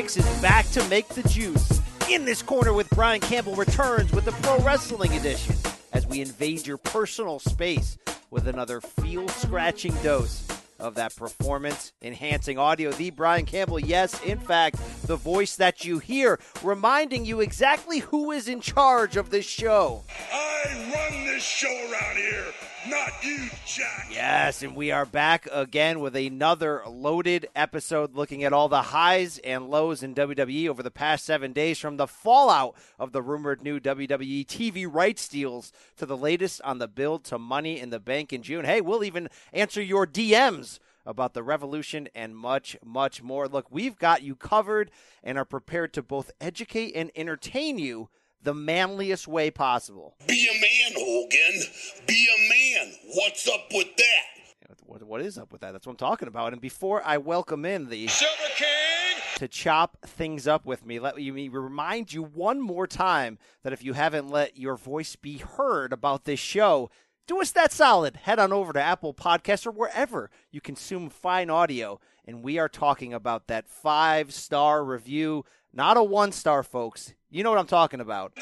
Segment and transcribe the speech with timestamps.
[0.00, 1.78] is back to make the juice.
[2.08, 5.54] In this corner with Brian Campbell returns with the Pro Wrestling Edition
[5.92, 7.98] as we invade your personal space
[8.30, 10.48] with another feel scratching dose
[10.78, 12.90] of that performance enhancing audio.
[12.92, 14.76] The Brian Campbell, yes, in fact,
[15.06, 20.02] the voice that you hear, reminding you exactly who is in charge of this show.
[20.32, 22.46] I run this show around here,
[22.88, 24.08] not you, Jack.
[24.10, 29.38] Yes, and we are back again with another loaded episode looking at all the highs
[29.38, 33.62] and lows in WWE over the past seven days from the fallout of the rumored
[33.62, 38.00] new WWE TV rights deals to the latest on the build to Money in the
[38.00, 38.64] Bank in June.
[38.64, 43.48] Hey, we'll even answer your DMs about the revolution and much, much more.
[43.48, 44.90] Look, we've got you covered
[45.22, 48.08] and are prepared to both educate and entertain you
[48.42, 50.14] the manliest way possible.
[50.26, 51.62] Be a man, Hogan.
[52.06, 52.94] Be a man.
[53.14, 54.40] What's up with that?
[54.86, 55.72] What, what is up with that?
[55.72, 56.52] That's what I'm talking about.
[56.52, 59.22] And before I welcome in the Silver King.
[59.36, 63.84] to chop things up with me, let me remind you one more time that if
[63.84, 66.90] you haven't let your voice be heard about this show,
[67.26, 68.16] do us that solid.
[68.16, 72.00] Head on over to Apple Podcasts or wherever you consume fine audio.
[72.24, 77.14] And we are talking about that five star review, not a one star, folks.
[77.32, 78.32] You know what I'm talking about.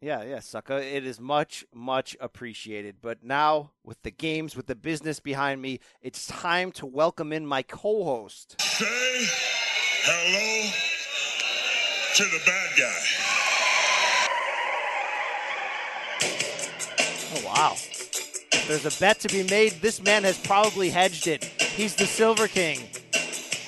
[0.00, 0.78] Yeah, yeah, sucker.
[0.78, 2.96] It is much, much appreciated.
[3.00, 7.46] But now, with the games, with the business behind me, it's time to welcome in
[7.46, 8.60] my co host.
[8.60, 9.26] Say
[10.02, 10.70] hello
[12.16, 13.22] to the bad guy.
[17.36, 17.72] Oh, wow.
[17.74, 21.44] If there's a bet to be made, this man has probably hedged it.
[21.44, 22.80] He's the Silver King,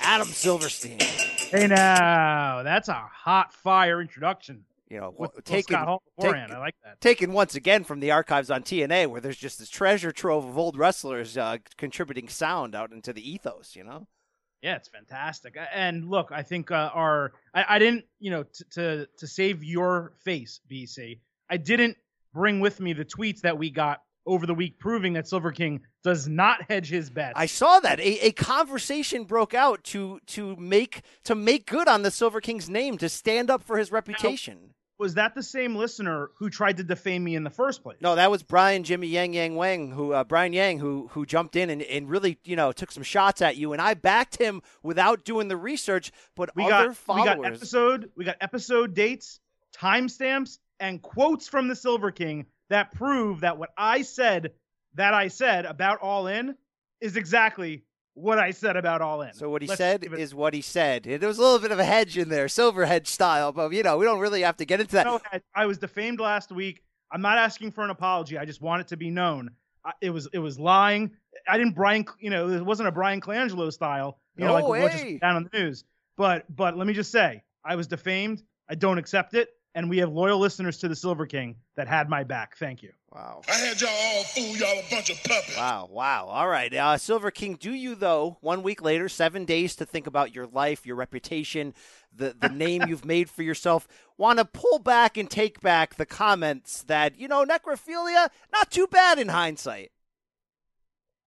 [0.04, 0.98] Adam Silverstein.
[1.00, 4.64] Hey now, that's a hot fire introduction.
[4.90, 7.00] You know, With, with taken, Scott Hall beforehand, take- I like that.
[7.00, 10.56] taken once again from the archives on TNA, where there's just this treasure trove of
[10.58, 14.06] old wrestlers uh, contributing sound out into the ethos, you know?
[14.62, 15.56] Yeah, it's fantastic.
[15.74, 19.64] And look, I think uh, our I, I didn't, you know, t- to to save
[19.64, 21.18] your face, BC.
[21.50, 21.96] I didn't
[22.32, 25.80] bring with me the tweets that we got over the week proving that Silver King
[26.02, 27.34] does not hedge his bets.
[27.36, 32.02] I saw that a, a conversation broke out to to make to make good on
[32.02, 34.74] the Silver King's name to stand up for his reputation.
[34.98, 37.98] was that the same listener who tried to defame me in the first place?
[38.00, 41.56] No, that was Brian Jimmy Yang Yang Wang, who uh, Brian Yang, who who jumped
[41.56, 44.62] in and, and really you know took some shots at you, and I backed him
[44.82, 46.12] without doing the research.
[46.34, 49.40] But we other got followers, we got episode we got episode dates,
[49.76, 54.50] timestamps, and quotes from the Silver King that prove that what I said
[54.94, 56.56] that I said about All In
[57.00, 59.32] is exactly what I said about All In.
[59.32, 61.04] So what he Let's said it- is what he said.
[61.04, 63.84] There was a little bit of a hedge in there, silver hedge style, but you
[63.84, 65.06] know we don't really have to get into that.
[65.06, 65.20] No,
[65.54, 66.82] I was defamed last week.
[67.12, 68.38] I'm not asking for an apology.
[68.38, 69.50] I just want it to be known.
[69.84, 71.12] I, it was it was lying.
[71.48, 72.04] I didn't Brian.
[72.18, 74.18] You know, it wasn't a Brian Colangelo style.
[74.36, 75.84] You know, No like just down on the news.
[76.16, 78.42] But but let me just say, I was defamed.
[78.68, 79.50] I don't accept it.
[79.76, 82.56] And we have loyal listeners to the Silver King that had my back.
[82.58, 82.92] Thank you.
[83.12, 83.42] Wow.
[83.48, 85.56] I had y'all all fool y'all a bunch of puppets.
[85.56, 86.26] Wow, wow.
[86.26, 86.72] All right.
[86.72, 90.46] Uh, Silver King, do you, though, one week later, seven days to think about your
[90.46, 91.74] life, your reputation,
[92.14, 96.06] the, the name you've made for yourself, want to pull back and take back the
[96.06, 99.90] comments that, you know, necrophilia, not too bad in hindsight.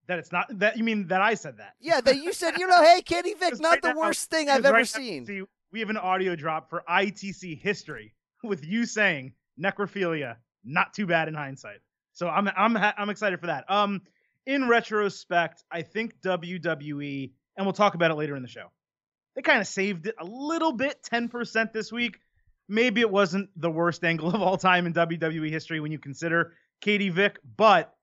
[0.06, 1.74] That it's not that you mean that I said that.
[1.80, 4.30] Yeah, that you said, you know, hey, Katie Vick, Because not right the now- worst
[4.30, 5.26] thing I've ever right now, seen.
[5.26, 11.06] see, we have an audio drop for ITC history with you saying necrophilia, not too
[11.06, 11.80] bad in hindsight.
[12.12, 13.70] So I'm I'm I'm excited for that.
[13.70, 14.02] Um,
[14.46, 18.72] in retrospect, I think WWE, and we'll talk about it later in the show.
[19.36, 22.18] They kind of saved it a little bit, 10% this week.
[22.66, 26.54] Maybe it wasn't the worst angle of all time in WWE history when you consider
[26.80, 27.94] Katie Vick, but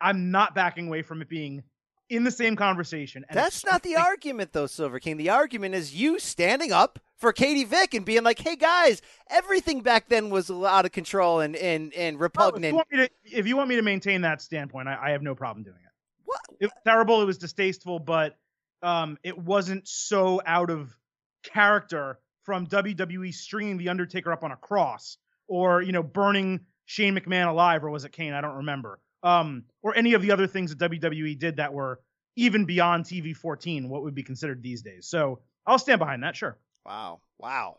[0.00, 1.62] I'm not backing away from it being
[2.10, 3.24] in the same conversation.
[3.32, 5.16] That's not the argument, though, Silver King.
[5.16, 9.80] The argument is you standing up for Katie Vick and being like, hey, guys, everything
[9.82, 12.82] back then was out of control and, and, and Oh, if, you repugnant.
[12.92, 15.76] to, if you want me to maintain that standpoint, I, I have no problem doing
[15.76, 15.92] it.
[16.24, 16.40] What?
[16.60, 17.22] It was terrible.
[17.22, 18.36] It was distasteful, but
[18.82, 20.96] um, it wasn't so out of
[21.42, 27.14] character from WWE stringing the Undertaker up on a cross, or you know, burning Shane
[27.16, 28.32] McMahon alive, or was it Kane?
[28.32, 28.98] I don't remember.
[29.22, 32.00] Um, or any of the other things that WWE did that were
[32.36, 35.06] even beyond TV 14, what would be considered these days.
[35.06, 36.36] So I'll stand behind that.
[36.36, 36.58] Sure.
[36.86, 37.20] Wow.
[37.38, 37.76] Wow.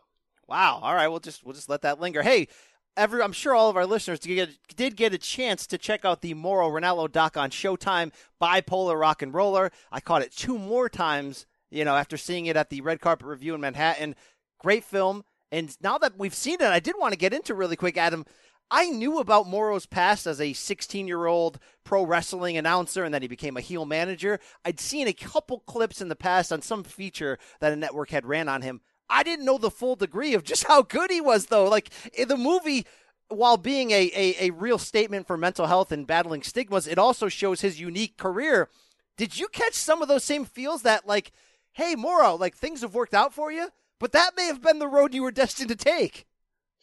[0.48, 0.80] Wow.
[0.82, 2.22] All right, we'll just we'll just let that linger.
[2.22, 2.48] Hey,
[2.96, 6.04] every I'm sure all of our listeners did get, did get a chance to check
[6.04, 9.70] out the Mauro Ranallo doc on Showtime, Bipolar Rock and Roller.
[9.90, 13.26] I caught it two more times, you know, after seeing it at the red carpet
[13.26, 14.14] review in Manhattan.
[14.58, 15.24] Great film.
[15.50, 18.24] And now that we've seen it, I did want to get into really quick, Adam.
[18.74, 23.20] I knew about Mauro's past as a 16 year old pro wrestling announcer and then
[23.20, 24.40] he became a heel manager.
[24.64, 28.24] I'd seen a couple clips in the past on some feature that a network had
[28.24, 28.80] ran on him.
[29.10, 31.68] I didn't know the full degree of just how good he was, though.
[31.68, 32.86] Like in the movie,
[33.28, 37.28] while being a, a, a real statement for mental health and battling stigmas, it also
[37.28, 38.70] shows his unique career.
[39.18, 41.32] Did you catch some of those same feels that, like,
[41.72, 44.88] hey, Moro, like things have worked out for you, but that may have been the
[44.88, 46.24] road you were destined to take?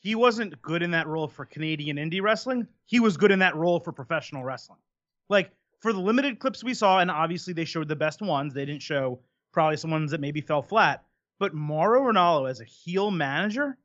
[0.01, 2.67] He wasn't good in that role for Canadian indie wrestling.
[2.85, 4.79] He was good in that role for professional wrestling.
[5.29, 5.51] Like
[5.81, 8.53] for the limited clips we saw, and obviously they showed the best ones.
[8.53, 9.19] They didn't show
[9.51, 11.03] probably some ones that maybe fell flat.
[11.39, 13.77] But Mauro Ranallo as a heel manager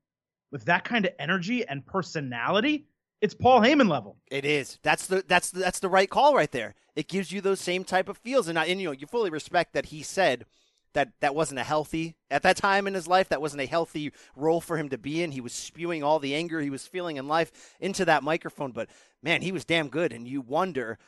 [0.51, 2.87] with that kind of energy and personality,
[3.21, 4.19] it's Paul Heyman level.
[4.31, 4.79] It is.
[4.83, 6.75] That's the that's the, that's the right call right there.
[6.95, 9.31] It gives you those same type of feels, and, I, and you know you fully
[9.31, 10.47] respect that he said
[10.95, 14.13] that that wasn't a healthy at that time in his life that wasn't a healthy
[14.35, 15.33] role for him to be in.
[15.33, 18.73] He was spewing all the anger he was feeling in life into that microphone.
[18.73, 18.89] But
[19.23, 20.13] man he was damn good.
[20.13, 20.99] And you wonder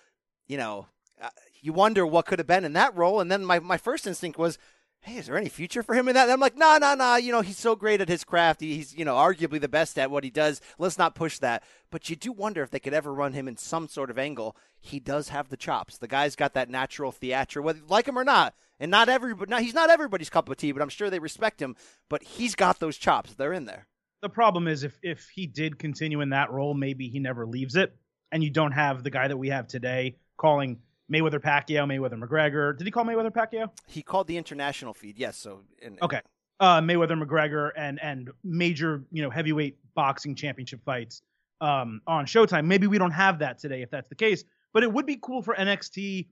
[0.47, 0.87] you know
[1.21, 1.31] uh,
[1.61, 3.21] you wonder what could have been in that role.
[3.21, 4.59] And then my, my first instinct was
[5.01, 6.25] hey is there any future for him in that?
[6.25, 8.61] And i'm like no no no you know he's so great at his craft.
[8.61, 10.61] He's you know arguably the best at what he does.
[10.79, 11.63] Let's not push that.
[11.91, 14.57] But you do wonder if they could ever run him in some sort of angle.
[14.81, 15.97] He does have the chops.
[15.97, 19.59] The guy's got that natural theatre whether like him or not and not everybody, now
[19.59, 21.77] he's not everybody's cup of tea, but I'm sure they respect him.
[22.09, 23.87] But he's got those chops; they're in there.
[24.23, 27.77] The problem is if if he did continue in that role, maybe he never leaves
[27.77, 27.97] it,
[28.33, 30.79] and you don't have the guy that we have today calling
[31.13, 32.77] Mayweather Pacquiao, Mayweather McGregor.
[32.77, 33.71] Did he call Mayweather Pacquiao?
[33.87, 35.37] He called the international feed, yes.
[35.37, 36.21] So in, okay,
[36.61, 41.23] uh, Mayweather McGregor and and major you know heavyweight boxing championship fights
[41.61, 42.67] um, on Showtime.
[42.67, 45.43] Maybe we don't have that today if that's the case, but it would be cool
[45.43, 46.27] for NXT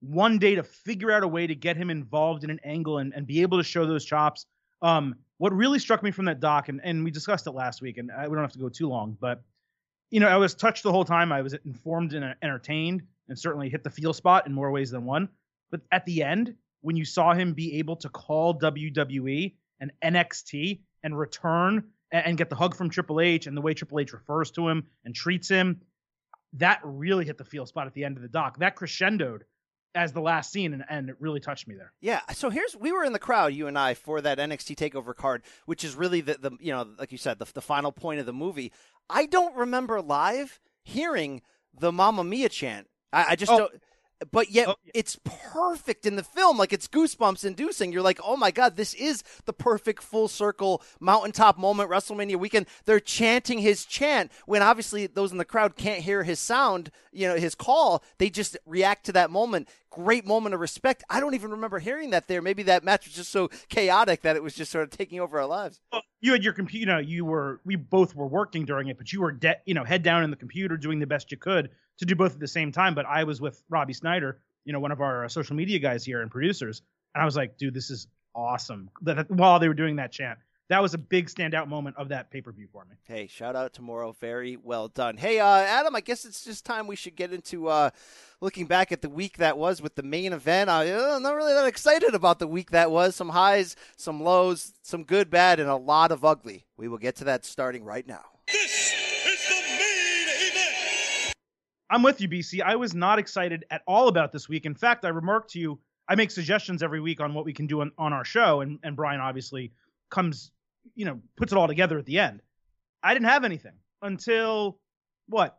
[0.00, 3.14] one day to figure out a way to get him involved in an angle and,
[3.14, 4.46] and be able to show those chops.
[4.82, 7.98] Um, what really struck me from that doc, and, and we discussed it last week,
[7.98, 9.42] and I, we don't have to go too long, but
[10.10, 11.32] you know, I was touched the whole time.
[11.32, 15.04] I was informed and entertained, and certainly hit the feel spot in more ways than
[15.04, 15.28] one.
[15.70, 20.80] But at the end, when you saw him be able to call WWE and NXT
[21.02, 24.12] and return and, and get the hug from Triple H and the way Triple H
[24.12, 25.80] refers to him and treats him,
[26.54, 28.58] that really hit the feel spot at the end of the doc.
[28.58, 29.42] That crescendoed
[29.96, 31.92] as the last scene, and, and it really touched me there.
[32.00, 32.20] Yeah.
[32.32, 35.42] So here's we were in the crowd, you and I, for that NXT Takeover card,
[35.64, 38.26] which is really the the you know like you said the the final point of
[38.26, 38.72] the movie.
[39.08, 41.42] I don't remember live hearing
[41.78, 42.88] the Mamma Mia chant.
[43.12, 43.58] I, I just oh.
[43.58, 43.72] don't
[44.32, 44.92] but yet oh, yeah.
[44.94, 46.58] it's perfect in the film.
[46.58, 47.92] Like it's goosebumps inducing.
[47.92, 52.66] You're like, oh my God, this is the perfect full circle mountaintop moment, WrestleMania weekend.
[52.84, 57.28] They're chanting his chant when obviously those in the crowd can't hear his sound, you
[57.28, 58.02] know, his call.
[58.18, 59.68] They just react to that moment.
[59.90, 61.04] Great moment of respect.
[61.08, 62.42] I don't even remember hearing that there.
[62.42, 65.38] Maybe that match was just so chaotic that it was just sort of taking over
[65.40, 65.80] our lives.
[65.92, 68.98] Well, you had your computer, you, know, you were, we both were working during it,
[68.98, 71.38] but you were, de- you know, head down in the computer doing the best you
[71.38, 72.94] could to do both at the same time.
[72.94, 76.04] But I was with Robbie Snyder, you know, one of our uh, social media guys
[76.04, 76.82] here and producers,
[77.14, 78.90] and I was like, dude, this is awesome.
[79.02, 82.30] That, while they were doing that chant, that was a big standout moment of that
[82.30, 82.96] pay per view for me.
[83.04, 84.12] Hey, shout out to Mauro.
[84.12, 85.16] Very well done.
[85.16, 87.90] Hey, uh, Adam, I guess it's just time we should get into uh,
[88.40, 90.68] looking back at the week that was with the main event.
[90.68, 93.14] I, am not really that excited about the week that was.
[93.14, 96.66] Some highs, some lows, some good, bad, and a lot of ugly.
[96.76, 98.24] We will get to that starting right now.
[101.88, 102.62] I'm with you, BC.
[102.62, 104.66] I was not excited at all about this week.
[104.66, 105.78] In fact, I remarked to you,
[106.08, 108.78] I make suggestions every week on what we can do on, on our show, and,
[108.82, 109.72] and Brian obviously
[110.10, 110.50] comes
[110.94, 112.40] you know, puts it all together at the end.
[113.02, 114.78] I didn't have anything until
[115.28, 115.58] what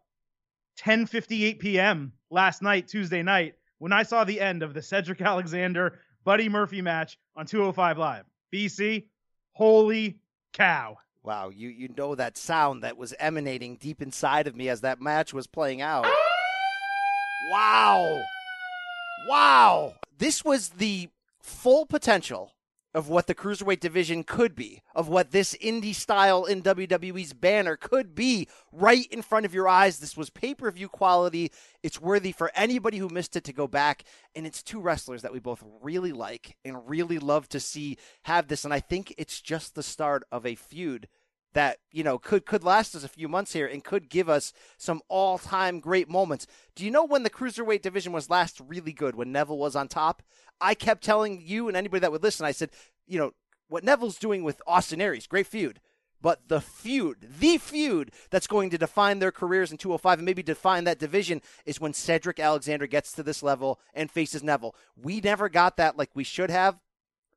[0.79, 2.13] 10:58 p.m.
[2.29, 6.81] last night, Tuesday night, when I saw the end of the Cedric Alexander Buddy Murphy
[6.81, 8.25] match on 205 Live.
[8.53, 9.07] BC,
[9.53, 10.19] holy
[10.53, 10.98] cow.
[11.27, 15.01] Wow, you you know that sound that was emanating deep inside of me as that
[15.01, 16.07] match was playing out.
[17.51, 18.24] Wow.
[19.27, 19.96] Wow.
[20.17, 21.10] This was the
[21.41, 22.53] full potential
[22.93, 27.75] of what the cruiserweight division could be, of what this indie style in WWE's banner
[27.75, 30.00] could be right in front of your eyes.
[30.00, 31.51] This was pay per view quality.
[31.84, 34.03] It's worthy for anybody who missed it to go back.
[34.34, 38.48] And it's two wrestlers that we both really like and really love to see have
[38.48, 38.63] this.
[38.63, 41.10] And I think it's just the start of a feud
[41.57, 44.53] that you know could could last us a few months here and could give us
[44.77, 46.45] some all-time great moments.
[46.75, 49.87] Do you know when the cruiserweight division was last really good when Neville was on
[49.87, 50.21] top?
[50.61, 52.69] I kept telling you and anybody that would listen, I said,
[53.07, 53.31] you know,
[53.69, 55.79] what Neville's doing with Austin Aries, great feud.
[56.21, 60.43] But the feud, the feud that's going to define their careers in 205 and maybe
[60.43, 64.75] define that division is when Cedric Alexander gets to this level and faces Neville.
[64.95, 66.77] We never got that like we should have,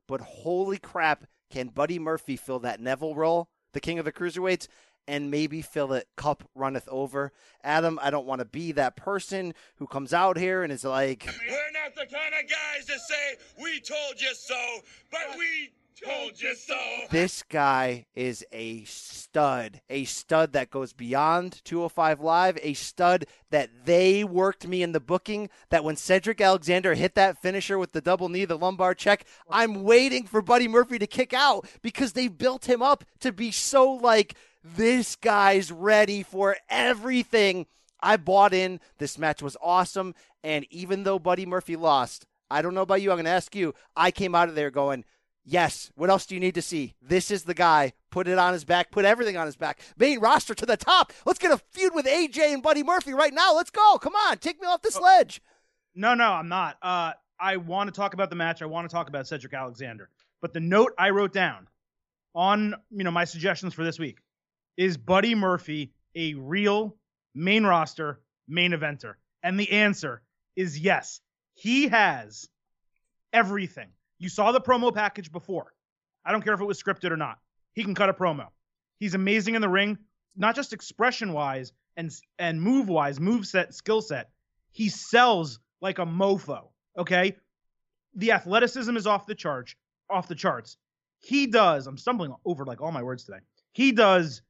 [0.07, 3.49] but holy crap, can Buddy Murphy fill that Neville role?
[3.73, 4.69] The king of the cruiserweights.
[5.09, 7.33] and maybe fill it cup runneth over.
[7.65, 11.27] Adam, I don't want to be that person who comes out here and is like,
[11.27, 15.71] We're not the kind of guys to say, we told you so, but we
[16.05, 16.77] told you so.
[17.11, 23.71] this guy is a stud, a stud that goes beyond 205 Live, a stud that
[23.85, 25.49] they worked me in the booking.
[25.71, 29.83] That when Cedric Alexander hit that finisher with the double knee, the lumbar check, I'm
[29.83, 33.91] waiting for Buddy Murphy to kick out because they built him up to be so
[33.93, 37.67] like, this guy's ready for everything.
[38.03, 38.81] I bought in.
[38.99, 40.15] This match was awesome.
[40.43, 43.11] And even though Buddy Murphy lost, I don't know about you.
[43.11, 43.75] I'm going to ask you.
[43.97, 45.05] I came out of there going,
[45.45, 45.91] Yes.
[45.95, 46.95] What else do you need to see?
[47.01, 47.93] This is the guy.
[48.11, 48.91] Put it on his back.
[48.91, 49.81] Put everything on his back.
[49.97, 51.13] Main roster to the top.
[51.25, 53.55] Let's get a feud with AJ and Buddy Murphy right now.
[53.55, 53.99] Let's go.
[53.99, 54.39] Come on.
[54.39, 55.41] Take me off the sledge.
[55.95, 56.77] No, no, I'm not.
[56.83, 58.63] Uh, I want to talk about the match.
[58.63, 60.11] I want to talk about Cedric Alexander.
[60.41, 61.67] But the note I wrote down
[62.35, 64.19] on you know my suggestions for this week
[64.77, 66.97] is Buddy Murphy a real
[67.35, 69.15] main roster main eventer?
[69.43, 70.23] And the answer
[70.57, 71.21] is yes.
[71.55, 72.49] He has
[73.33, 73.89] everything.
[74.21, 75.73] You saw the promo package before.
[76.25, 77.39] I don't care if it was scripted or not.
[77.73, 78.49] He can cut a promo.
[78.99, 79.99] He's amazing in the ring,
[80.37, 84.31] not just expression wise and and move wise, move set, skill set.
[84.73, 86.69] He sells like a mofo.
[86.99, 87.37] Okay,
[88.15, 89.75] the athleticism is off the chart,
[90.11, 90.77] off the charts.
[91.19, 91.87] He does.
[91.87, 93.41] I'm stumbling over like all my words today.
[93.73, 94.43] He does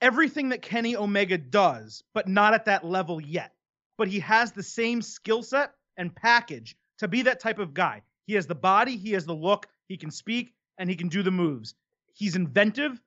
[0.00, 3.52] everything that Kenny Omega does, but not at that level yet.
[3.96, 8.02] But he has the same skill set and package to be that type of guy.
[8.26, 11.22] He has the body, he has the look, he can speak, and he can do
[11.22, 11.74] the moves.
[12.14, 13.00] He's inventive.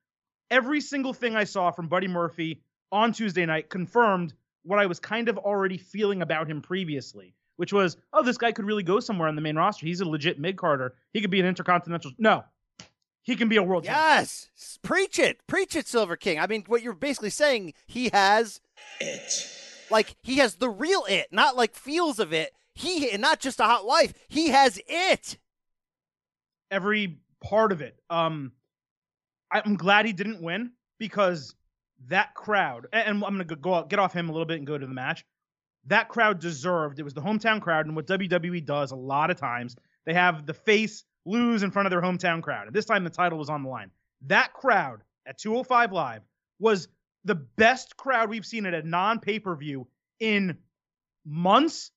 [0.52, 5.00] Every single thing I saw from Buddy Murphy on Tuesday night confirmed what I was
[5.00, 9.00] kind of already feeling about him previously, which was, oh, this guy could really go
[9.00, 9.86] somewhere on the main roster.
[9.86, 10.94] He's a legit mid carder.
[11.14, 12.12] He could be an intercontinental.
[12.18, 12.44] No,
[13.24, 14.06] he can be a world champion.
[14.20, 14.50] Yes.
[14.84, 15.40] Preach it.
[15.48, 16.40] Preach it, Silver King.
[16.40, 18.62] I mean, what you're basically saying, he has
[19.02, 19.50] It.
[19.90, 22.54] like he has the real it, not like feels of it.
[22.78, 24.14] He and not just a hot wife.
[24.28, 25.38] He has it.
[26.70, 27.98] every part of it.
[28.10, 28.52] Um,
[29.52, 31.56] I'm glad he didn't win because
[32.08, 34.68] that crowd, and I'm gonna go- go out, get off him a little bit and
[34.68, 35.24] go to the match.
[35.86, 37.00] That crowd deserved.
[37.00, 40.46] It was the hometown crowd, and what WWE does a lot of times, they have
[40.46, 42.68] the face lose in front of their hometown crowd.
[42.68, 43.92] And this time, the title was on the line.
[44.28, 46.24] That crowd at 205 Live
[46.60, 46.90] was
[47.24, 49.88] the best crowd we've seen at a non pay per view
[50.20, 50.58] in
[51.26, 51.92] months,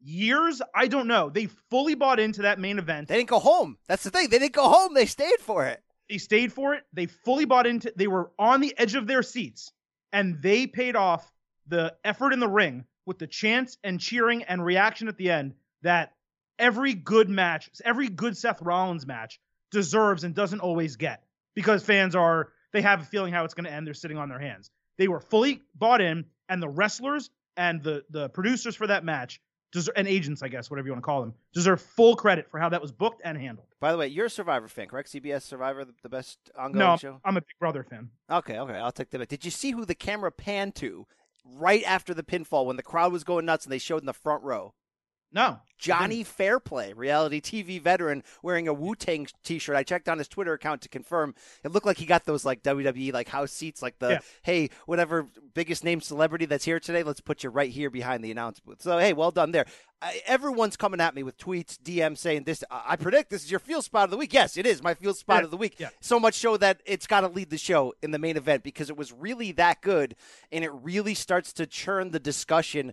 [0.00, 0.62] years.
[0.74, 1.30] I don't know.
[1.30, 3.08] They fully bought into that main event.
[3.08, 3.76] They didn't go home.
[3.88, 4.28] That's the thing.
[4.30, 4.94] They didn't go home.
[4.94, 5.82] They stayed for it.
[6.08, 6.84] They stayed for it.
[6.92, 7.92] They fully bought into.
[7.94, 9.72] They were on the edge of their seats,
[10.12, 11.30] and they paid off
[11.68, 15.54] the effort in the ring with the chants and cheering and reaction at the end
[15.82, 16.12] that
[16.58, 19.40] every good match, every good Seth Rollins match
[19.70, 21.22] deserves and doesn't always get
[21.54, 23.86] because fans are they have a feeling how it's going to end.
[23.86, 24.70] They're sitting on their hands.
[24.98, 29.40] They were fully bought in, and the wrestlers and the the producers for that match
[29.72, 32.58] deserve, and agents, I guess, whatever you want to call them, deserve full credit for
[32.58, 33.66] how that was booked and handled.
[33.80, 35.10] By the way, you're a Survivor fan, correct?
[35.12, 37.20] CBS Survivor, the, the best ongoing No, show.
[37.24, 38.10] I'm a Big Brother fan.
[38.30, 39.18] Okay, okay, I'll take that.
[39.18, 39.28] back.
[39.28, 41.06] Did you see who the camera panned to
[41.44, 44.12] right after the pinfall when the crowd was going nuts and they showed in the
[44.12, 44.74] front row?
[45.32, 49.76] No, Johnny Fairplay, reality TV veteran, wearing a Wu Tang T-shirt.
[49.76, 51.34] I checked on his Twitter account to confirm.
[51.64, 54.18] It looked like he got those like WWE like house seats, like the Yeah.
[54.42, 58.30] hey, whatever biggest name celebrity that's here today, let's put you right here behind the
[58.32, 58.82] announce booth.
[58.82, 59.66] So hey, well done there.
[60.02, 62.64] I, everyone's coming at me with tweets, DMs saying this.
[62.70, 64.32] I I predict this is your feel spot of the week.
[64.34, 65.76] Yes, it is my feel spot Yeah, of the week.
[65.78, 65.90] yeah.
[66.00, 68.90] So much so that it's got to lead the show in the main event because
[68.90, 70.16] it was really that good,
[70.50, 72.92] and it really starts to churn the discussion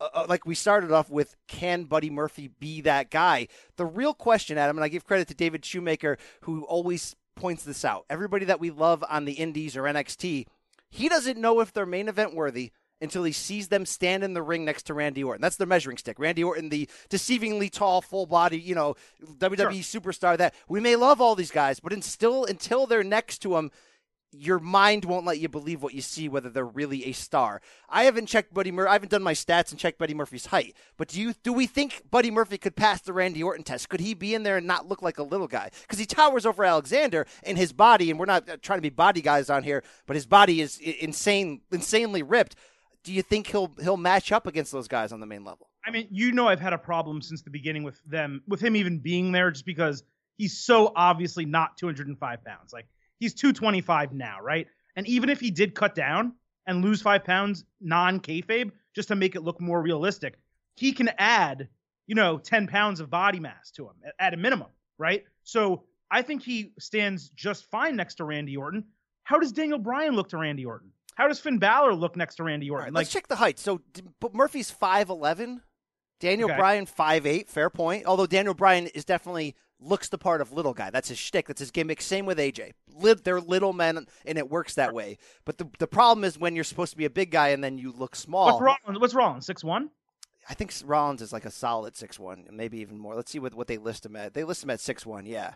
[0.00, 3.48] uh, uh, like we started off with, can Buddy Murphy be that guy?
[3.76, 7.84] The real question, Adam, and I give credit to David Shoemaker, who always points this
[7.84, 8.04] out.
[8.10, 10.46] Everybody that we love on the Indies or NXT,
[10.90, 14.42] he doesn't know if they're main event worthy until he sees them stand in the
[14.42, 15.42] ring next to Randy Orton.
[15.42, 16.18] That's their measuring stick.
[16.18, 20.36] Randy Orton, the deceivingly tall, full body, you know, WWE superstar.
[20.38, 23.70] That we may love all these guys, but still until they're next to him,
[24.32, 27.60] your mind won't let you believe what you see, whether they're really a star.
[27.88, 28.88] I haven't checked Buddy Murphy.
[28.88, 30.74] I haven't done my stats and checked Buddy Murphy's height.
[30.96, 33.88] But do you do we think Buddy Murphy could pass the Randy Orton test?
[33.88, 35.70] Could he be in there and not look like a little guy?
[35.82, 38.90] Because he towers over Alexander in his body, and we're not uh, trying to be
[38.90, 42.56] body guys on here, but his body is insane, insanely ripped.
[43.04, 45.68] Do you think he'll he'll match up against those guys on the main level?
[45.86, 48.74] I mean, you know, I've had a problem since the beginning with them, with him
[48.74, 50.02] even being there, just because
[50.36, 52.72] he's so obviously not 205 pounds.
[52.72, 54.66] Like he's 225 now, right?
[54.96, 56.32] And even if he did cut down
[56.66, 60.38] and lose five pounds non kayfabe, just to make it look more realistic,
[60.76, 61.68] he can add,
[62.06, 64.68] you know, 10 pounds of body mass to him at, a minimum,
[64.98, 65.24] right?
[65.44, 68.84] So I think he stands just fine next to Randy Orton.
[69.24, 70.92] how does Daniel Bryan look to Randy Orton?
[71.16, 72.84] How does Finn Balor look next to Randy Orton?
[72.86, 73.58] right, like let's check the height.
[73.58, 73.80] So,
[74.20, 75.62] but Murphy's five eleven.
[76.20, 76.58] Daniel Okay.
[76.58, 77.48] Bryan five eight.
[77.48, 78.04] Fair point.
[78.06, 80.90] Although Daniel Bryan is definitely looks the part of little guy.
[80.90, 81.46] That's his shtick.
[81.48, 82.00] That's his gimmick.
[82.00, 82.72] Same with AJ.
[82.94, 85.18] Li- they're little men, and it works that way.
[85.44, 87.78] But the the problem is when you're supposed to be a big guy and then
[87.78, 88.46] you look small.
[88.46, 89.00] what's Rollins?
[89.00, 89.46] What's Rollins?
[89.46, 89.90] Six one.
[90.48, 93.14] I think Rollins is like a solid six one, maybe even more.
[93.14, 94.34] Let's see what what they list him at.
[94.34, 95.26] They list him at six one.
[95.26, 95.54] Yeah.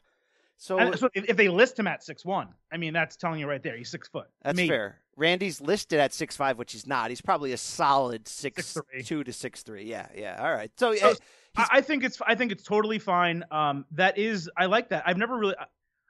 [0.57, 3.49] So so if, if they list him at six one, I mean that's telling you
[3.49, 3.77] right there.
[3.77, 4.27] He's six foot.
[4.43, 4.69] That's Maybe.
[4.69, 4.99] fair.
[5.21, 7.11] Randy's listed at six five, which he's not.
[7.11, 9.85] He's probably a solid six two to six three.
[9.85, 10.39] Yeah, yeah.
[10.41, 10.73] All right.
[10.79, 11.15] So, So, uh,
[11.57, 13.45] I, I think it's I think it's totally fine.
[13.51, 15.05] Um, that is I like that.
[15.07, 15.55] I've never really.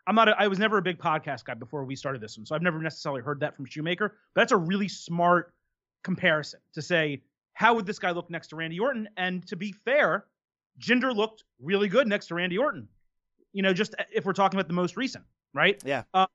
[0.07, 0.29] I'm not.
[0.29, 2.63] A, I was never a big podcast guy before we started this one, so I've
[2.63, 4.17] never necessarily heard that from Shoemaker.
[4.35, 5.53] But that's a really smart
[6.05, 7.21] comparison to say
[7.53, 9.09] how would this guy look next to Randy Orton?
[9.17, 10.25] And to be fair,
[10.81, 12.89] Jinder looked really good next to Randy Orton.
[13.53, 15.83] You know, just if we're talking about the most recent, right?
[15.85, 16.05] Yeah.
[16.15, 16.29] Um,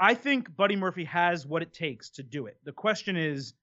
[0.00, 2.56] I think Buddy Murphy has what it takes to do it.
[2.64, 3.54] The question is,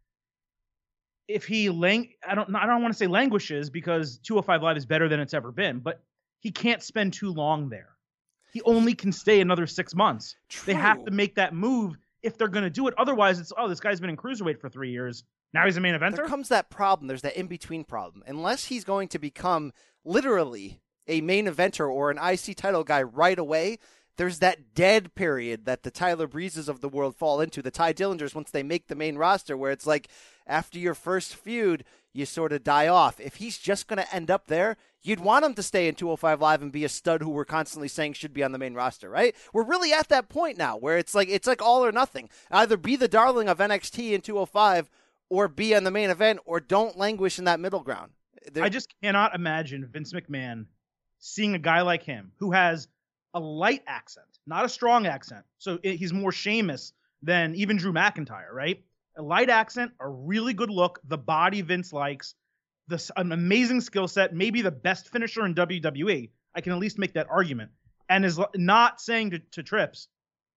[1.27, 4.85] if he lang I don't I don't want to say languishes because 205 Live is
[4.85, 6.01] better than it's ever been, but
[6.39, 7.89] he can't spend too long there.
[8.53, 10.35] He only can stay another six months.
[10.65, 12.93] They have to make that move if they're going to do it.
[12.97, 15.23] Otherwise, it's oh this guy's been in cruiserweight for three years.
[15.53, 16.15] Now he's a main eventer.
[16.15, 17.07] there comes that problem.
[17.07, 18.23] There's that in between problem.
[18.25, 19.73] Unless he's going to become
[20.05, 23.79] literally a main eventer or an IC title guy right away,
[24.17, 27.93] there's that dead period that the Tyler Breezes of the world fall into, the Ty
[27.93, 30.09] Dillingers once they make the main roster, where it's like
[30.45, 33.19] after your first feud, you sort of die off.
[33.19, 36.41] If he's just going to end up there, you'd want him to stay in 205
[36.41, 39.09] Live and be a stud who we're constantly saying should be on the main roster,
[39.09, 39.35] right?
[39.53, 42.29] We're really at that point now where it's like it's like all or nothing.
[42.51, 44.89] Either be the darling of NXT in 205
[45.29, 48.11] or be on the main event or don't languish in that middle ground.
[48.59, 50.65] I just cannot imagine Vince McMahon
[51.19, 52.87] seeing a guy like him who has
[53.33, 55.45] a light accent, not a strong accent.
[55.57, 58.83] So i- he's more Sheamus than even Drew McIntyre, right?
[59.17, 62.35] A light accent, a really good look, the body Vince likes,
[62.87, 66.31] this an amazing skill set, maybe the best finisher in WWE.
[66.55, 67.71] I can at least make that argument.
[68.09, 70.07] And is not saying to, to Trips,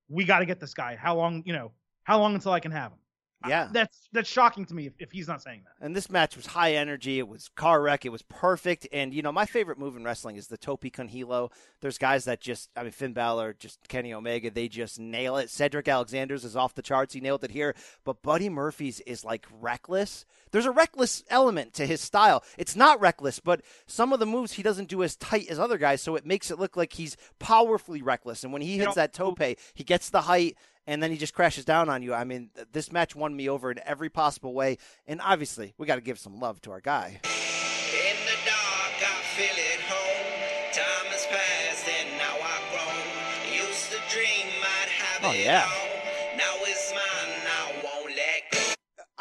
[0.09, 0.97] we got to get this guy.
[0.97, 2.99] How long, you know, how long until I can have him?
[3.45, 3.69] I- Yeah.
[3.73, 5.85] that's that's shocking to me if, if he's not saying that.
[5.85, 7.19] And this match was high energy.
[7.19, 8.05] It was car wreck.
[8.05, 8.87] It was perfect.
[8.93, 11.51] And you know, my favorite move in wrestling is the tope con hilo.
[11.81, 15.51] There's guys that just, I mean, Finn Balor, just Kenny Omega, they just nail it.
[15.51, 17.13] Cedric Alexander's is off the charts.
[17.15, 17.75] He nailed it here.
[18.05, 20.25] But Buddy Murphy's is like reckless.
[20.51, 22.43] There's a reckless element to his style.
[22.57, 25.79] It's not reckless, but some of the moves he doesn't do as tight as other
[25.79, 28.45] guys, so it makes it look like he's powerfully reckless.
[28.45, 29.43] And when he hits know- that tope,
[29.75, 32.15] he gets the height and then he just crashes down on you.
[32.15, 34.79] I mean, this match won me over in every possible way.
[35.07, 37.21] And obviously, we got to give some love to our guy.
[37.25, 39.65] In the dark, I feel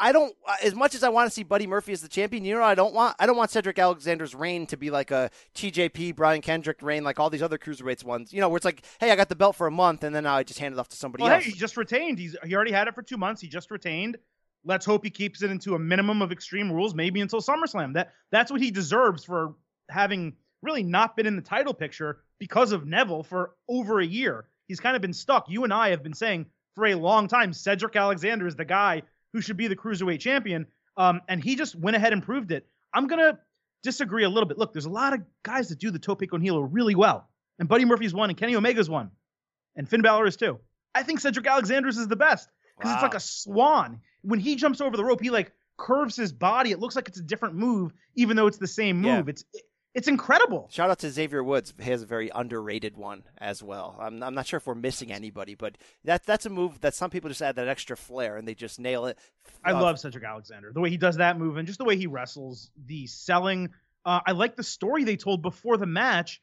[0.04, 2.44] I don't uh, as much as I want to see Buddy Murphy as the champion.
[2.44, 3.16] You know, I don't want.
[3.18, 7.18] I don't want Cedric Alexander's reign to be like a TJP Brian Kendrick reign, like
[7.18, 8.30] all these other cruiserweights ones.
[8.30, 10.26] You know, where it's like, hey, I got the belt for a month, and then
[10.26, 11.44] I just hand it off to somebody Well, else.
[11.44, 12.18] hey, he just retained.
[12.18, 13.40] He's he already had it for two months.
[13.40, 14.18] He just retained.
[14.62, 17.94] Let's hope he keeps it into a minimum of extreme rules, maybe until SummerSlam.
[17.94, 19.54] That that's what he deserves for
[19.88, 24.44] having really not been in the title picture because of Neville for over a year.
[24.68, 25.48] He's kind of been stuck.
[25.48, 29.00] You and I have been saying for a long time Cedric Alexander is the guy
[29.34, 30.66] who should be the cruiserweight champion,
[30.96, 32.66] um, and he just went ahead and proved it.
[32.94, 33.38] I'm gonna
[33.82, 34.56] disagree a little bit.
[34.56, 37.68] Look, there's a lot of guys that do the tope con hilo really well, and
[37.68, 39.10] Buddy Murphy's one, and Kenny Omega's one,
[39.76, 40.58] and Finn Balor is too.
[40.94, 44.00] I think Cedric Alexander's is the best because it's like a swan.
[44.22, 46.70] When he jumps over the rope, he like curves his body.
[46.70, 49.16] It looks like it's a different move, even though it's the same Yeah.
[49.16, 49.28] move.
[49.28, 49.44] It's
[49.94, 50.68] it's incredible.
[50.72, 51.72] Shout out to Xavier Woods.
[51.80, 53.96] He has a very underrated one as well.
[54.00, 57.10] I'm, I'm not sure if we're missing anybody, but that that's a move that some
[57.10, 59.18] people just add that extra flair and they just nail it.
[59.64, 60.72] I Uh, love Cedric Alexander.
[60.72, 63.70] The way he does that move and just the way he wrestles, the selling.
[64.04, 66.42] Uh, I like the story they told before the match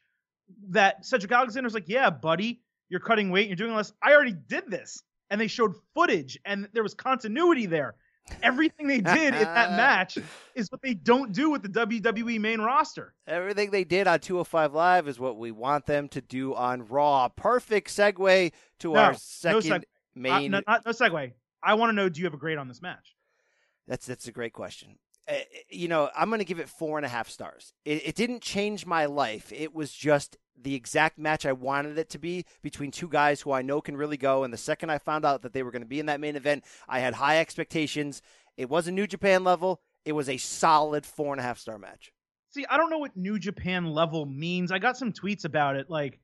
[0.70, 3.92] that Cedric Alexander's like, yeah, buddy, you're cutting weight, you're doing less.
[4.02, 5.02] I already did this.
[5.30, 7.94] And they showed footage and there was continuity there.
[8.42, 10.16] Everything they did in that match
[10.54, 13.14] is what they don't do with the WWE main roster.
[13.26, 17.28] Everything they did on 205 Live is what we want them to do on Raw.
[17.28, 19.80] Perfect segue to No, our no second seg- Uh,
[20.14, 20.50] main.
[20.52, 21.32] no, not, no segue.
[21.62, 23.14] I want to know do you have a grade on this match?
[23.88, 24.98] That's that's a great question.
[25.28, 25.34] Uh,
[25.68, 27.72] you know, I'm going to give it four and a half stars.
[27.84, 29.52] It, it didn't change my life.
[29.52, 33.52] It was just the exact match I wanted it to be between two guys who
[33.52, 34.44] I know can really go.
[34.44, 36.36] And the second I found out that they were going to be in that main
[36.36, 38.22] event, I had high expectations.
[38.56, 39.80] It wasn't New Japan level.
[40.04, 42.12] It was a solid four and a half star match.
[42.50, 44.70] See, I don't know what New Japan level means.
[44.70, 46.20] I got some tweets about it, like,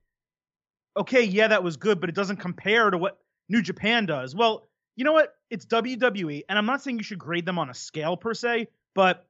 [0.97, 4.35] okay, yeah, that was good, but it doesn't compare to what New Japan does.
[4.35, 5.33] Well, you know what?
[5.49, 8.69] It's WWE, and I'm not saying you should grade them on a scale per se,
[8.95, 9.27] but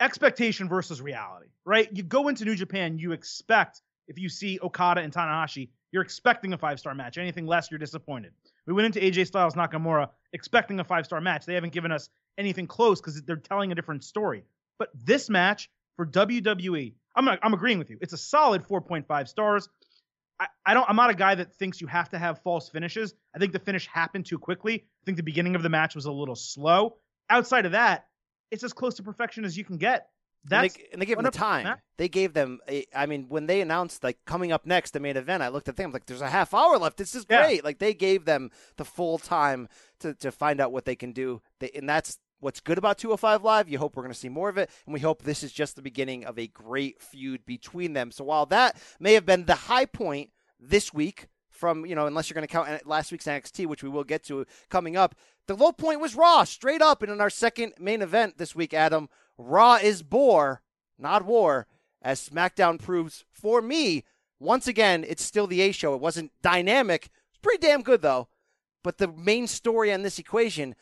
[0.00, 1.88] expectation versus reality, right?
[1.92, 6.52] You go into New Japan, you expect if you see Okada and Tanahashi, you're expecting
[6.52, 7.18] a five star match.
[7.18, 8.32] Anything less, you're disappointed.
[8.66, 11.46] We went into AJ Styles Nakamura expecting a five star match.
[11.46, 14.44] They haven't given us anything close because they're telling a different story.
[14.78, 17.98] But this match for WWE, I'm I'm agreeing with you.
[18.00, 19.68] It's a solid 4.5 stars.
[20.40, 23.14] I, I don't I'm not a guy that thinks you have to have false finishes.
[23.34, 24.74] I think the finish happened too quickly.
[24.74, 26.96] I think the beginning of the match was a little slow.
[27.30, 28.06] Outside of that,
[28.50, 30.08] it's as close to perfection as you can get.
[30.46, 31.78] That's and they, and they gave them the time.
[31.96, 32.60] They gave them.
[32.68, 35.68] A, I mean, when they announced like coming up next, the main event, I looked
[35.68, 36.98] at them like, "There's a half hour left.
[36.98, 39.68] This is great." Like they gave them the full time
[40.00, 41.40] to to find out what they can do.
[41.60, 43.68] They, and that's what's good about 205 Live.
[43.68, 45.76] You hope we're going to see more of it, and we hope this is just
[45.76, 48.10] the beginning of a great feud between them.
[48.10, 50.30] So while that may have been the high point
[50.60, 53.88] this week, from you know, unless you're going to count last week's NXT, which we
[53.88, 55.14] will get to coming up,
[55.46, 57.02] the low point was Raw, straight up.
[57.02, 60.62] And in our second main event this week, Adam, Raw is bore,
[60.98, 61.66] not war,
[62.02, 64.04] as SmackDown proves for me.
[64.38, 65.94] Once again, it's still the A show.
[65.94, 67.10] It wasn't dynamic.
[67.30, 68.28] It's pretty damn good though.
[68.82, 70.74] But the main story on this equation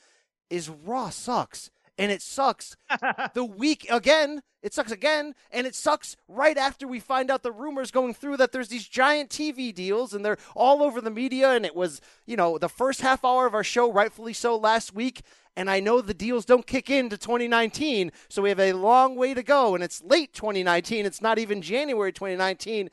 [0.51, 1.71] is Raw sucks.
[1.99, 2.77] And it sucks
[3.35, 4.43] the week again.
[4.63, 5.35] It sucks again.
[5.51, 8.89] And it sucks right after we find out the rumors going through that there's these
[8.89, 11.51] giant TV deals and they're all over the media.
[11.51, 14.95] And it was, you know, the first half hour of our show, rightfully so, last
[14.95, 15.23] week.
[15.55, 19.17] And I know the deals don't kick in to 2019, so we have a long
[19.17, 19.75] way to go.
[19.75, 21.05] And it's late 2019.
[21.05, 22.89] It's not even January 2019.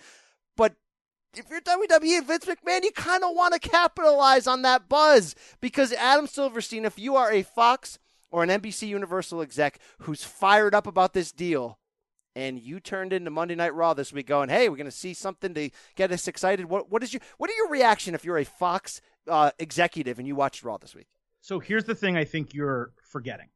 [0.57, 0.75] But
[1.37, 5.35] if you're WWE and Vince McMahon, you kind of want to capitalize on that buzz
[5.61, 7.97] because Adam Silverstein, if you are a Fox
[8.31, 11.79] or an NBC Universal exec who's fired up about this deal,
[12.35, 15.13] and you turned into Monday Night Raw this week going, "Hey, we're going to see
[15.13, 18.37] something to get us excited." What what is your what are your reaction if you're
[18.37, 21.07] a Fox uh, executive and you watched Raw this week?
[21.41, 23.49] So here's the thing I think you're forgetting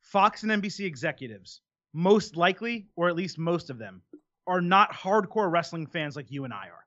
[0.00, 1.60] Fox and NBC executives,
[1.92, 4.02] most likely, or at least most of them,
[4.46, 6.84] are not hardcore wrestling fans like you and I are.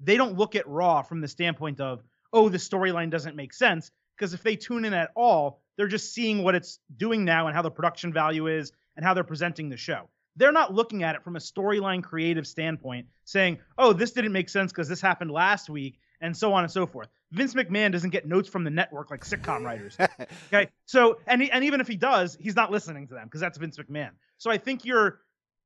[0.00, 3.90] They don't look at Raw from the standpoint of, oh, the storyline doesn't make sense.
[4.16, 7.54] Because if they tune in at all, they're just seeing what it's doing now and
[7.54, 10.08] how the production value is and how they're presenting the show.
[10.36, 14.48] They're not looking at it from a storyline creative standpoint, saying, oh, this didn't make
[14.48, 17.08] sense because this happened last week, and so on and so forth.
[17.32, 19.96] Vince McMahon doesn't get notes from the network like sitcom writers.
[20.48, 23.40] okay, so and he, and even if he does, he's not listening to them because
[23.40, 24.10] that's Vince McMahon.
[24.38, 25.20] So I think you're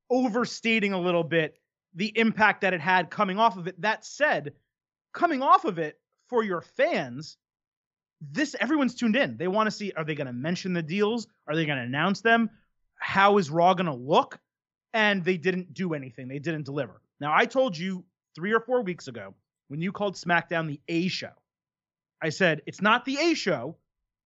[0.09, 1.55] overstating a little bit
[1.93, 3.79] the impact that it had coming off of it.
[3.81, 4.53] That said,
[5.13, 7.37] coming off of it for your fans,
[8.21, 9.37] this everyone's tuned in.
[9.37, 11.27] They want to see are they going to mention the deals?
[11.47, 12.49] Are they going to announce them?
[12.95, 14.39] How is Raw going to look?
[14.93, 16.27] And they didn't do anything.
[16.27, 17.01] They didn't deliver.
[17.19, 18.03] Now I told you
[18.35, 19.33] 3 or 4 weeks ago
[19.67, 21.31] when you called SmackDown the A show
[22.21, 23.77] I said it's not the A show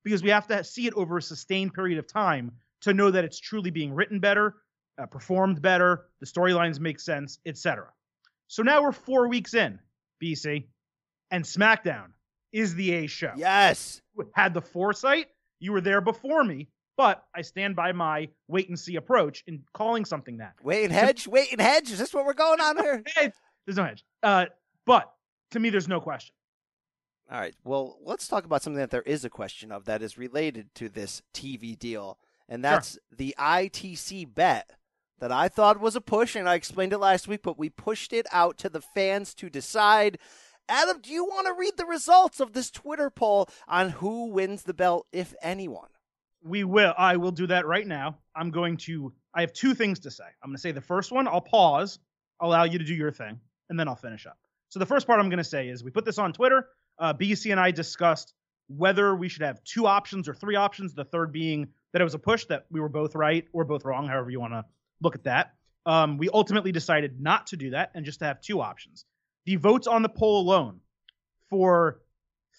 [0.03, 3.23] because we have to see it over a sustained period of time to know that
[3.23, 4.55] it's truly being written better,
[5.01, 7.87] uh, performed better, the storylines make sense, etc.
[8.47, 9.79] So now we're four weeks in,
[10.21, 10.65] BC,
[11.31, 12.09] and SmackDown
[12.55, 13.33] is the A show.
[13.35, 14.01] Yes.
[14.33, 15.27] Had the foresight,
[15.59, 19.61] you were there before me, but I stand by my wait and see approach in
[19.73, 20.53] calling something that.
[20.63, 21.25] Wait and hedge?
[21.25, 21.91] So, wait and hedge?
[21.91, 23.03] Is this what we're going on here?
[23.65, 24.05] there's no hedge.
[24.23, 24.45] Uh,
[24.85, 25.11] but
[25.51, 26.33] to me, there's no question.
[27.29, 27.55] All right.
[27.65, 30.87] Well, let's talk about something that there is a question of that is related to
[30.87, 33.01] this TV deal, and that's sure.
[33.17, 34.71] the ITC bet
[35.19, 38.13] that I thought was a push, and I explained it last week, but we pushed
[38.13, 40.19] it out to the fans to decide.
[40.67, 44.63] Adam, do you want to read the results of this Twitter poll on who wins
[44.63, 45.89] the belt, if anyone?
[46.43, 46.93] We will.
[46.97, 48.17] I will do that right now.
[48.35, 49.13] I'm going to.
[49.33, 50.23] I have two things to say.
[50.43, 51.27] I'm going to say the first one.
[51.27, 51.99] I'll pause,
[52.39, 54.37] allow you to do your thing, and then I'll finish up.
[54.69, 56.67] So the first part I'm going to say is we put this on Twitter
[56.99, 58.33] uh, BC and I discussed
[58.67, 60.93] whether we should have two options or three options.
[60.93, 63.85] The third being that it was a push that we were both right or both
[63.85, 64.65] wrong, however you want to
[65.01, 65.53] look at that.
[65.85, 69.05] Um, we ultimately decided not to do that and just to have two options.
[69.45, 70.79] The votes on the poll alone
[71.49, 72.01] for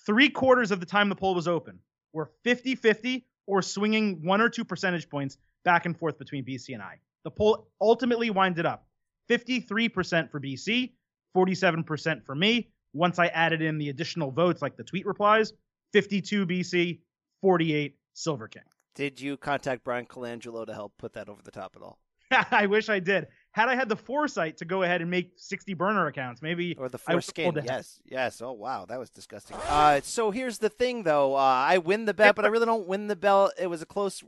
[0.05, 1.81] three quarters of the time the poll was open
[2.13, 6.75] were 50 50 or swinging one or two percentage points back and forth between BC
[6.75, 6.99] and I.
[7.25, 8.87] The poll ultimately winded up
[9.29, 10.93] 53% for BC,
[11.37, 15.53] 47% for me, once I added in the additional votes, like the tweet replies,
[15.93, 17.01] 52 BC,
[17.41, 18.63] 48 Silver King.
[18.95, 21.99] Did you contact Brian Colangelo to help put that over the top at all?
[22.51, 23.27] I wish I did.
[23.57, 26.77] Had I had the foresight to go ahead and make 60 burner accounts, maybe.
[26.77, 27.59] Or the foreskin.
[27.65, 28.43] Yes, yes.
[28.43, 28.85] Oh, wow.
[28.85, 29.57] That was disgusting.
[29.67, 31.35] Uh, so here's the thing, though.
[31.35, 33.55] Uh, I win the bet, but I really don't win the belt.
[33.59, 34.23] It was a close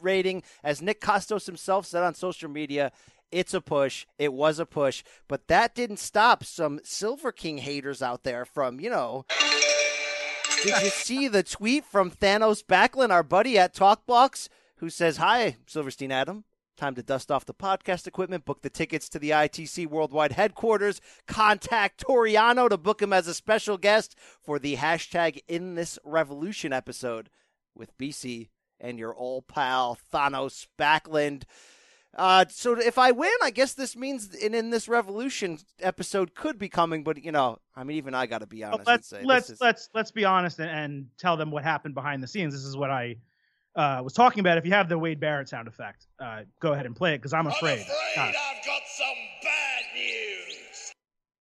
[0.00, 0.42] rating.
[0.64, 2.90] As Nick Kostos himself said on social media,
[3.30, 4.06] it's a push.
[4.18, 8.80] It was a push, but that didn't stop some Silver King haters out there from,
[8.80, 9.24] you know,
[10.64, 15.58] Did you see the tweet from Thanos Backlund, our buddy at Talkbox, who says, Hi,
[15.68, 16.42] Silverstein Adam.
[16.76, 21.00] Time to dust off the podcast equipment, book the tickets to the ITC Worldwide headquarters,
[21.26, 26.72] contact Toriano to book him as a special guest for the hashtag In This Revolution
[26.72, 27.30] episode
[27.76, 28.48] with BC
[28.80, 31.44] and your old pal Thanos Backlund.
[32.16, 36.58] Uh, so if I win, I guess this means in, in this revolution episode could
[36.58, 38.86] be coming, but you know, I mean, even I got to be honest.
[38.86, 41.64] let's and say let's this is, let's let's be honest and, and tell them what
[41.64, 42.52] happened behind the scenes.
[42.52, 43.16] This is what I
[43.76, 44.58] uh, was talking about.
[44.58, 47.32] If you have the Wade Barrett sound effect, uh, go ahead and play it because
[47.32, 47.80] I'm I'm afraid.
[47.80, 48.34] afraid Uh, I've
[48.64, 50.92] got some bad news.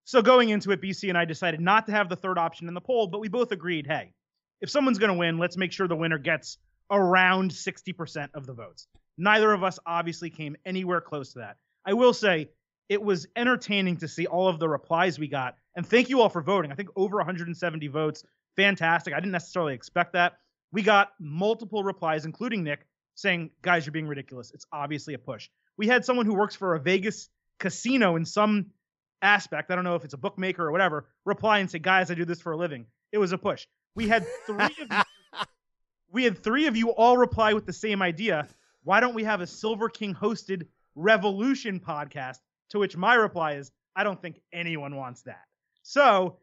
[0.06, 2.74] So going into it, BC and I decided not to have the third option in
[2.74, 4.13] the poll, but we both agreed, hey,
[4.62, 6.58] if someone's going to win, let's make sure the winner gets
[6.91, 8.88] around 60% of the votes.
[9.17, 11.58] Neither of us obviously came anywhere close to that.
[11.86, 12.50] I will say
[12.89, 16.30] it was entertaining to see all of the replies we got, and thank you all
[16.30, 16.72] for voting.
[16.72, 18.24] I think over 170 votes,
[18.56, 19.13] fantastic.
[19.13, 20.34] I didn't necessarily expect that.
[20.74, 24.52] We got multiple replies, including Nick, saying, guys, you're being ridiculous.
[24.54, 25.48] It's obviously a push.
[25.78, 28.72] We had someone who works for a Vegas casino in some
[29.24, 32.14] aspect, I don't know if it's a bookmaker or whatever, reply and say, "Guys, I
[32.14, 33.66] do this for a living." It was a push.
[33.96, 34.88] We had three of you,
[36.12, 38.48] we had three of you all reply with the same idea.
[38.84, 42.40] Why don't we have a Silver King hosted Revolution podcast?
[42.72, 45.46] To which my reply is, I don't think anyone wants that.
[45.84, 46.40] So,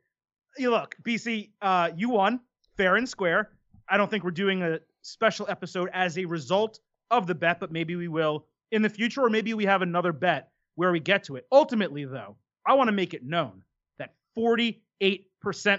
[0.57, 2.41] you look, BC, uh, you won
[2.77, 3.51] fair and square.
[3.91, 6.79] I don't think we're doing a special episode as a result
[7.11, 10.13] of the bet, but maybe we will in the future, or maybe we have another
[10.13, 11.47] bet where we get to it.
[11.51, 13.65] Ultimately, though, I want to make it known
[13.99, 14.81] that 48%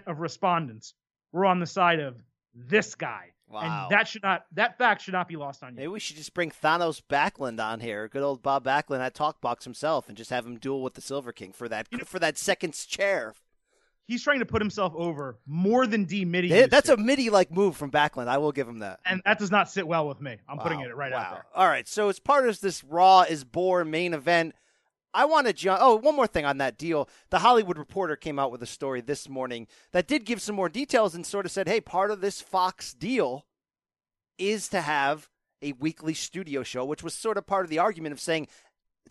[0.07, 0.93] of respondents
[1.31, 2.21] were on the side of
[2.53, 3.31] this guy.
[3.47, 3.87] Wow.
[3.87, 5.77] And that should not that fact should not be lost on you.
[5.77, 9.65] Maybe we should just bring Thanos Backlund on here, good old Bob Backlund at Talkbox
[9.65, 12.73] himself, and just have him duel with the Silver King for that for that second
[12.73, 13.33] chair.
[14.11, 16.65] He's trying to put himself over more than D Mitty.
[16.65, 18.27] That's a MIDI like move from Backlund.
[18.27, 18.99] I will give him that.
[19.05, 20.35] and that does not sit well with me.
[20.49, 21.17] I'm putting it right wow.
[21.17, 21.45] out there.
[21.55, 24.53] All right, so as part of this Raw is born main event,
[25.13, 25.79] I want to jump.
[25.81, 27.07] Oh, one more thing on that deal.
[27.29, 30.67] The Hollywood Reporter came out with a story this morning that did give some more
[30.67, 33.45] details and sort of said, hey, part of this Fox deal
[34.37, 35.29] is to have
[35.61, 38.47] a weekly studio show, which was sort of part of the argument of saying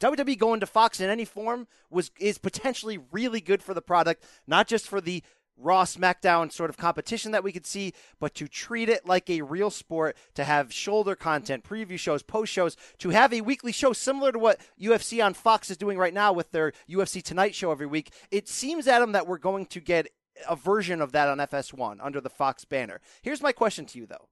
[0.01, 4.25] WWE going to Fox in any form was is potentially really good for the product,
[4.47, 5.23] not just for the
[5.63, 9.43] Raw SmackDown sort of competition that we could see, but to treat it like a
[9.43, 13.93] real sport, to have shoulder content, preview shows, post shows, to have a weekly show
[13.93, 17.71] similar to what UFC on Fox is doing right now with their UFC Tonight show
[17.71, 18.11] every week.
[18.31, 20.09] It seems, Adam, that we're going to get
[20.49, 23.01] a version of that on FS1 under the Fox banner.
[23.21, 24.29] Here's my question to you, though.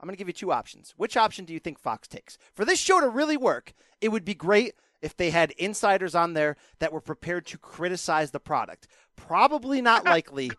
[0.00, 0.94] I'm going to give you two options.
[0.96, 2.38] Which option do you think Fox takes?
[2.54, 6.34] For this show to really work, it would be great if they had insiders on
[6.34, 8.88] there that were prepared to criticize the product.
[9.16, 10.50] Probably not likely.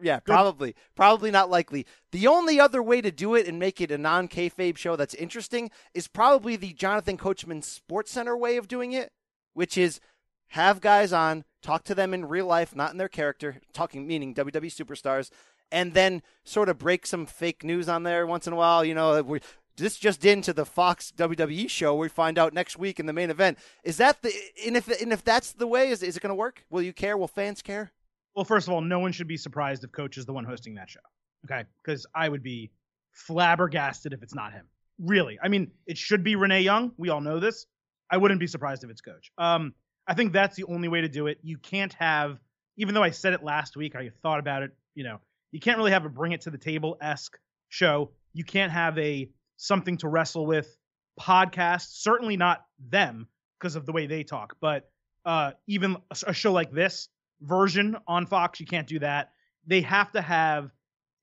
[0.00, 0.74] Yeah, probably.
[0.94, 1.86] Probably not likely.
[2.12, 5.14] The only other way to do it and make it a non kayfabe show that's
[5.14, 9.12] interesting is probably the Jonathan Coachman Sports Center way of doing it,
[9.54, 10.00] which is
[10.48, 14.34] have guys on, talk to them in real life, not in their character, talking meaning
[14.34, 15.30] WWE superstars,
[15.74, 18.84] and then sort of break some fake news on there once in a while.
[18.84, 19.40] You know, we
[19.76, 21.96] this just into the Fox WWE show.
[21.96, 23.58] We find out next week in the main event.
[23.82, 24.32] Is that the
[24.64, 26.64] and if and if that's the way, is is it going to work?
[26.70, 27.18] Will you care?
[27.18, 27.92] Will fans care?
[28.36, 30.76] Well, first of all, no one should be surprised if Coach is the one hosting
[30.76, 31.00] that show.
[31.44, 32.70] Okay, because I would be
[33.12, 34.66] flabbergasted if it's not him.
[35.00, 36.92] Really, I mean, it should be Renee Young.
[36.96, 37.66] We all know this.
[38.10, 39.32] I wouldn't be surprised if it's Coach.
[39.38, 39.74] Um,
[40.06, 41.38] I think that's the only way to do it.
[41.42, 42.38] You can't have,
[42.76, 44.70] even though I said it last week, I thought about it.
[44.94, 45.20] You know,
[45.54, 47.38] you can't really have a bring it to the table esque
[47.68, 48.10] show.
[48.32, 50.76] You can't have a something to wrestle with
[51.18, 51.86] podcast.
[51.92, 53.28] Certainly not them
[53.60, 54.56] because of the way they talk.
[54.60, 54.90] But
[55.24, 57.08] uh, even a, show like this
[57.40, 59.30] version on Fox, you can't do that.
[59.64, 60.72] They have to have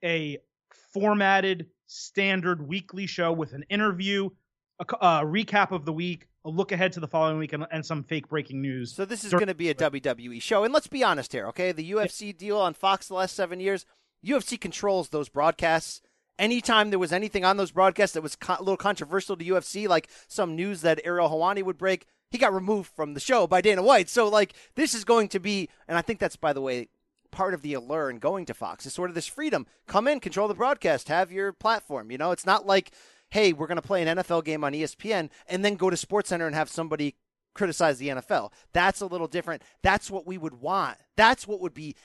[0.02, 0.38] a
[0.94, 4.30] formatted standard weekly show with an interview,
[4.80, 7.86] a, a recap of the week, a look ahead to the following week, and, and
[7.86, 8.94] some fake breaking news.
[8.94, 11.74] So this is going to be a WWE show, and let's be honest here, okay?
[11.74, 13.86] The UFC deal on Fox the last seven years,
[14.25, 16.01] UFC controls those broadcasts.
[16.39, 19.88] Anytime there was anything on those broadcasts that was co- a little controversial to UFC,
[19.88, 23.62] like some news that Ariel Helwani would break, he got removed from the show by
[23.62, 24.10] Dana White.
[24.10, 26.89] So, like, this is going to be, and I think that's, by the way,
[27.29, 29.67] part of the allure in going to Fox is sort of this freedom.
[29.88, 32.12] Come in, control the broadcast, have your platform.
[32.12, 32.91] You know, it's not like,
[33.29, 36.45] hey, we're going to play an NFL game on ESPN and then go to SportsCenter
[36.47, 37.15] and have somebody
[37.53, 38.51] criticize the NFL.
[38.73, 39.62] That's a little different.
[39.81, 40.97] That's what we would want.
[41.17, 41.95] That's what would be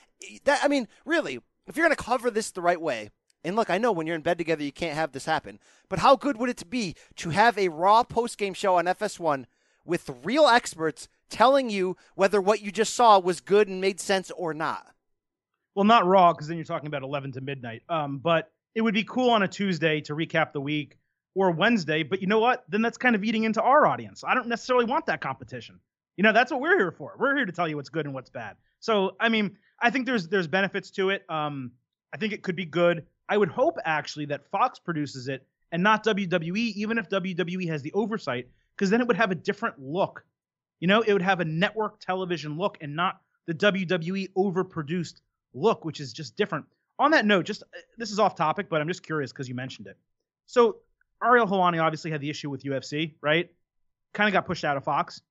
[0.45, 3.09] that I mean, really, if you're going to cover this the right way.
[3.43, 5.59] And look, I know when you're in bed together you can't have this happen.
[5.89, 9.45] But how good would it be to have a raw post-game show on FS1
[9.85, 14.31] with real experts telling you whether what you just saw was good and made sense
[14.31, 14.87] or not?
[15.75, 17.83] Well, not Raw because then you're talking about 11 to midnight.
[17.87, 20.97] Um, but it would be cool on a Tuesday to recap the week
[21.35, 22.01] or Wednesday.
[22.01, 22.63] But you know what?
[22.67, 24.23] Then that's kind of eating into our audience.
[24.27, 25.79] I don't necessarily want that competition.
[26.15, 27.15] You know, that's what we're here for.
[27.19, 28.55] We're here to tell you what's good and what's bad.
[28.79, 31.23] So, I mean, I think there's there's benefits to it.
[31.29, 31.71] Um,
[32.13, 33.05] I think it could be good.
[33.29, 37.81] I would hope actually that Fox produces it and not WWE, even if WWE has
[37.81, 40.23] the oversight, because then it would have a different look.
[40.79, 45.15] You know, it would have a network television look and not the WWE overproduced
[45.53, 46.65] look, which is just different.
[46.99, 49.55] On that note, just uh, this is off topic, but I'm just curious because you
[49.55, 49.97] mentioned it.
[50.45, 50.77] So
[51.23, 53.49] Ariel Helwani obviously had the issue with UFC, right?
[54.13, 55.21] Kind of got pushed out of Fox.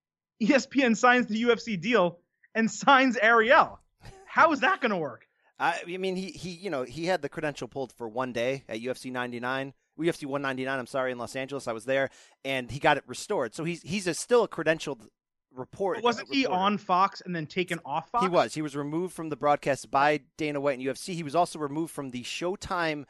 [0.43, 2.19] ESPN signs the UFC deal
[2.57, 3.79] and signs Ariel.
[4.27, 5.27] How is that going to work?
[5.59, 8.65] I, I mean, he he you know he had the credential pulled for one day
[8.69, 9.73] at UFC 99.
[9.99, 11.67] UFC 199, I'm sorry, in Los Angeles.
[11.67, 12.11] I was there,
[12.45, 13.55] and he got it restored.
[13.55, 15.07] So he's he's a, still a credentialed
[15.55, 15.99] report.
[15.99, 16.61] But wasn't he reporter.
[16.61, 18.25] on Fox and then taken off Fox?
[18.25, 18.53] He was.
[18.53, 21.15] He was removed from the broadcast by Dana White and UFC.
[21.15, 23.05] He was also removed from the Showtime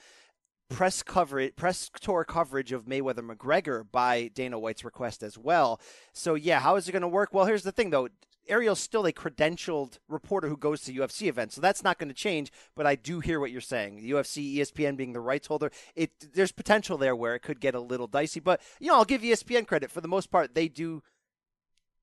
[0.69, 5.81] press coverage, press tour coverage of Mayweather McGregor by Dana White's request as well.
[6.13, 7.31] So yeah, how is it going to work?
[7.33, 8.09] Well, here's the thing though.
[8.49, 12.15] Ariel's still a credentialed reporter who goes to UFC events, so that's not going to
[12.15, 12.53] change.
[12.75, 13.97] But I do hear what you're saying.
[13.97, 17.75] The UFC, ESPN being the rights holder, it there's potential there where it could get
[17.75, 18.41] a little dicey.
[18.41, 20.55] But you know, I'll give ESPN credit for the most part.
[20.55, 21.03] They do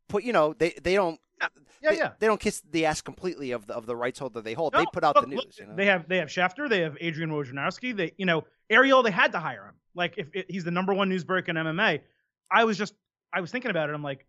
[0.10, 1.19] put, you know, they they don't.
[1.82, 2.12] Yeah, they, yeah.
[2.19, 4.73] They don't kiss the ass completely of the of the rights holder they hold.
[4.73, 5.45] No, they put out look, the news.
[5.45, 5.75] look, you know?
[5.75, 7.95] They have they have Schefter, they have Adrian Wojnarowski.
[7.95, 9.75] They you know Ariel, they had to hire him.
[9.93, 12.01] Like if, if he's the number one news break in MMA,
[12.49, 12.93] I was just
[13.34, 13.93] I was thinking about it.
[13.93, 14.25] I'm like,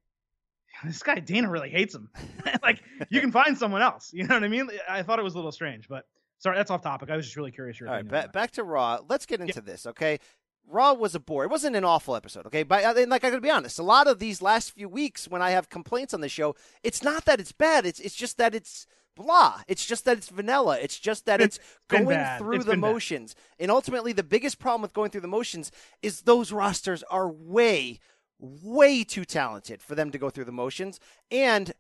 [0.85, 2.09] this guy Dana really hates him.
[2.63, 4.11] like you can find someone else.
[4.13, 4.69] You know what I mean?
[4.89, 6.05] I thought it was a little strange, but
[6.39, 7.11] sorry, that's off topic.
[7.11, 7.79] I was just really curious.
[7.81, 8.99] Your All right, ba- back to Raw.
[9.09, 10.19] Let's get into this, okay?
[10.67, 11.45] Raw was a bore.
[11.45, 12.63] It wasn't an awful episode, okay?
[12.63, 15.29] But uh, and like I gotta be honest, a lot of these last few weeks
[15.29, 17.85] when I have complaints on the show, it's not that it's bad.
[17.85, 19.61] It's it's just that it's blah.
[19.69, 20.79] It's just that it's vanilla.
[20.81, 21.59] It's just that it's
[21.89, 22.39] been going bad.
[22.39, 22.93] through It's the been bad.
[22.93, 23.37] motions.
[23.61, 25.71] And ultimately, the biggest problem with going through the motions
[26.03, 28.01] is those rosters are way,
[28.38, 31.73] way too talented for them to go through the motions, and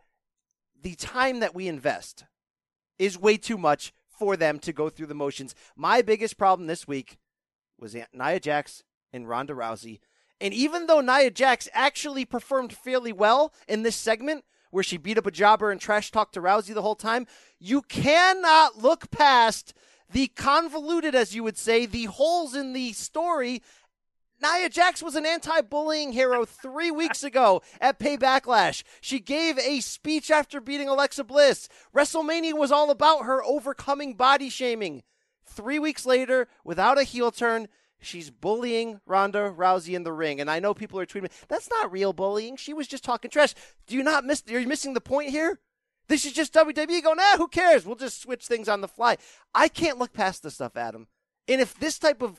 [0.80, 2.24] the time that we invest
[2.98, 5.54] is way too much for them to go through the motions.
[5.76, 7.18] My biggest problem this week
[7.78, 10.00] was Nia Jax and Ronda Rousey.
[10.40, 15.18] And even though Nia Jax actually performed fairly well in this segment, where she beat
[15.18, 17.26] up a jobber and trash talked to Rousey the whole time,
[17.60, 19.72] you cannot look past
[20.10, 23.62] the convoluted, as you would say, the holes in the story.
[24.42, 28.82] Nia Jax was an anti bullying hero three weeks ago at Pay Backlash.
[29.00, 31.68] She gave a speech after beating Alexa Bliss.
[31.94, 35.02] WrestleMania was all about her overcoming body shaming.
[35.46, 37.68] Three weeks later, without a heel turn,
[38.00, 40.40] she's bullying Ronda Rousey in the ring.
[40.40, 42.56] And I know people are tweeting, that's not real bullying.
[42.56, 43.54] She was just talking trash.
[43.86, 44.42] Do you not miss?
[44.50, 45.60] Are you missing the point here?
[46.08, 47.86] This is just WWE going, ah, who cares?
[47.86, 49.16] We'll just switch things on the fly.
[49.54, 51.06] I can't look past this stuff, Adam.
[51.48, 52.38] And if this type of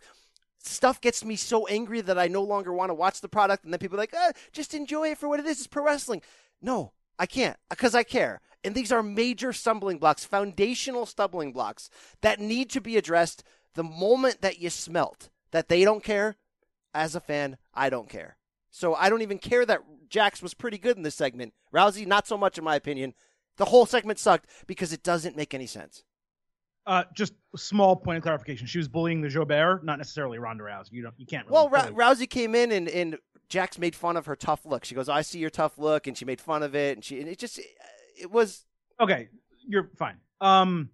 [0.68, 3.74] stuff gets me so angry that I no longer want to watch the product, and
[3.74, 5.60] then people are like, ah, just enjoy it for what it is.
[5.60, 6.22] It's pro wrestling.
[6.62, 8.42] No, I can't because I care.
[8.64, 11.90] And these are major stumbling blocks, foundational stumbling blocks
[12.22, 13.44] that need to be addressed
[13.76, 16.36] the moment that you smelt that they don't care.
[16.94, 18.38] As a fan, I don't care.
[18.72, 21.54] So I don't even care that Jax was pretty good in this segment.
[21.74, 23.14] Rousey, not so much in my opinion.
[23.58, 26.04] The whole segment sucked because it doesn't make any sense.
[26.88, 28.68] Uh, just a small point of clarification.
[28.68, 30.92] She was bullying the jobber, not necessarily Ronda Rousey.
[30.92, 31.48] You don't, you can't.
[31.48, 33.18] Really Well, Ra- Rousey came in and, and
[33.50, 34.86] Jax made fun of her tough look.
[34.86, 37.20] She goes, "I see your tough look," and she made fun of it, and she
[37.20, 37.60] and it just
[38.20, 38.66] it was
[39.00, 39.30] okay,
[39.68, 40.18] you're fine.
[40.42, 40.90] Um,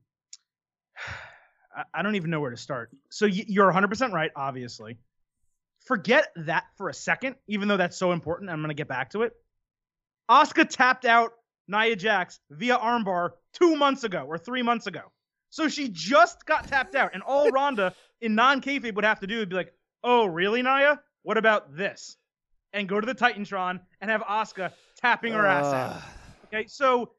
[1.76, 2.90] I, I don't even know where to start.
[3.10, 4.32] So y- you're 100 percent right.
[4.36, 4.98] Obviously,
[5.86, 7.36] forget that for a second.
[7.48, 9.34] Even though that's so important, I'm gonna get back to it.
[10.30, 11.32] Asuka tapped out
[11.68, 15.02] Nia Jax via armbar two months ago or three months ago.
[15.52, 19.40] So she just got tapped out, and all Ronda in non-kayfabe would have to do
[19.40, 19.74] would be like,
[20.04, 21.02] "Oh, really, Nia?
[21.24, 22.18] What about this?"
[22.74, 26.02] And go to the Titantron and have Asuka tapping her ass out.
[26.46, 27.12] Okay, so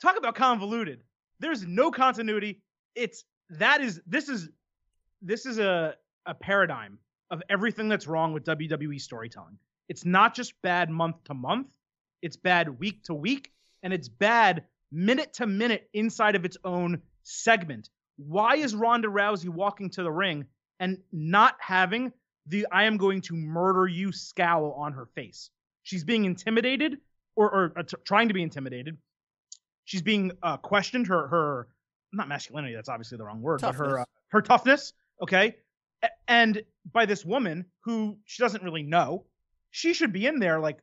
[0.00, 1.02] talk about convoluted.
[1.38, 2.62] There's no continuity.
[2.94, 4.48] It's that is this is
[5.20, 5.94] this is a
[6.26, 6.98] a paradigm
[7.30, 9.58] of everything that's wrong with WWE storytelling.
[9.88, 11.68] It's not just bad month to month,
[12.22, 13.52] it's bad week to week,
[13.82, 17.90] and it's bad minute to minute inside of its own segment.
[18.16, 20.46] Why is Ronda Rousey walking to the ring
[20.78, 22.12] and not having
[22.46, 25.50] the I am going to murder you scowl on her face?
[25.82, 26.98] She's being intimidated
[27.36, 28.98] or, or uh, t- trying to be intimidated.
[29.84, 31.06] She's being uh, questioned.
[31.06, 31.68] Her her
[32.12, 32.74] not masculinity.
[32.74, 33.60] That's obviously the wrong word.
[33.60, 34.92] But her uh, her toughness.
[35.22, 35.56] Okay,
[36.28, 36.62] and
[36.92, 39.24] by this woman who she doesn't really know.
[39.72, 40.78] She should be in there like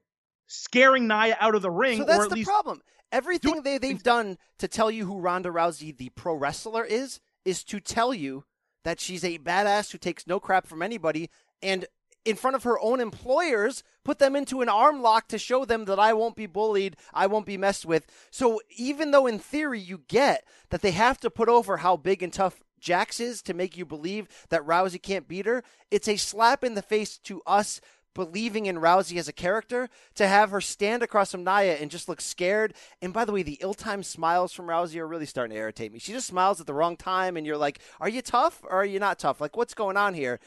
[0.48, 2.82] scaring Nia out of the ring, So that's the problem.
[3.12, 7.64] Everything they, they've done to tell you who Ronda Rousey, the pro wrestler, is, is
[7.66, 8.44] to tell you
[8.84, 11.30] that she's a badass who takes no crap from anybody
[11.62, 11.86] and
[12.28, 15.86] in front of her own employers put them into an arm lock to show them
[15.86, 18.06] that I won't be bullied, I won't be messed with.
[18.32, 22.22] So even though in theory you get that they have to put over how big
[22.22, 26.18] and tough Jax is to make you believe that Rousey can't beat her, it's a
[26.18, 27.80] slap in the face to us
[28.18, 32.10] believing in Rousey as a character to have her stand across from Nia and just
[32.10, 32.74] look scared.
[33.02, 36.00] And by the way, the ill-timed smiles from Rousey are really starting to irritate me.
[36.00, 38.86] She just smiles at the wrong time, and you're like, "Are you tough or are
[38.86, 39.40] you not tough?
[39.40, 40.40] Like, what's going on here?"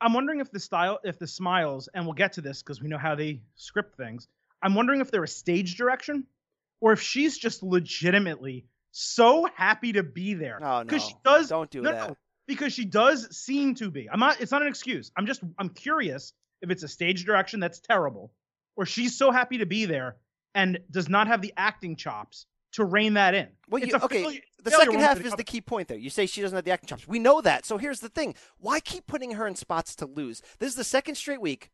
[0.00, 2.88] I'm wondering if the style, if the smiles, and we'll get to this because we
[2.88, 4.28] know how they script things.
[4.62, 6.26] I'm wondering if they're a stage direction,
[6.80, 10.58] or if she's just legitimately so happy to be there.
[10.62, 11.48] Oh no, Because she does.
[11.48, 12.08] don't do no, that.
[12.10, 14.08] no, because she does seem to be.
[14.10, 14.40] I'm not.
[14.40, 15.10] It's not an excuse.
[15.16, 15.40] I'm just.
[15.58, 16.32] I'm curious
[16.62, 18.32] if it's a stage direction that's terrible,
[18.76, 20.16] or she's so happy to be there
[20.54, 23.48] and does not have the acting chops to rein that in.
[23.68, 24.22] Well, you, okay.
[24.22, 25.98] failure- the failure second half is comes- the key point there.
[25.98, 27.08] You say she doesn't have the acting chops.
[27.08, 27.64] We know that.
[27.64, 30.42] So here's the thing: why keep putting her in spots to lose?
[30.58, 31.70] This is the second straight week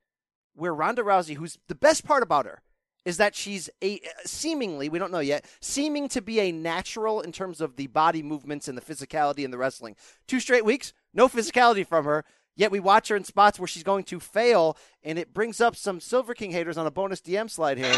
[0.54, 2.62] where Ronda Rousey, who's the best part about her,
[3.04, 7.20] is that she's a uh, seemingly we don't know yet, seeming to be a natural
[7.20, 9.96] in terms of the body movements and the physicality and the wrestling.
[10.26, 12.24] Two straight weeks, no physicality from her.
[12.56, 15.76] Yet we watch her in spots where she's going to fail, and it brings up
[15.76, 17.94] some Silver King haters on a bonus DM slide here.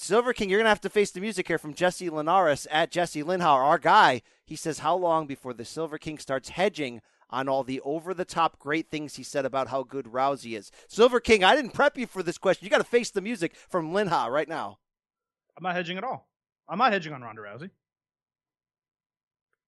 [0.00, 2.90] Silver King, you're going to have to face the music here from Jesse Linares at
[2.92, 4.22] Jesse Linhauer, our guy.
[4.44, 8.24] He says, How long before the Silver King starts hedging on all the over the
[8.24, 10.70] top great things he said about how good Rousey is?
[10.86, 12.64] Silver King, I didn't prep you for this question.
[12.64, 14.78] You got to face the music from Linha right now.
[15.56, 16.28] I'm not hedging at all.
[16.68, 17.70] I'm not hedging on Ronda Rousey.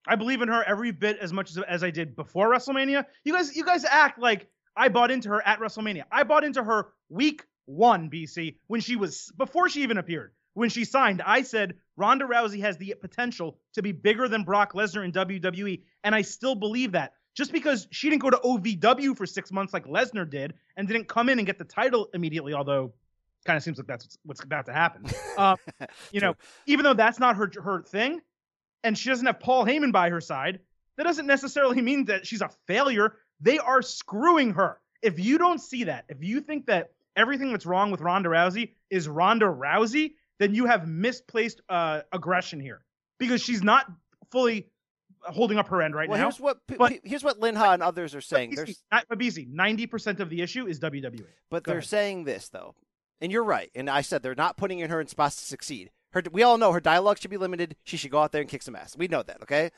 [0.07, 3.05] I believe in her every bit as much as, as I did before WrestleMania.
[3.25, 6.05] You guys, you guys act like I bought into her at WrestleMania.
[6.11, 10.33] I bought into her week one, BC, when she was before she even appeared.
[10.55, 14.73] When she signed, I said Ronda Rousey has the potential to be bigger than Brock
[14.73, 17.13] Lesnar in WWE, and I still believe that.
[17.37, 21.07] Just because she didn't go to OVW for six months like Lesnar did, and didn't
[21.07, 22.93] come in and get the title immediately, although
[23.45, 25.05] kind of seems like that's what's, about to happen.
[25.39, 25.57] Um,
[26.11, 26.35] you know,
[26.67, 28.21] even though that's not her her thing,
[28.85, 30.61] and she doesn't have Paul Heyman by her side,
[30.97, 33.17] that doesn't necessarily mean that she's a failure.
[33.41, 34.81] They are screwing her.
[35.03, 38.75] If you don't see that, if you think that everything that's wrong with Ronda Rousey
[38.91, 42.85] is Ronda Rousey, then you have misplaced uh, aggression here
[43.19, 43.87] because she's not
[44.31, 44.69] fully
[45.23, 46.25] holding up her end right well, now.
[46.25, 48.55] here's what but- here's what Linha and others are saying.
[48.55, 49.19] There's not- but.
[49.49, 51.25] Ninety percent of the issue is WWE.
[51.51, 51.89] But Go they're ahead.
[51.89, 52.75] saying this though,
[53.21, 53.71] and you're right.
[53.75, 55.91] And I said they're not putting in her in spots to succeed.
[56.13, 57.77] Her, we all know her dialogue should be limited.
[57.85, 58.97] She should go out there and kick some ass.
[58.97, 59.71] We know that, okay?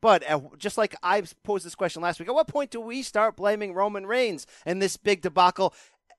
[0.00, 3.02] But uh, just like I posed this question last week, at what point do we
[3.02, 5.74] start blaming Roman Reigns and this big debacle?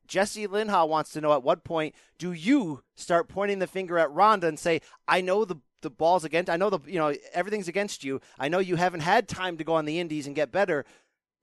[0.08, 4.12] Jesse Linha wants to know at what point do you start pointing the finger at
[4.12, 6.50] Ronda and say, "I know the the ball's against.
[6.50, 8.22] I know the you know everything's against you.
[8.40, 10.86] I know you haven't had time to go on the indies and get better,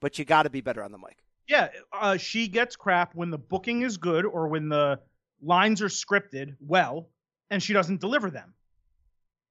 [0.01, 1.19] but you got to be better on the mic."
[1.49, 5.01] Yeah, uh, she gets crap when the booking is good or when the
[5.41, 7.09] lines are scripted well
[7.53, 8.55] and she doesn't deliver them.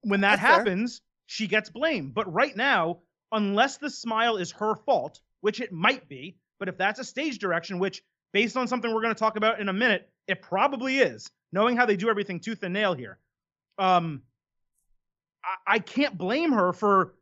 [0.02, 0.52] When that That's fair.
[0.58, 2.16] happens, she gets blamed.
[2.16, 6.78] But right now, unless the smile is her fault, which it might be, but if
[6.78, 8.02] that's a stage direction, which
[8.34, 11.78] based on something we're going to talk about in a minute, it probably is, knowing
[11.78, 13.20] how they do everything tooth and nail here.
[13.78, 14.24] Um,
[15.46, 17.14] I, I can't blame her for.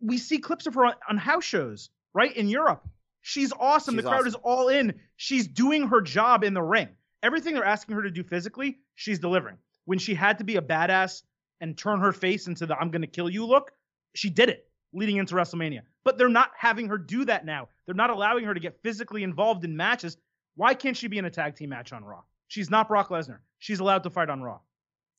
[0.00, 2.88] We see clips of her on, on house shows, right in Europe.
[3.20, 3.96] She's awesome.
[3.96, 4.28] She's the crowd awesome.
[4.28, 4.94] is all in.
[5.16, 6.88] She's doing her job in the ring.
[7.22, 9.56] Everything they're asking her to do physically, she's delivering.
[9.84, 11.22] When she had to be a badass
[11.60, 13.72] and turn her face into the I'm going to kill you look,
[14.14, 15.80] she did it leading into WrestleMania.
[16.04, 17.68] But they're not having her do that now.
[17.86, 20.16] They're not allowing her to get physically involved in matches.
[20.56, 22.22] Why can't she be in a tag team match on Raw?
[22.48, 23.38] She's not Brock Lesnar.
[23.58, 24.60] She's allowed to fight on Raw.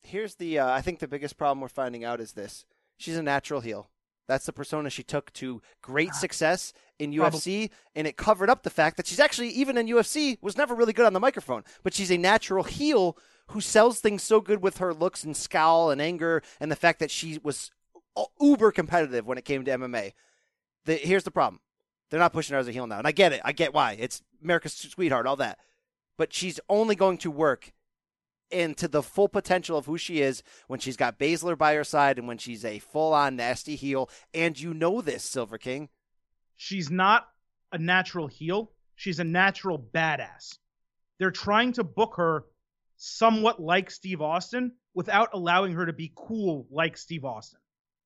[0.03, 2.65] here's the uh, I think the biggest problem we're finding out is this.
[2.97, 3.89] She's a natural heel.
[4.27, 7.39] That's the persona she took to great ah, success in Probably.
[7.39, 10.73] UFC, and it covered up the fact that she's actually, even in UFC, was never
[10.73, 11.63] really good on the microphone.
[11.83, 13.17] But she's a natural heel
[13.49, 16.99] who sells things so good with her looks and scowl and anger, and the fact
[16.99, 17.71] that she was
[18.41, 20.13] uber competitive when it came to MMA.
[20.85, 21.59] The, here's the problem:
[22.09, 23.41] they're not pushing her as a heel now, and I get it.
[23.45, 23.95] I get why.
[23.99, 25.59] It's America's sweetheart, all that.
[26.17, 27.73] But she's only going to work
[28.51, 32.17] into the full potential of who she is when she's got Baszler by her side
[32.17, 34.09] and when she's a full on nasty heel.
[34.33, 35.89] And you know this, Silver King.
[36.55, 37.27] She's not
[37.71, 38.71] a natural heel.
[38.95, 40.57] She's a natural badass.
[41.19, 42.45] They're trying to book her
[42.97, 47.59] somewhat like Steve Austin without allowing her to be cool like Steve Austin.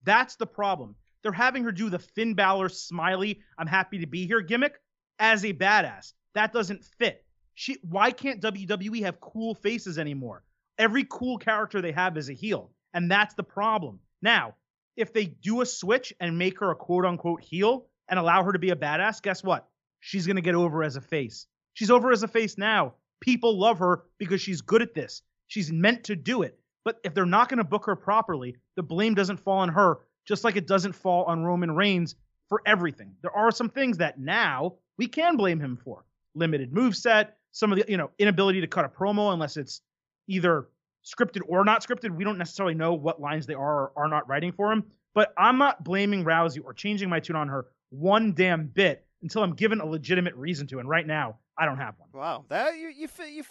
[0.03, 0.95] That's the problem.
[1.21, 4.79] They're having her do the Finn Balor smiley, I'm happy to be here gimmick
[5.19, 6.13] as a badass.
[6.33, 7.23] That doesn't fit.
[7.59, 10.45] She why can't WWE have cool faces anymore?
[10.77, 13.99] Every cool character they have is a heel, and that's the problem.
[14.21, 14.55] Now,
[14.95, 18.53] if they do a switch and make her a quote unquote heel and allow her
[18.53, 19.67] to be a badass, guess what?
[19.99, 21.47] She's going to get over as a face.
[21.73, 22.93] She's over as a face now.
[23.19, 25.21] People love her because she's good at this.
[25.47, 26.57] She's meant to do it.
[26.85, 29.97] But if they're not going to book her properly, the blame doesn't fall on her,
[30.25, 32.15] just like it doesn't fall on Roman Reigns
[32.47, 33.15] for everything.
[33.21, 36.05] There are some things that now we can blame him for.
[36.35, 39.81] Limited move set, some of the, you know, inability to cut a promo unless it's
[40.27, 40.67] either
[41.03, 42.15] scripted or not scripted.
[42.15, 44.83] We don't necessarily know what lines they are or are not writing for him.
[45.15, 49.43] But I'm not blaming Rousey or changing my tune on her one damn bit until
[49.43, 50.79] I'm given a legitimate reason to.
[50.79, 52.09] And right now, I don't have one.
[52.13, 53.43] Wow, that you you you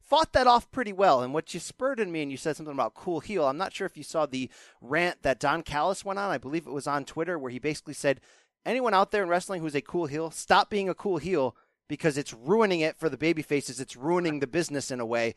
[0.00, 1.22] fought that off pretty well.
[1.22, 3.46] And what you spurred in me, and you said something about cool heel.
[3.46, 6.30] I'm not sure if you saw the rant that Don Callis went on.
[6.30, 8.20] I believe it was on Twitter, where he basically said,
[8.66, 11.56] "Anyone out there in wrestling who's a cool heel, stop being a cool heel."
[11.88, 13.80] Because it's ruining it for the baby faces.
[13.80, 15.34] It's ruining the business in a way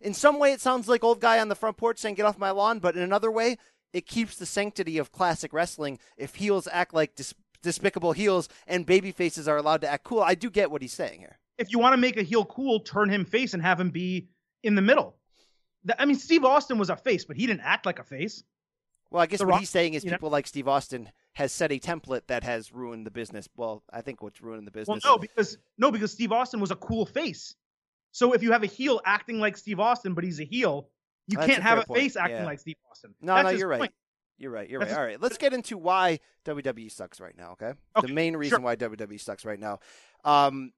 [0.00, 2.38] in some way, it sounds like old guy on the front porch saying, "Get off
[2.38, 3.58] my lawn," but in another way,
[3.92, 5.98] it keeps the sanctity of classic wrestling.
[6.16, 10.20] If heels act like dis- despicable heels and baby faces are allowed to act cool,
[10.20, 11.38] I do get what he's saying here.
[11.58, 14.28] If you want to make a heel cool, turn him face and have him be
[14.62, 15.16] in the middle.
[15.98, 18.42] I mean, Steve Austin was a face, but he didn't act like a face.
[19.10, 20.32] Well, I guess the what Rock, he's saying is people know?
[20.32, 23.48] like Steve Austin has set a template that has ruined the business.
[23.56, 25.04] Well, I think what's ruined the business.
[25.04, 27.54] Well, no, because no, because Steve Austin was a cool face.
[28.12, 30.88] So if you have a heel acting like Steve Austin, but he's a heel,
[31.26, 32.00] you That's can't a have a point.
[32.00, 32.46] face acting yeah.
[32.46, 33.14] like Steve Austin.
[33.20, 33.92] No, That's no, you're right.
[34.38, 34.68] You're right.
[34.68, 34.98] You're That's right.
[34.98, 37.52] All right, let's get into why WWE sucks right now.
[37.52, 38.64] Okay, okay the main reason sure.
[38.64, 39.78] why WWE sucks right now.
[40.24, 40.72] Um,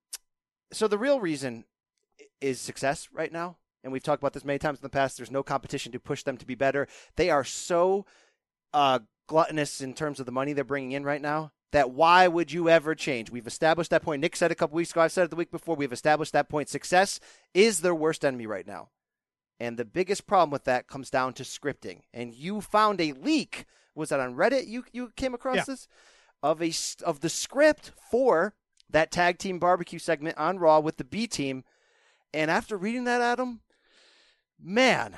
[0.72, 1.64] so the real reason
[2.40, 5.16] is success right now, and we've talked about this many times in the past.
[5.16, 6.88] There's no competition to push them to be better.
[7.16, 8.06] They are so
[8.72, 12.50] uh, gluttonous in terms of the money they're bringing in right now that why would
[12.50, 13.30] you ever change?
[13.30, 14.22] We've established that point.
[14.22, 15.02] Nick said a couple weeks ago.
[15.02, 15.76] I've said it the week before.
[15.76, 16.68] We've established that point.
[16.68, 17.20] Success
[17.52, 18.88] is their worst enemy right now.
[19.60, 22.00] And the biggest problem with that comes down to scripting.
[22.14, 23.66] And you found a leak.
[23.94, 24.68] Was that on Reddit?
[24.68, 25.64] You you came across yeah.
[25.66, 25.88] this
[26.42, 26.72] of a
[27.04, 28.54] of the script for
[28.88, 31.64] that tag team barbecue segment on Raw with the B team.
[32.32, 33.60] And after reading that, Adam,
[34.62, 35.14] man,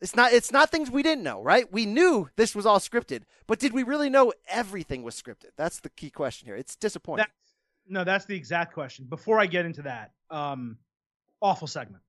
[0.00, 1.70] it's not it's not things we didn't know, right?
[1.70, 5.50] We knew this was all scripted, but did we really know everything was scripted?
[5.56, 6.56] That's the key question here.
[6.56, 7.24] It's disappointing.
[7.24, 7.30] That,
[7.92, 9.06] no, that's the exact question.
[9.08, 10.78] Before I get into that, um,
[11.40, 12.02] awful segment.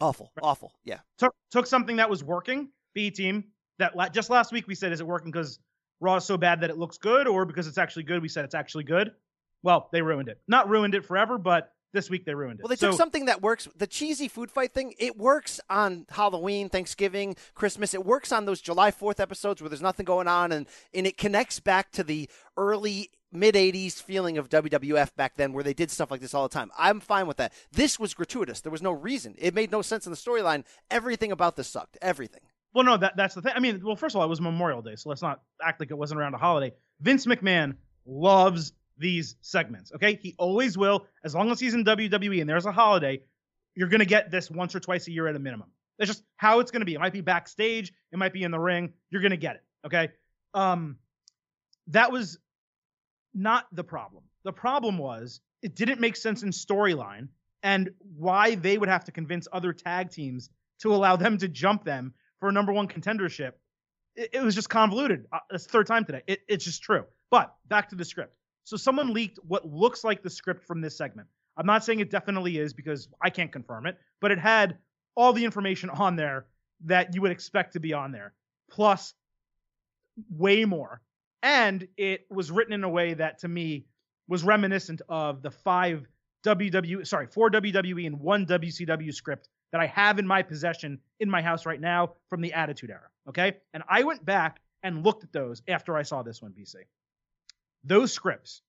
[0.00, 0.42] Awful, right?
[0.42, 0.72] awful.
[0.84, 0.98] Yeah.
[1.18, 3.44] Took took something that was working, B team.
[3.78, 5.58] That la- just last week we said, is it working because
[6.00, 8.20] Raw is so bad that it looks good, or because it's actually good?
[8.20, 9.12] We said it's actually good.
[9.62, 10.40] Well, they ruined it.
[10.48, 12.62] Not ruined it forever, but this week they ruined it.
[12.62, 13.68] Well, they so, took something that works.
[13.76, 14.94] The cheesy food fight thing.
[14.98, 17.94] It works on Halloween, Thanksgiving, Christmas.
[17.94, 21.16] It works on those July Fourth episodes where there's nothing going on, and and it
[21.16, 25.90] connects back to the early mid 80s feeling of WWF back then where they did
[25.90, 26.70] stuff like this all the time.
[26.78, 27.52] I'm fine with that.
[27.72, 28.60] This was gratuitous.
[28.60, 29.34] There was no reason.
[29.38, 30.64] It made no sense in the storyline.
[30.90, 31.96] Everything about this sucked.
[32.02, 32.42] Everything.
[32.74, 33.52] Well, no, that that's the thing.
[33.54, 35.90] I mean, well, first of all, it was Memorial Day, so let's not act like
[35.90, 36.74] it wasn't around a holiday.
[37.00, 37.76] Vince McMahon
[38.06, 38.72] loves
[39.02, 39.92] these segments.
[39.92, 41.06] Okay, he always will.
[41.24, 43.20] As long as he's in WWE and there's a holiday,
[43.74, 45.68] you're gonna get this once or twice a year at a minimum.
[45.98, 46.94] That's just how it's gonna be.
[46.94, 48.94] It might be backstage, it might be in the ring.
[49.10, 49.62] You're gonna get it.
[49.86, 50.10] Okay.
[50.54, 50.96] Um,
[51.88, 52.38] that was
[53.34, 54.24] not the problem.
[54.44, 57.28] The problem was it didn't make sense in storyline
[57.62, 60.50] and why they would have to convince other tag teams
[60.80, 63.52] to allow them to jump them for a number one contendership.
[64.16, 65.26] It, it was just convoluted.
[65.32, 66.22] Uh, it's third time today.
[66.26, 67.04] It, it's just true.
[67.30, 68.36] But back to the script.
[68.64, 71.28] So someone leaked what looks like the script from this segment.
[71.56, 74.78] I'm not saying it definitely is because I can't confirm it, but it had
[75.14, 76.46] all the information on there
[76.84, 78.32] that you would expect to be on there,
[78.70, 79.14] plus
[80.30, 81.00] way more.
[81.42, 83.84] And it was written in a way that to me
[84.28, 86.06] was reminiscent of the five
[86.44, 91.30] WW sorry, four WWE and one WCW script that I have in my possession in
[91.30, 93.08] my house right now from the Attitude Era.
[93.28, 93.58] Okay.
[93.74, 96.76] And I went back and looked at those after I saw this one, BC
[97.84, 98.62] those scripts,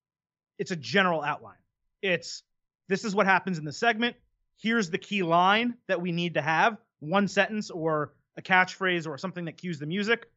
[0.57, 1.57] it's a general outline.
[2.01, 2.43] It's
[2.87, 4.15] this is what happens in the segment.
[4.57, 9.17] Here's the key line that we need to have one sentence or a catchphrase or
[9.17, 10.29] something that cues the music.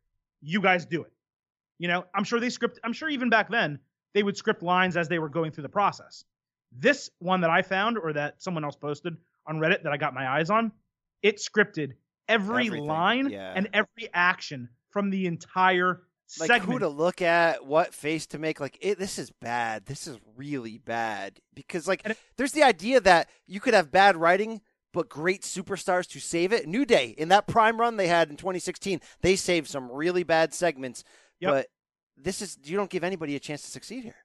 [0.43, 1.13] You guys do it.
[1.79, 3.79] You know, I'm sure they script, I'm sure even back then
[4.15, 6.25] they would script lines as they were going through the process.
[6.73, 9.17] This one that I found or that someone else posted
[9.47, 10.73] on Reddit that I got my eyes on,
[11.23, 11.93] it scripted
[12.29, 12.87] every Everything.
[12.87, 13.53] line yeah.
[13.55, 16.03] and every action from the entire
[16.41, 16.73] like segment.
[16.73, 18.61] who to look at, what face to make.
[18.61, 19.87] Like it, this is bad.
[19.87, 24.17] This is really bad because like it, there's the idea that you could have bad
[24.17, 24.61] writing
[24.93, 26.67] but great superstars to save it.
[26.67, 30.55] New Day in that prime run they had in 2016, they saved some really bad
[30.55, 31.05] segments.
[31.41, 31.53] Yep.
[31.53, 31.67] But
[32.17, 34.17] this is you don't give anybody a chance to succeed here.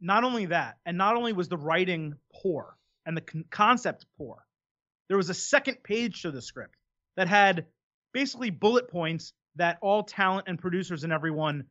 [0.00, 4.38] not only that, and not only was the writing poor and the con- concept poor,
[5.08, 6.74] there was a second page to the script
[7.16, 7.66] that had
[8.12, 11.64] basically bullet points that all talent and producers and everyone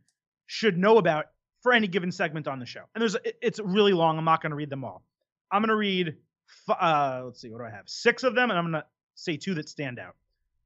[0.45, 1.25] should know about
[1.61, 2.83] for any given segment on the show.
[2.93, 4.17] And there's it's really long.
[4.17, 5.03] I'm not going to read them all.
[5.51, 6.15] I'm going to read
[6.69, 7.87] uh let's see what do I have?
[7.87, 8.85] 6 of them and I'm going to
[9.15, 10.15] say two that stand out.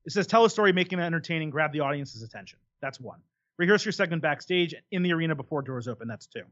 [0.06, 2.60] It says tell a story making it entertaining, grab the audience's attention.
[2.82, 3.20] That's one.
[3.58, 6.08] Rehearse your segment backstage in the arena before doors open.
[6.08, 6.44] That's two.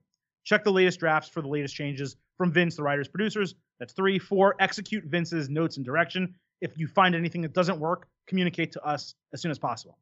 [0.44, 3.56] Check the latest drafts for the latest changes from Vince, the writers, producers.
[3.80, 4.20] That's three.
[4.20, 6.36] Four, execute Vince's notes and direction.
[6.62, 9.98] If you find anything that doesn't work, communicate to us as soon as possible.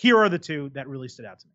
[0.00, 1.52] Here are the two that really stood out to me.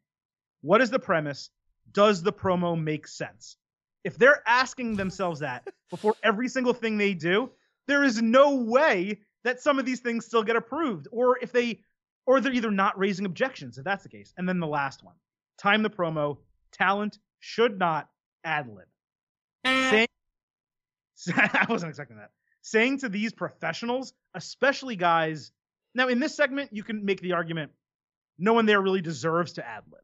[0.62, 1.50] What is the premise?
[1.91, 3.58] Does the promo make sense?
[4.04, 7.50] If they're asking themselves that before every single thing they do,
[7.88, 11.08] there is no way that some of these things still get approved.
[11.12, 11.80] Or if they,
[12.28, 14.32] or they're either not raising objections, if that's the case.
[14.38, 15.16] And then the last one
[15.58, 16.38] time the promo,
[16.72, 18.10] talent should not
[18.43, 18.86] ad lib.
[19.66, 20.08] Saying,
[21.36, 22.30] I wasn't expecting that.
[22.62, 25.52] Saying to these professionals, especially guys,
[25.96, 27.72] now in this segment, you can make the argument
[28.38, 30.02] no one there really deserves to ad lib,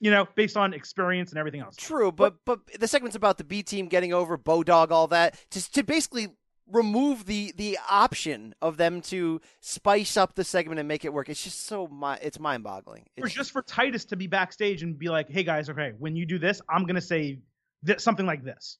[0.00, 1.76] you know, based on experience and everything else.
[1.76, 5.74] True, but but the segment's about the B team getting over Bodog, all that, just
[5.74, 6.28] to basically
[6.72, 11.28] remove the the option of them to spice up the segment and make it work.
[11.28, 13.06] It's just so mi- it's mind boggling.
[13.20, 16.26] Or just for Titus to be backstage and be like, "Hey guys, okay, when you
[16.26, 17.40] do this, I'm gonna say
[17.84, 18.78] th- something like this,"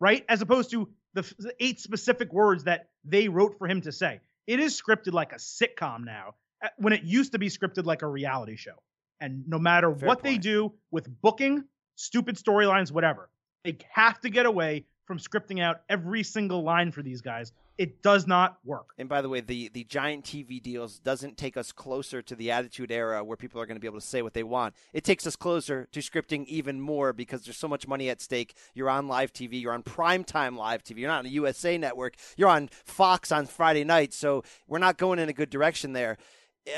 [0.00, 0.24] right?
[0.28, 3.92] As opposed to the, f- the eight specific words that they wrote for him to
[3.92, 4.20] say.
[4.46, 6.34] It is scripted like a sitcom now,
[6.66, 8.74] Uh, when it used to be scripted like a reality show.
[9.20, 11.64] And no matter Fair what they do with booking,
[11.94, 13.30] stupid storylines, whatever,
[13.64, 17.52] they have to get away from scripting out every single line for these guys.
[17.78, 18.88] It does not work.
[18.98, 22.50] And by the way, the, the giant TV deals doesn't take us closer to the
[22.50, 24.74] Attitude Era where people are going to be able to say what they want.
[24.92, 28.56] It takes us closer to scripting even more because there's so much money at stake.
[28.74, 32.16] You're on live TV, you're on primetime live TV, you're not on a USA network,
[32.36, 34.12] you're on Fox on Friday night.
[34.12, 36.16] So we're not going in a good direction there.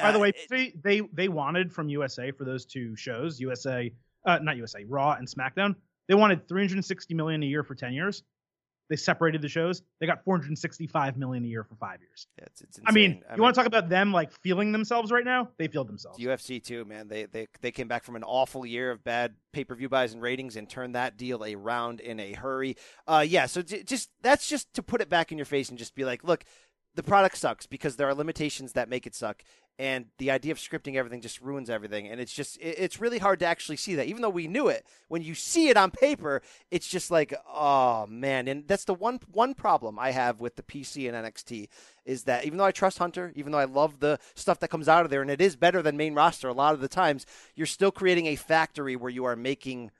[0.03, 3.93] By the way, it- they, they they wanted from USA for those two shows, USA,
[4.26, 5.74] uh, not USA, Raw and SmackDown.
[6.09, 8.22] They wanted 360 million a year for 10 years.
[8.91, 9.82] They separated the shows.
[10.01, 12.26] They got 465 million a year for five years.
[12.39, 13.22] it's, it's I mean, insane.
[13.36, 15.51] you want to talk about them like feeling themselves right now?
[15.59, 16.18] They feel themselves.
[16.18, 17.07] UFC too, man.
[17.09, 20.14] They they they came back from an awful year of bad pay per view buys
[20.14, 22.76] and ratings and turned that deal around in a hurry.
[23.07, 23.45] Uh, yeah.
[23.45, 26.07] So j- just that's just to put it back in your face and just be
[26.07, 26.45] like, look,
[26.95, 29.43] the product sucks because there are limitations that make it suck,
[29.78, 32.08] and the idea of scripting everything just ruins everything.
[32.08, 34.84] And it's just it's really hard to actually see that, even though we knew it.
[35.06, 38.48] When you see it on paper, it's just like, oh man.
[38.48, 41.68] And that's the one one problem I have with the PC and NXT
[42.04, 44.88] is that even though I trust Hunter, even though I love the stuff that comes
[44.88, 47.26] out of there, and it is better than main roster a lot of the times,
[47.54, 49.90] you're still creating a factory where you are making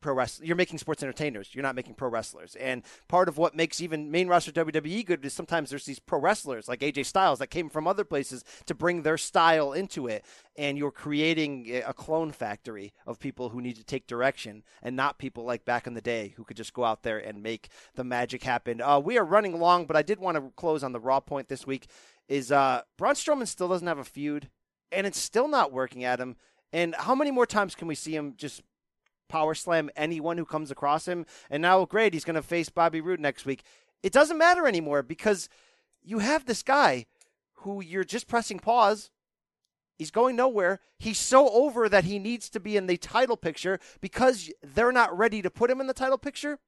[0.00, 0.46] pro wrestling.
[0.46, 1.50] You're making sports entertainers.
[1.52, 2.56] You're not making pro wrestlers.
[2.56, 6.18] And part of what makes even main roster WWE good is sometimes there's these pro
[6.18, 10.24] wrestlers like AJ Styles that came from other places to bring their style into it.
[10.56, 14.96] And you're creating a- a clone factory of people who need to take direction and
[14.96, 17.68] not people like back in the day who could just go out there and make
[17.94, 18.80] the magic happen.
[18.80, 21.48] Uh, we are running long, but I did want to close on the raw point
[21.48, 21.86] this week.
[22.28, 24.50] Is uh, Braun Strowman still doesn't have a feud,
[24.92, 26.36] and it's still not working at him.
[26.72, 28.62] And how many more times can we see him just
[29.30, 31.24] power slam anyone who comes across him.
[31.48, 33.62] And now, great, he's going to face Bobby Roode next week.
[34.02, 35.48] It doesn't matter anymore because
[36.02, 37.06] you have this guy
[37.54, 39.10] who you're just pressing pause.
[39.98, 40.80] He's going nowhere.
[40.98, 45.16] He's so over that he needs to be in the title picture because they're not
[45.16, 46.58] ready to put him in the title picture.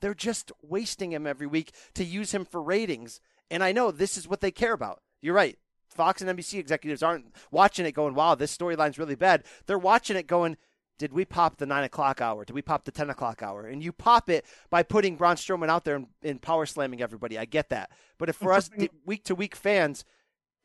[0.00, 3.20] They're just wasting him every week to use him for ratings.
[3.50, 5.02] And I know this is what they care about.
[5.20, 5.58] You're right.
[5.88, 9.44] Fox and NBC executives aren't watching it going, wow, this storyline's really bad.
[9.66, 10.56] They're watching it going,
[11.00, 12.44] did we pop the nine o'clock hour?
[12.44, 13.66] Did we pop the ten o'clock hour?
[13.66, 17.38] And you pop it by putting Braun Strowman out there and, and power slamming everybody.
[17.38, 18.68] I get that, but if for us
[19.06, 20.04] week to week fans,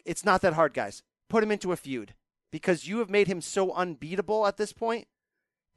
[0.03, 1.03] it's not that hard, guys.
[1.29, 2.15] Put him into a feud
[2.51, 5.07] because you have made him so unbeatable at this point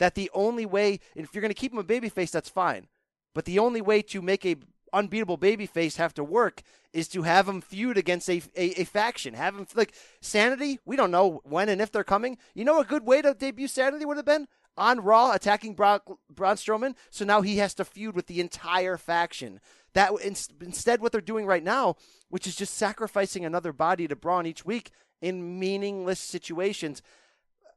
[0.00, 2.88] that the only way, if you're going to keep him a babyface, that's fine.
[3.36, 4.56] But the only way to make a
[4.92, 6.62] unbeatable babyface have to work
[6.92, 9.34] is to have him feud against a, a, a faction.
[9.34, 10.78] Have him like Sanity.
[10.84, 12.38] We don't know when and if they're coming.
[12.54, 16.00] You know, a good way to debut Sanity would have been on Raw attacking Braun,
[16.30, 16.94] Braun Strowman.
[17.10, 19.60] So now he has to feud with the entire faction.
[19.94, 21.96] That in, instead, what they're doing right now,
[22.28, 27.02] which is just sacrificing another body to Braun each week in meaningless situations.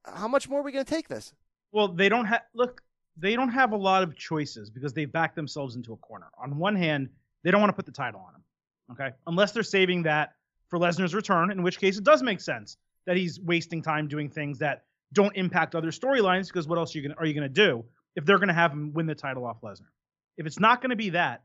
[0.06, 1.34] How much more are we going to take this?
[1.72, 2.82] Well, they don't have look.
[3.18, 6.28] They don't have a lot of choices because they've backed themselves into a corner.
[6.42, 7.10] On one hand,
[7.44, 8.44] they don't want to put the title on him,
[8.92, 9.16] okay?
[9.28, 10.34] Unless they're saving that
[10.70, 14.30] for Lesnar's return, in which case it does make sense that he's wasting time doing
[14.30, 14.84] things that
[15.14, 16.48] don't impact other storylines.
[16.48, 17.84] Because what else are you gonna do
[18.16, 19.90] if they're gonna have him win the title off Lesnar?
[20.38, 21.44] If it's not going to be that,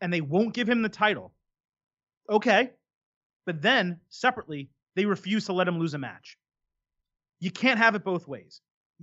[0.00, 1.32] and they won't give him the title,
[2.28, 2.72] okay.
[3.46, 6.36] But then separately, they refuse to let him lose a match.
[7.38, 8.60] You can't have it both ways.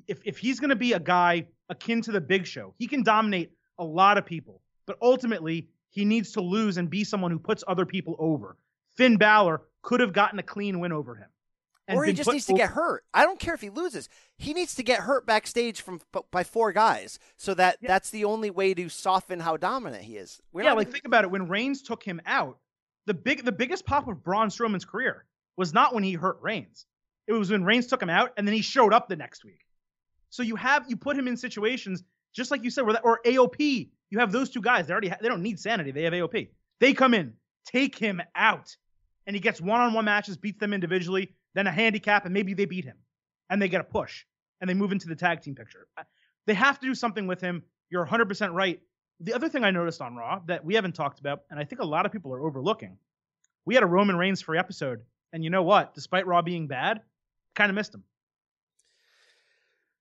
[0.07, 3.03] If if he's going to be a guy akin to the Big Show, he can
[3.03, 7.39] dominate a lot of people, but ultimately he needs to lose and be someone who
[7.39, 8.57] puts other people over.
[8.95, 11.27] Finn Balor could have gotten a clean win over him.
[11.89, 13.03] or he just needs to get hurt.
[13.13, 14.07] I don't care if he loses.
[14.37, 15.99] He needs to get hurt backstage from
[16.31, 17.89] by four guys, so that Yeah.
[17.89, 20.41] that's the only way to soften how dominant he is.
[20.53, 21.31] We're yeah, like even- think about it.
[21.31, 22.57] When Reigns took him out,
[23.05, 25.25] the big the biggest pop of Braun Strowman's career
[25.57, 26.85] was not when he hurt Reigns.
[27.27, 29.62] It was when Reigns took him out and then he showed up the next week.
[30.33, 32.03] So you have you put him in situations
[32.33, 33.91] just like you said, where that, or AOP.
[34.09, 34.87] You have those two guys.
[34.87, 35.91] They already ha- they don't need sanity.
[35.91, 36.49] They have AOP.
[36.79, 37.33] They come in,
[37.67, 38.75] take him out,
[39.27, 42.83] and he gets one-on-one matches, beats them individually, then a handicap, and maybe they beat
[42.83, 42.97] him,
[43.51, 44.25] and they get a push,
[44.59, 45.87] and they move into the tag team picture.
[46.47, 47.61] They have to do something with him.
[47.91, 48.81] You're 100% right.
[49.19, 51.79] The other thing I noticed on Raw that we haven't talked about, and I think
[51.79, 52.97] a lot of people are overlooking,
[53.65, 55.93] we had a Roman Reigns free episode, and you know what?
[55.93, 57.01] Despite Raw being bad,
[57.55, 58.03] kind of missed him.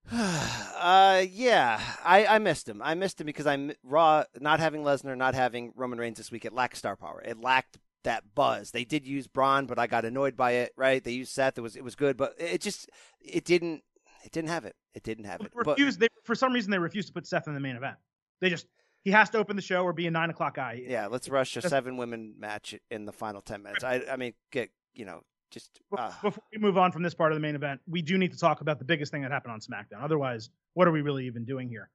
[0.11, 2.81] uh, yeah, I, I missed him.
[2.83, 6.45] I missed him because I'm Raw not having Lesnar, not having Roman Reigns this week.
[6.45, 7.21] It lacked star power.
[7.23, 8.71] It lacked that buzz.
[8.71, 10.73] They did use Braun, but I got annoyed by it.
[10.75, 11.03] Right?
[11.03, 11.57] They used Seth.
[11.57, 12.89] It was it was good, but it just
[13.21, 13.83] it didn't
[14.23, 14.75] it didn't have it.
[14.93, 15.51] It didn't have it.
[15.55, 15.99] But Refused.
[15.99, 17.95] They, for some reason, they refused to put Seth in the main event.
[18.41, 18.67] They just
[19.03, 20.81] he has to open the show or be a nine o'clock guy.
[20.85, 23.83] yeah, let's rush a seven women match in the final ten minutes.
[23.83, 25.23] I I mean, get you know
[25.53, 28.17] just uh, Before we move on from this part of the main event, we do
[28.17, 30.03] need to talk about the biggest thing that happened on SmackDown.
[30.03, 31.89] Otherwise, what are we really even doing here?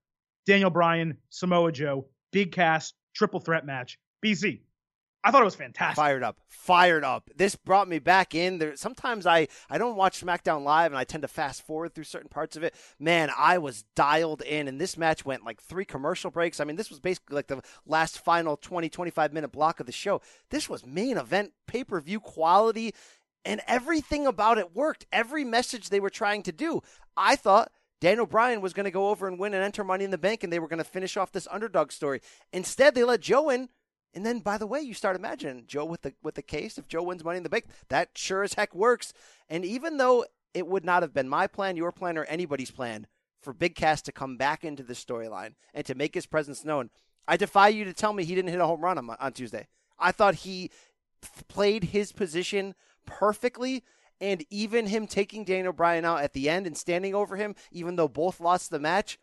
[0.46, 3.98] Daniel Bryan, Samoa Joe, Big Cass, triple threat match.
[4.24, 4.60] BC.
[5.24, 5.96] I thought it was fantastic.
[5.96, 10.22] fired up fired up this brought me back in there sometimes i i don't watch
[10.24, 13.58] smackdown live and i tend to fast forward through certain parts of it man i
[13.58, 17.00] was dialed in and this match went like three commercial breaks i mean this was
[17.00, 21.16] basically like the last final 20 25 minute block of the show this was main
[21.18, 22.94] event pay-per-view quality
[23.48, 26.80] and everything about it worked every message they were trying to do
[27.16, 30.12] i thought Daniel Bryan was going to go over and win and enter Money in
[30.12, 32.20] the Bank, and they were going to finish off this underdog story.
[32.52, 33.68] Instead, they let Joe in,
[34.14, 36.78] and then, by the way, you start imagining Joe with the with the case.
[36.78, 39.12] If Joe wins Money in the Bank, that sure as heck works.
[39.48, 40.24] And even though
[40.54, 43.06] it would not have been my plan, your plan, or anybody's plan
[43.40, 46.90] for Big Cass to come back into the storyline and to make his presence known,
[47.26, 49.66] I defy you to tell me he didn't hit a home run on, on Tuesday.
[49.98, 50.70] I thought he
[51.48, 52.74] played his position
[53.08, 53.82] perfectly.
[54.20, 57.96] And even him taking Daniel Bryan out at the end and standing over him, even
[57.96, 59.18] though both lost the match,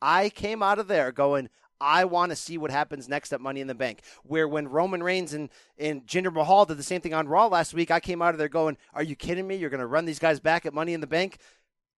[0.00, 3.60] I came out of there going, I want to see what happens next at Money
[3.60, 4.00] in the Bank.
[4.24, 7.74] Where when Roman Reigns and, and Jinder Mahal did the same thing on Raw last
[7.74, 9.56] week, I came out of there going, Are you kidding me?
[9.56, 11.38] You're going to run these guys back at Money in the Bank?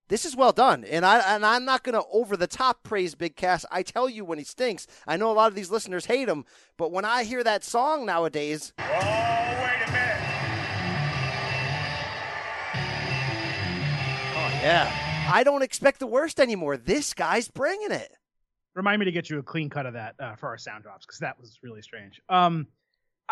[0.09, 3.15] This is well done, and I and I'm not going to over the top praise
[3.15, 3.65] Big Cass.
[3.71, 4.89] I tell you when he stinks.
[5.07, 8.07] I know a lot of these listeners hate him, but when I hear that song
[8.07, 9.80] nowadays, Oh,
[14.63, 16.77] yeah, I don't expect the worst anymore.
[16.77, 18.11] This guy's bringing it.
[18.75, 21.07] Remind me to get you a clean cut of that uh, for our sound drops
[21.07, 22.21] because that was really strange.
[22.29, 22.67] Um,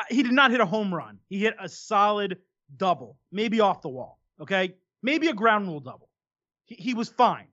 [0.08, 1.18] he did not hit a home run.
[1.28, 2.38] He hit a solid
[2.76, 4.18] double, maybe off the wall.
[4.40, 6.08] Okay, maybe a ground rule double.
[6.64, 7.48] He, he was fine.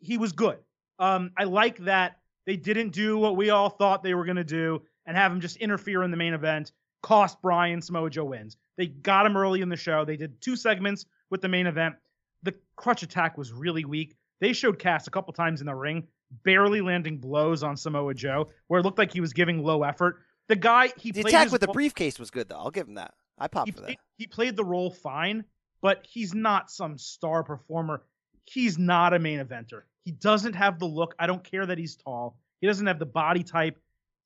[0.00, 0.58] He was good.
[0.98, 4.44] Um, I like that they didn't do what we all thought they were going to
[4.44, 8.56] do and have him just interfere in the main event, cost Bryan Samoa Joe wins.
[8.76, 10.04] They got him early in the show.
[10.04, 11.96] They did two segments with the main event.
[12.42, 14.14] The crutch attack was really weak.
[14.40, 16.06] They showed Cass a couple times in the ring,
[16.44, 20.22] barely landing blows on Samoa Joe, where it looked like he was giving low effort.
[20.48, 22.56] The guy he The attack with the briefcase was good, though.
[22.56, 23.14] I'll give him that.
[23.38, 23.96] I pop he for that.
[24.16, 25.44] he played the role fine,
[25.80, 28.02] but he's not some star performer.
[28.44, 29.82] He's not a main eventer.
[30.04, 31.14] He doesn't have the look.
[31.18, 32.38] I don't care that he's tall.
[32.60, 33.78] He doesn't have the body type.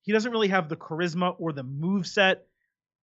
[0.03, 2.47] He doesn't really have the charisma or the move set.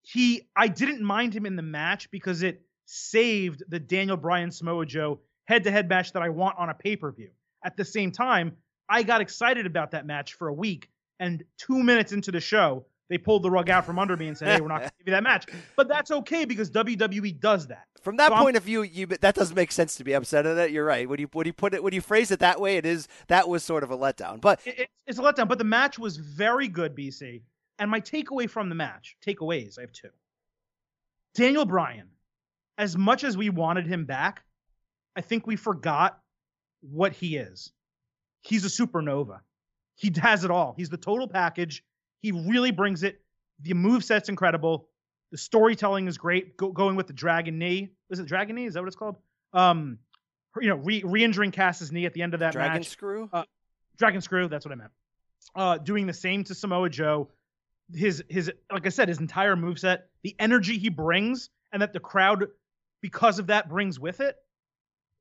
[0.01, 4.85] He I didn't mind him in the match because it saved the Daniel Bryan Samoa
[4.85, 7.29] Joe head-to-head match that I want on a pay-per-view.
[7.63, 8.53] At the same time,
[8.89, 12.85] I got excited about that match for a week, and two minutes into the show,
[13.09, 14.95] they pulled the rug out from under me and said, "Hey, we're not going to
[14.99, 17.85] give you that match." But that's okay because WWE does that.
[18.01, 20.45] From that So I'm- point of view, you that doesn't make sense to be upset
[20.45, 20.71] at it.
[20.71, 21.07] You're right.
[21.09, 23.49] When you when you put it when you phrase it that way, it is that
[23.49, 24.39] was sort of a letdown.
[24.41, 27.41] But It- it's, it's a letdown, but the match was very good, BC.
[27.79, 30.09] And my takeaway from the match, takeaways, I have two.
[31.33, 32.09] Daniel Bryan,
[32.79, 34.43] as much as we wanted him back,
[35.15, 36.19] I think we forgot
[36.81, 37.71] what he is.
[38.41, 39.41] He's a supernova.
[39.95, 40.73] He has it all.
[40.77, 41.83] He's the total package.
[42.21, 43.21] He really brings it.
[43.61, 44.87] The move set's incredible.
[45.31, 46.55] The storytelling is great.
[46.55, 47.89] Go, going with the dragon knee.
[48.09, 48.65] Is it dragon knee?
[48.65, 49.17] Is that what it's called?
[49.51, 49.99] Um,
[50.61, 52.87] you know, re, re-injuring Cass's knee at the end of that Dragon match.
[52.87, 53.29] Screw.
[53.97, 54.47] Dragon screw.
[54.47, 54.91] That's what I meant.
[55.55, 57.29] uh, doing the same to Samoa Joe.
[57.93, 61.91] His his like I said, his entire move set, the energy he brings, and that
[61.91, 62.45] the crowd,
[63.01, 64.35] because of that, brings with it.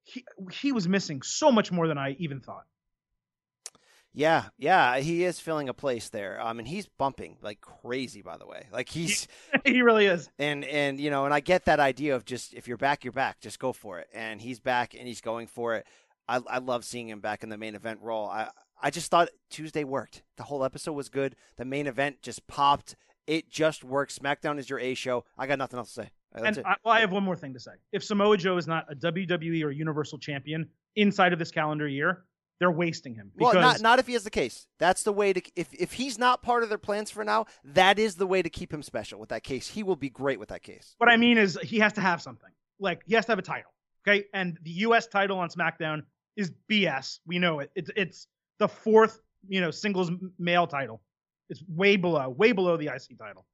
[0.04, 2.64] He he was missing so much more than I even thought.
[4.14, 6.40] Yeah, yeah, he is filling a place there.
[6.40, 8.66] Um, mean, he's bumping like crazy, by the way.
[8.72, 9.28] Like he's
[9.64, 10.28] he really is.
[10.38, 13.12] and and you know, and I get that idea of just if you're back, you're
[13.12, 13.40] back.
[13.40, 14.08] Just go for it.
[14.14, 15.86] And he's back, and he's going for it.
[16.26, 18.26] I I love seeing him back in the main event role.
[18.26, 18.48] I
[18.82, 20.22] I just thought Tuesday worked.
[20.36, 21.36] The whole episode was good.
[21.56, 22.96] The main event just popped.
[23.26, 24.18] It just works.
[24.18, 25.26] SmackDown is your A show.
[25.36, 26.10] I got nothing else to say.
[26.34, 26.58] And.
[26.58, 27.72] I, well, I have one more thing to say.
[27.92, 32.24] If Samoa Joe is not a WWE or Universal Champion inside of this calendar year,
[32.58, 33.30] they're wasting him.
[33.36, 34.66] Because Well, not not if he has the case.
[34.78, 37.46] That's the way to if if he's not part of their plans for now.
[37.64, 39.68] That is the way to keep him special with that case.
[39.68, 40.94] He will be great with that case.
[40.98, 42.50] what I mean is he has to have something.
[42.80, 43.70] Like he has to have a title.
[44.06, 45.06] Okay, and the U.S.
[45.06, 46.02] title on SmackDown
[46.36, 47.18] is BS.
[47.26, 47.70] We know it.
[47.74, 48.26] It's it's
[48.58, 51.02] the fourth you know singles male title.
[51.50, 53.46] It's way below, way below the IC title.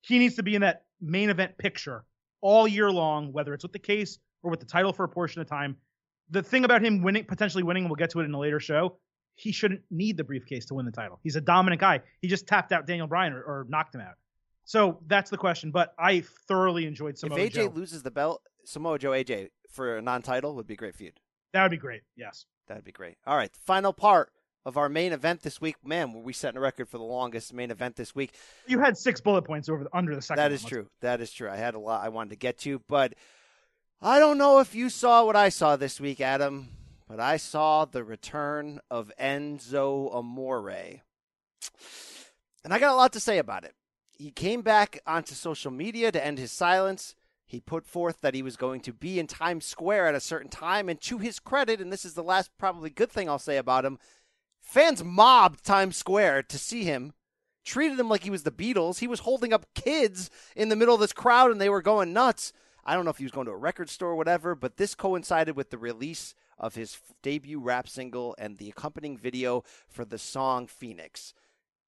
[0.00, 2.04] He needs to be in that main event picture
[2.40, 5.40] all year long, whether it's with the case or with the title for a portion
[5.40, 5.76] of time.
[6.30, 8.60] The thing about him winning, potentially winning, and we'll get to it in a later
[8.60, 8.98] show,
[9.34, 11.20] he shouldn't need the briefcase to win the title.
[11.22, 12.00] He's a dominant guy.
[12.20, 14.14] He just tapped out Daniel Bryan or, or knocked him out.
[14.64, 15.70] So that's the question.
[15.70, 17.44] But I thoroughly enjoyed Samoa Joe.
[17.44, 17.72] if AJ Joe.
[17.74, 21.14] loses the belt, Samoa Joe AJ for a non-title would be a great feud.
[21.52, 22.02] That would be great.
[22.16, 22.44] Yes.
[22.66, 23.16] That'd be great.
[23.26, 24.30] All right, final part
[24.64, 25.76] of our main event this week.
[25.84, 28.34] Man, were we setting a record for the longest main event this week?
[28.66, 30.42] You had six bullet points over the, under the second.
[30.42, 30.88] That is true.
[31.00, 31.48] That is true.
[31.48, 33.14] I had a lot I wanted to get to, but
[34.00, 36.68] I don't know if you saw what I saw this week, Adam.
[37.08, 41.00] But I saw the return of Enzo Amore.
[42.62, 43.74] And I got a lot to say about it.
[44.18, 47.14] He came back onto social media to end his silence.
[47.46, 50.50] He put forth that he was going to be in Times Square at a certain
[50.50, 50.90] time.
[50.90, 53.86] And to his credit, and this is the last probably good thing I'll say about
[53.86, 53.98] him,
[54.68, 57.14] fans mobbed Times Square to see him
[57.64, 58.98] treated him like he was the Beatles.
[58.98, 62.12] He was holding up kids in the middle of this crowd and they were going
[62.12, 62.52] nuts.
[62.84, 64.94] I don't know if he was going to a record store or whatever, but this
[64.94, 70.04] coincided with the release of his f- debut rap single and the accompanying video for
[70.04, 71.34] the song Phoenix.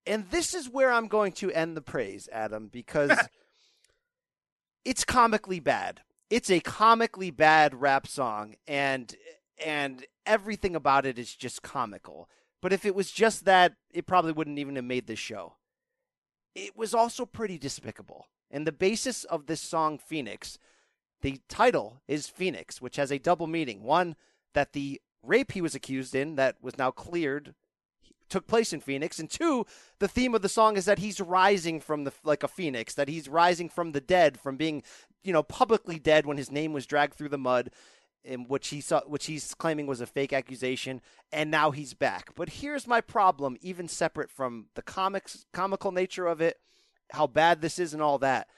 [0.07, 3.19] And this is where I'm going to end the praise, Adam, because
[4.85, 6.01] it's comically bad.
[6.29, 9.15] It's a comically bad rap song and
[9.65, 12.29] and everything about it is just comical.
[12.63, 15.55] But if it was just that, it probably wouldn't even have made this show.
[16.55, 18.27] It was also pretty despicable.
[18.51, 20.59] And the basis of this song, Phoenix,
[21.23, 23.83] the title is Phoenix, which has a double meaning.
[23.83, 24.17] One,
[24.55, 27.55] that the rape he was accused in, that was now cleared,
[28.29, 29.19] took place in Phoenix.
[29.19, 29.67] And two,
[29.99, 33.09] the theme of the song is that he's rising from the like a phoenix, that
[33.09, 34.83] he's rising from the dead, from being,
[35.23, 37.71] you know, publicly dead when his name was dragged through the mud,
[38.25, 41.01] in which he saw, which he's claiming was a fake accusation,
[41.33, 42.35] and now he's back.
[42.35, 46.59] But here's my problem, even separate from the comics, comical nature of it,
[47.13, 48.49] how bad this is, and all that.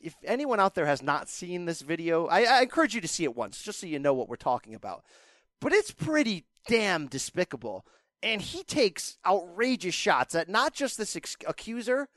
[0.00, 3.24] If anyone out there has not seen this video, I, I encourage you to see
[3.24, 5.04] it once, just so you know what we're talking about.
[5.60, 7.84] But it's pretty damn despicable
[8.22, 12.08] and he takes outrageous shots at not just this ex- accuser,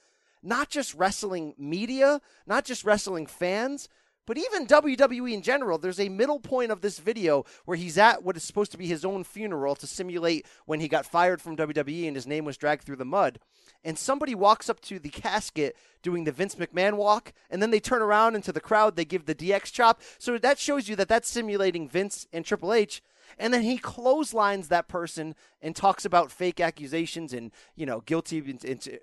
[0.42, 3.88] not just wrestling media, not just wrestling fans,
[4.26, 5.78] but even WWE in general.
[5.78, 8.88] There's a middle point of this video where he's at what is supposed to be
[8.88, 12.58] his own funeral to simulate when he got fired from WWE and his name was
[12.58, 13.40] dragged through the mud.
[13.84, 17.80] And somebody walks up to the casket doing the Vince McMahon walk, and then they
[17.80, 20.02] turn around into the crowd, they give the DX chop.
[20.20, 23.02] So that shows you that that's simulating Vince and Triple H
[23.38, 28.40] and then he clotheslines that person and talks about fake accusations and you know guilty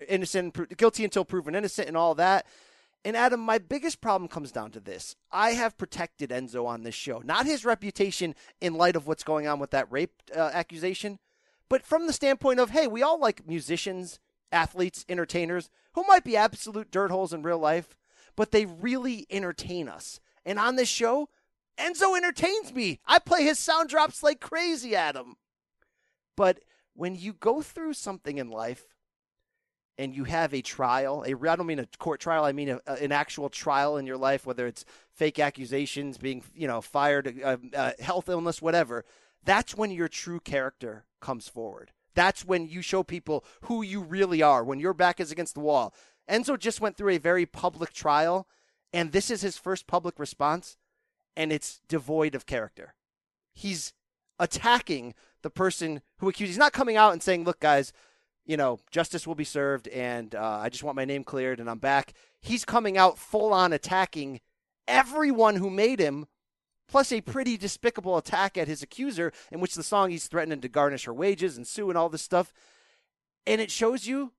[0.09, 2.47] innocent guilty until proven innocent and all that
[3.05, 6.95] and adam my biggest problem comes down to this i have protected enzo on this
[6.95, 11.19] show not his reputation in light of what's going on with that rape uh, accusation
[11.69, 14.19] but from the standpoint of hey we all like musicians
[14.51, 17.97] athletes entertainers who might be absolute dirt holes in real life
[18.37, 21.29] but they really entertain us and on this show
[21.79, 22.99] Enzo entertains me.
[23.07, 25.37] I play his sound drops like crazy Adam.
[26.37, 26.61] But
[26.95, 28.85] when you go through something in life
[29.99, 32.81] and you have a trial, a, I don't mean a court trial, I mean a,
[32.87, 37.41] a, an actual trial in your life, whether it's fake accusations, being, you know, fired,
[37.43, 39.05] uh, uh, health illness, whatever,
[39.45, 41.91] that's when your true character comes forward.
[42.15, 45.61] That's when you show people who you really are, when your back is against the
[45.61, 45.95] wall.
[46.31, 48.47] Enzo just went through a very public trial,
[48.93, 50.77] and this is his first public response
[51.39, 52.95] and it's devoid of character.
[53.55, 53.95] He's
[54.41, 56.51] attacking the person who accused.
[56.51, 57.93] He's not coming out and saying, "Look, guys,
[58.49, 61.71] you know, justice will be served, and uh, I just want my name cleared, and
[61.71, 64.41] I'm back." He's coming out full on attacking
[64.89, 66.27] everyone who made him,
[66.89, 70.69] plus a pretty despicable attack at his accuser, in which the song he's threatening to
[70.69, 72.53] garnish her wages and sue and all this stuff.
[73.49, 74.33] and it shows you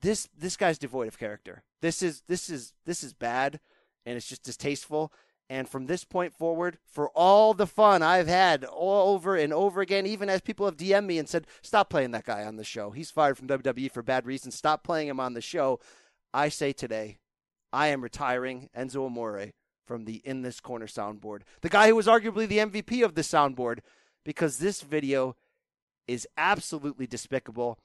[0.00, 1.62] this this guy's devoid of character.
[1.82, 3.60] This is this is this is bad,
[4.06, 5.12] and it's just distasteful.
[5.50, 9.80] And from this point forward, for all the fun I've had all over and over
[9.80, 12.62] again, even as people have DM'd me and said, "Stop playing that guy on the
[12.62, 12.92] show.
[12.92, 14.54] He's fired from WWE for bad reasons.
[14.54, 15.80] Stop playing him on the show."
[16.32, 17.18] I say today,
[17.72, 19.50] I am retiring Enzo Amore
[19.84, 21.42] from the In This Corner soundboard.
[21.62, 23.80] The guy who was arguably the MVP of the soundboard,
[24.24, 25.34] because this video
[26.06, 27.76] is absolutely despicable.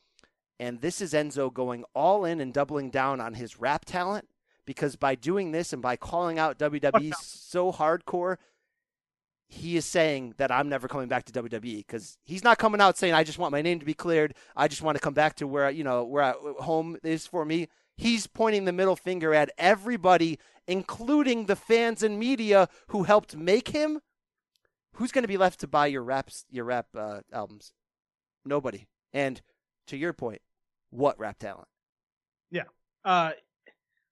[0.60, 4.30] And this is Enzo going all in and doubling down on his rap talent
[4.66, 8.38] because by doing this and by calling out WWE so hardcore,
[9.48, 12.98] he is saying that I'm never coming back to WWE because he's not coming out
[12.98, 14.34] saying I just want my name to be cleared.
[14.56, 17.46] I just want to come back to where you know where I, home is for
[17.46, 17.68] me.
[17.98, 23.70] He's pointing the middle finger at everybody, including the fans and media who helped make
[23.70, 24.02] him.
[24.94, 27.74] Who's going to be left to buy your raps, your rap uh, albums?
[28.46, 28.88] Nobody.
[29.14, 29.42] And
[29.88, 30.42] to your point,
[30.90, 31.68] what rap talent?
[32.50, 32.64] Yeah.
[33.04, 33.32] Uh,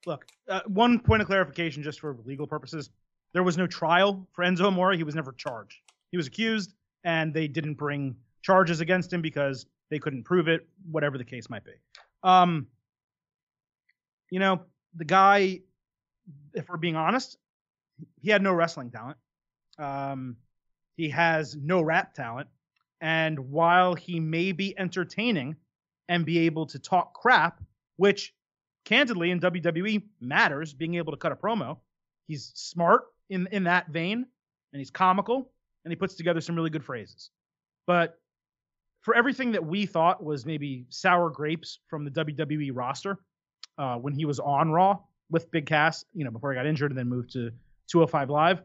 [0.05, 2.89] look, uh, one point of clarification just for legal purposes.
[3.33, 4.93] There was no trial for Enzo Amore.
[4.93, 5.77] He was never charged.
[6.11, 6.73] He was accused,
[7.03, 11.49] and they didn't bring charges against him because they couldn't prove it, whatever the case
[11.49, 11.71] might be.
[12.23, 12.67] Um,
[14.29, 14.61] you know,
[14.95, 15.61] the guy,
[16.53, 17.37] if we're being honest,
[18.21, 19.17] he had no wrestling talent.
[19.77, 20.37] Um,
[20.95, 22.49] he has no rap talent.
[23.01, 25.55] And while he may be entertaining
[26.07, 27.61] and be able to talk crap,
[27.97, 28.33] which
[28.85, 31.77] candidly in WWE matters, being able to cut a promo,
[32.27, 34.25] he's smart in, in that vein
[34.73, 35.51] and he's comical
[35.83, 37.29] and he puts together some really good phrases.
[37.85, 38.19] But
[39.01, 43.19] for everything that we thought was maybe sour grapes from the WWE roster
[43.77, 46.91] uh, when he was on Raw with Big Cass, you know, before he got injured
[46.91, 47.51] and then moved to
[47.87, 48.61] 205 Live,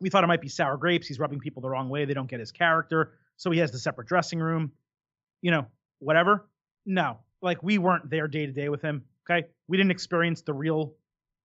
[0.00, 1.06] we thought it might be sour grapes.
[1.06, 2.04] He's rubbing people the wrong way.
[2.04, 3.12] They don't get his character.
[3.36, 4.72] So he has the separate dressing room,
[5.40, 5.66] you know,
[5.98, 6.48] whatever.
[6.84, 9.04] No, like we weren't there day to day with him.
[9.28, 9.46] Okay.
[9.68, 10.94] We didn't experience the real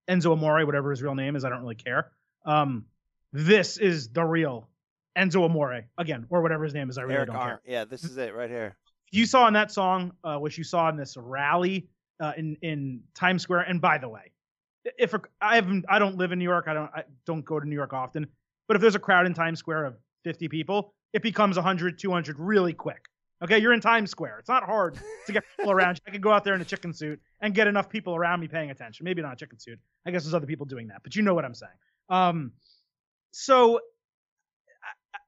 [0.09, 1.45] Enzo Amore, whatever his real name is.
[1.45, 2.11] I don't really care.
[2.45, 2.85] Um,
[3.33, 4.69] this is the real
[5.17, 6.97] Enzo Amore again, or whatever his name is.
[6.97, 7.47] I really Eric don't Arn.
[7.47, 7.61] care.
[7.65, 8.75] Yeah, this is it right here.
[9.11, 11.87] You saw in that song, uh, which you saw in this rally
[12.19, 13.61] uh, in in Times Square.
[13.61, 14.31] And by the way,
[14.97, 16.65] if a, I haven't, I don't live in New York.
[16.67, 18.27] I don't, I don't go to New York often.
[18.67, 22.39] But if there's a crowd in Times Square of 50 people, it becomes 100, 200
[22.39, 23.05] really quick.
[23.43, 24.39] Okay, you're in Times Square.
[24.39, 25.97] It's not hard to get people around.
[25.97, 26.01] you.
[26.07, 28.47] I could go out there in a chicken suit and get enough people around me
[28.47, 29.03] paying attention.
[29.03, 29.79] Maybe not a chicken suit.
[30.05, 31.71] I guess there's other people doing that, but you know what I'm saying.
[32.09, 32.53] Um,
[33.31, 33.81] so,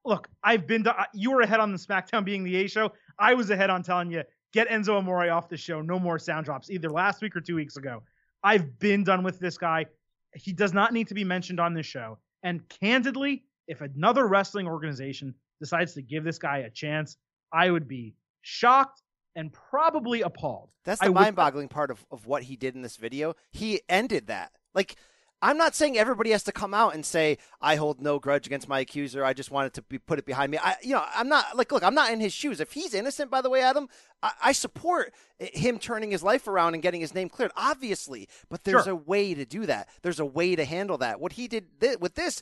[0.06, 0.96] look, I've been to.
[1.14, 2.94] You were ahead on the SmackDown being the A show.
[3.20, 5.82] I was ahead on telling you get Enzo Amore off the show.
[5.82, 8.04] No more sound drops, either last week or two weeks ago.
[8.44, 9.88] I've been done with this guy.
[10.34, 12.20] He does not need to be mentioned on this show.
[12.44, 17.18] And candidly, if another wrestling organization decides to give this guy a chance,
[17.52, 19.02] I would be shocked
[19.36, 20.70] and probably appalled.
[20.84, 23.36] That's the would- mind-boggling part of, of what he did in this video.
[23.52, 24.52] He ended that.
[24.74, 24.96] Like,
[25.40, 28.68] I'm not saying everybody has to come out and say I hold no grudge against
[28.68, 29.24] my accuser.
[29.24, 30.58] I just wanted to be, put it behind me.
[30.58, 32.60] I, you know, I'm not like, look, I'm not in his shoes.
[32.60, 33.88] If he's innocent, by the way, Adam,
[34.24, 38.28] I, I support him turning his life around and getting his name cleared, obviously.
[38.50, 38.94] But there's Sure.
[38.94, 39.90] a way to do that.
[40.02, 41.20] There's a way to handle that.
[41.20, 42.42] What he did thi- with this,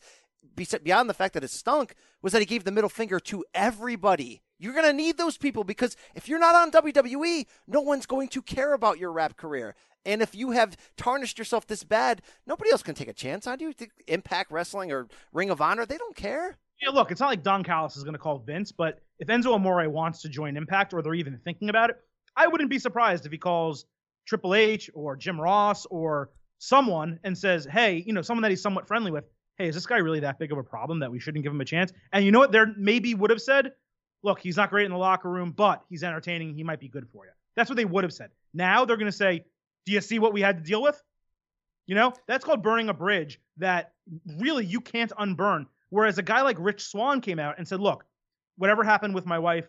[0.84, 4.42] beyond the fact that it stunk, was that he gave the middle finger to everybody.
[4.58, 8.30] You're going to need those people because if you're not on WWE, no one's going
[8.30, 9.76] to care about your rap career.
[10.06, 13.60] And if you have tarnished yourself this bad, nobody else can take a chance on
[13.60, 13.74] you.
[14.08, 16.58] Impact Wrestling or Ring of Honor, they don't care.
[16.82, 19.54] Yeah, look, it's not like Don Callis is going to call Vince, but if Enzo
[19.54, 21.98] Amore wants to join Impact or they're even thinking about it,
[22.36, 23.86] I wouldn't be surprised if he calls
[24.28, 28.62] Triple H or Jim Ross or someone and says, hey, you know, someone that he's
[28.62, 29.26] somewhat friendly with,
[29.58, 31.62] hey, is this guy really that big of a problem that we shouldn't give him
[31.62, 31.94] a chance?
[32.12, 32.52] And you know what?
[32.52, 33.72] There maybe would have said,
[34.24, 36.54] look, he's not great in the locker room, but he's entertaining.
[36.54, 37.32] He might be good for you.
[37.56, 38.32] That's what they would have said.
[38.54, 39.46] Now they're going to say,
[39.86, 41.02] do you see what we had to deal with?
[41.86, 43.94] You know, that's called burning a bridge that
[44.40, 45.68] really you can't unburn.
[45.90, 48.04] Whereas a guy like Rich Swann came out and said, look,
[48.58, 49.68] whatever happened with my wife,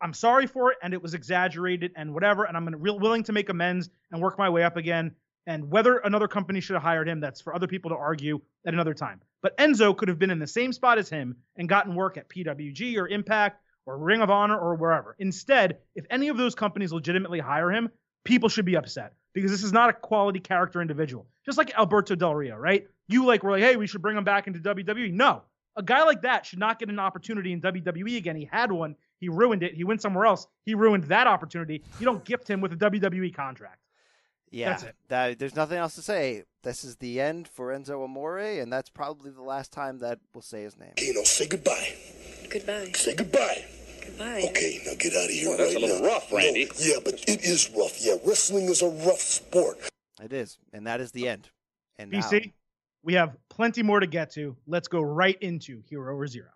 [0.00, 2.44] I'm sorry for it and it was exaggerated and whatever.
[2.44, 5.14] And I'm real willing to make amends and work my way up again.
[5.46, 8.72] And whether another company should have hired him, that's for other people to argue at
[8.74, 9.20] another time.
[9.42, 12.28] But Enzo could have been in the same spot as him and gotten work at
[12.28, 15.14] PWG or Impact or Ring of Honor or wherever.
[15.18, 17.90] Instead, if any of those companies legitimately hire him,
[18.24, 21.26] people should be upset because this is not a quality character individual.
[21.44, 22.88] Just like Alberto Del Rio, right?
[23.08, 25.12] You like were like, hey, we should bring him back into WWE.
[25.12, 25.42] No,
[25.76, 28.36] a guy like that should not get an opportunity in WWE again.
[28.36, 29.74] He had one, he ruined it.
[29.74, 31.82] He went somewhere else, he ruined that opportunity.
[31.98, 33.80] You don't gift him with a WWE contract.
[34.54, 34.94] Yeah, That's it.
[35.08, 36.44] that- there's nothing else to say.
[36.62, 40.42] This is the end for Enzo Amore, and that's probably the last time that we'll
[40.42, 40.92] say his name.
[40.96, 41.94] Keno, say goodbye.
[42.50, 42.92] Goodbye.
[42.94, 43.64] Say goodbye.
[44.04, 44.46] Goodbye.
[44.50, 46.06] Okay, now get out of here Well, that's right a little now.
[46.06, 46.66] rough, Randy.
[46.66, 48.00] No, yeah, but it is rough.
[48.00, 49.78] Yeah, wrestling is a rough sport.
[50.22, 51.50] It is, and that is the end.
[51.98, 52.52] And now- BC,
[53.02, 54.56] we have plenty more to get to.
[54.66, 56.50] Let's go right into Hero or Zero.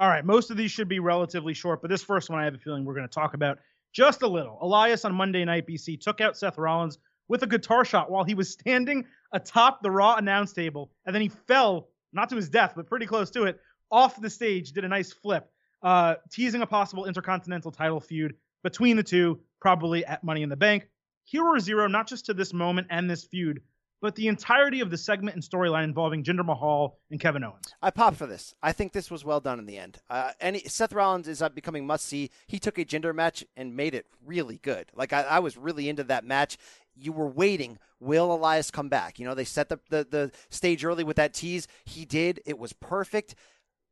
[0.00, 2.54] All right, most of these should be relatively short, but this first one I have
[2.54, 3.58] a feeling we're going to talk about
[3.92, 4.56] just a little.
[4.62, 8.34] Elias on Monday Night BC took out Seth Rollins with a guitar shot while he
[8.34, 12.74] was standing atop the Raw announce table, and then he fell, not to his death,
[12.76, 13.58] but pretty close to it,
[13.90, 15.50] off the stage, did a nice flip,
[15.82, 20.56] uh, teasing a possible intercontinental title feud between the two, probably at Money in the
[20.56, 20.88] Bank.
[21.24, 23.62] Hero Zero, not just to this moment and this feud,
[24.00, 27.74] but the entirety of the segment and storyline involving Jinder Mahal and Kevin Owens.
[27.82, 28.54] I pop for this.
[28.62, 29.98] I think this was well done in the end.
[30.08, 32.30] Uh, any Seth Rollins is uh, becoming must see.
[32.46, 34.90] He took a Jinder match and made it really good.
[34.94, 36.58] Like I, I was really into that match.
[36.94, 37.78] You were waiting.
[38.00, 39.18] Will Elias come back?
[39.18, 41.66] You know they set the, the the stage early with that tease.
[41.84, 42.40] He did.
[42.46, 43.34] It was perfect.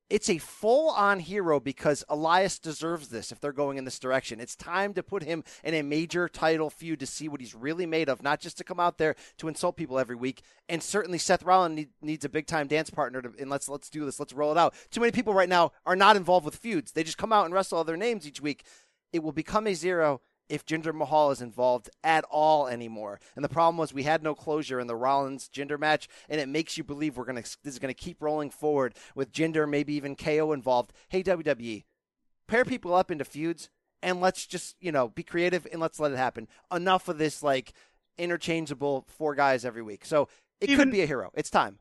[0.09, 4.39] It's a full on hero because Elias deserves this if they're going in this direction.
[4.39, 7.87] It's time to put him in a major title feud to see what he's really
[7.87, 10.43] made of, not just to come out there to insult people every week.
[10.69, 13.91] And certainly Seth Rollins need, needs a big time dance partner to, and let's let's
[13.91, 14.21] do this.
[14.21, 14.75] Let's roll it out.
[14.93, 16.93] Too many people right now are not involved with feuds.
[16.93, 18.65] They just come out and wrestle other names each week.
[19.13, 23.21] It will become a zero if Jinder Mahal is involved at all anymore.
[23.35, 26.49] And the problem was we had no closure in the Rollins Jinder match, and it
[26.49, 30.17] makes you believe we're gonna this is gonna keep rolling forward with Jinder, maybe even
[30.17, 30.93] KO involved.
[31.09, 31.85] Hey WWE,
[32.47, 33.69] pair people up into feuds
[34.03, 36.49] and let's just you know be creative and let's let it happen.
[36.73, 37.73] Enough of this like
[38.19, 40.05] interchangeable four guys every week.
[40.05, 40.29] So
[40.61, 41.31] it Even- could be a hero.
[41.35, 41.79] It's time.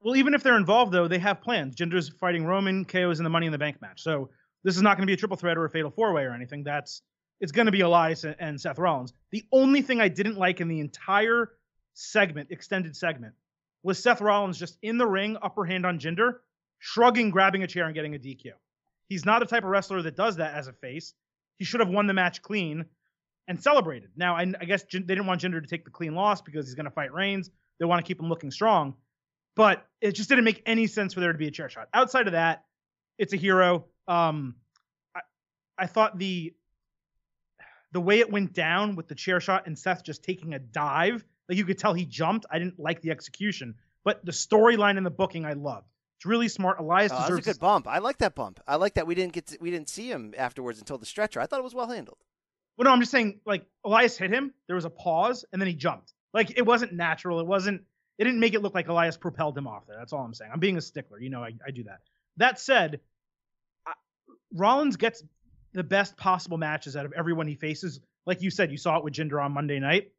[0.00, 1.74] Well, even if they're involved, though, they have plans.
[1.74, 4.02] Jinder's fighting Roman, KO is in the Money in the Bank match.
[4.02, 4.30] So
[4.62, 6.32] this is not going to be a triple threat or a fatal four way or
[6.32, 6.62] anything.
[6.62, 7.02] That's
[7.40, 9.12] it's going to be Elias and, Seth Rollins.
[9.30, 11.52] The only thing I didn't like in the entire
[11.94, 13.34] segment, extended segment,
[13.82, 16.36] was Seth Rollins just in the ring, upper hand on Jinder,
[16.78, 18.52] shrugging, grabbing a chair, and getting a DQ.
[19.08, 21.14] He's not a type of wrestler that does that as a face.
[21.58, 22.86] He should have won the match clean
[23.48, 24.10] and celebrated.
[24.16, 26.74] Now, I, I guess they didn't want Jinder to take the clean loss because he's
[26.74, 27.50] going to fight Reigns.
[27.78, 28.94] They want to keep him looking strong
[29.56, 31.88] but it just didn't make any sense for there to be a chair shot.
[31.92, 32.64] Outside of that,
[33.18, 33.86] it's a hero.
[34.06, 34.54] Um,
[35.16, 35.20] I,
[35.78, 36.54] I thought the
[37.96, 41.24] the way it went down with the chair shot and Seth just taking a dive,
[41.48, 42.44] like you could tell he jumped.
[42.50, 43.74] I didn't like the execution,
[44.04, 45.86] but the storyline and the booking I loved.
[46.18, 46.78] It's really smart.
[46.78, 47.88] Elias Oh, deserves a good bump.
[47.88, 48.60] I like that bump.
[48.68, 51.40] I like that we didn't get to, we didn't see him afterwards until the stretcher.
[51.40, 52.18] I thought it was well handled.
[52.76, 54.52] Well, no, I'm just saying, like Elias hit him.
[54.66, 56.12] There was a pause, and then he jumped.
[56.34, 57.40] Like it wasn't natural.
[57.40, 57.80] It wasn't.
[58.18, 59.96] It didn't make it look like Elias propelled him off there.
[59.98, 60.50] That's all I'm saying.
[60.52, 61.18] I'm being a stickler.
[61.18, 62.00] You know, I, I do that.
[62.36, 63.00] That said,
[63.86, 63.92] I,
[64.52, 65.22] Rollins gets
[65.76, 68.00] the best possible matches out of everyone he faces.
[68.24, 70.10] Like you said, you saw it with Jinder on Monday night.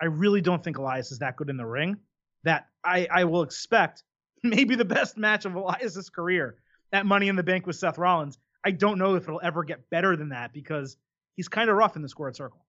[0.00, 1.96] I really don't think Elias is that good in the ring.
[2.44, 4.04] That I, I will expect
[4.42, 6.56] maybe the best match of Elias's career
[6.92, 8.38] at Money in the Bank with Seth Rollins.
[8.64, 10.96] I don't know if it'll ever get better than that because
[11.36, 12.64] he's kind of rough in the squared circle.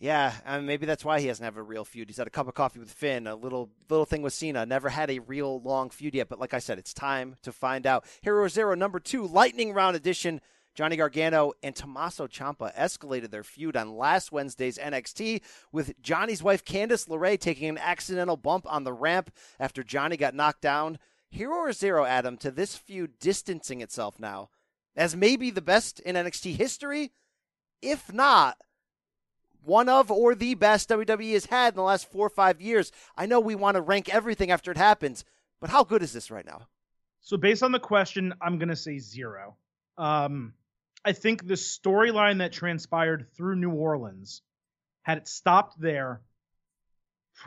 [0.00, 2.08] Yeah, I mean, maybe that's why he doesn't have a real feud.
[2.08, 4.64] He's had a cup of coffee with Finn, a little little thing with Cena.
[4.64, 6.28] Never had a real long feud yet.
[6.28, 8.04] But like I said, it's time to find out.
[8.22, 10.40] Hero Zero number two, Lightning Round edition.
[10.78, 15.40] Johnny Gargano and Tommaso Ciampa escalated their feud on last Wednesday's NXT
[15.72, 20.36] with Johnny's wife Candice LeRae taking an accidental bump on the ramp after Johnny got
[20.36, 21.00] knocked down.
[21.30, 24.50] Hero or Zero, Adam, to this feud distancing itself now
[24.94, 27.10] as maybe the best in NXT history,
[27.82, 28.56] if not
[29.64, 32.92] one of or the best WWE has had in the last four or five years.
[33.16, 35.24] I know we want to rank everything after it happens,
[35.60, 36.68] but how good is this right now?
[37.20, 39.56] So based on the question, I'm gonna say zero.
[39.96, 40.54] Um,
[41.04, 44.42] I think the storyline that transpired through New Orleans,
[45.02, 46.20] had it stopped there,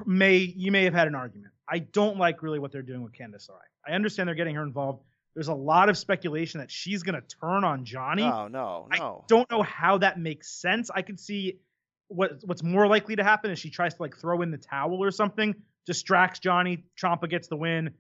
[0.06, 1.54] may you may have had an argument.
[1.70, 3.60] I don't like really what they're doing with Candice LeRae.
[3.88, 5.04] I understand they're getting her involved.
[5.36, 8.24] There's a lot of speculation that she's gonna turn on Johnny.
[8.24, 9.22] Oh no, no.
[9.22, 10.90] I don't know how that makes sense.
[10.94, 11.60] I could see
[12.08, 15.04] what what's more likely to happen is she tries to like throw in the towel
[15.04, 15.56] or something,
[15.86, 17.92] distracts Johnny, Ciampa gets the win,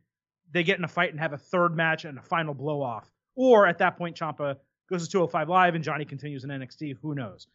[0.51, 3.09] they get in a fight and have a third match and a final blow off.
[3.35, 4.57] Or at that point, Ciampa
[4.91, 6.97] goes to 205 Live and Johnny continues in NXT.
[7.01, 7.47] Who knows?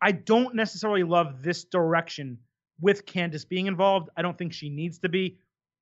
[0.00, 2.38] I don't necessarily love this direction
[2.80, 4.10] with Candice being involved.
[4.16, 5.38] I don't think she needs to be.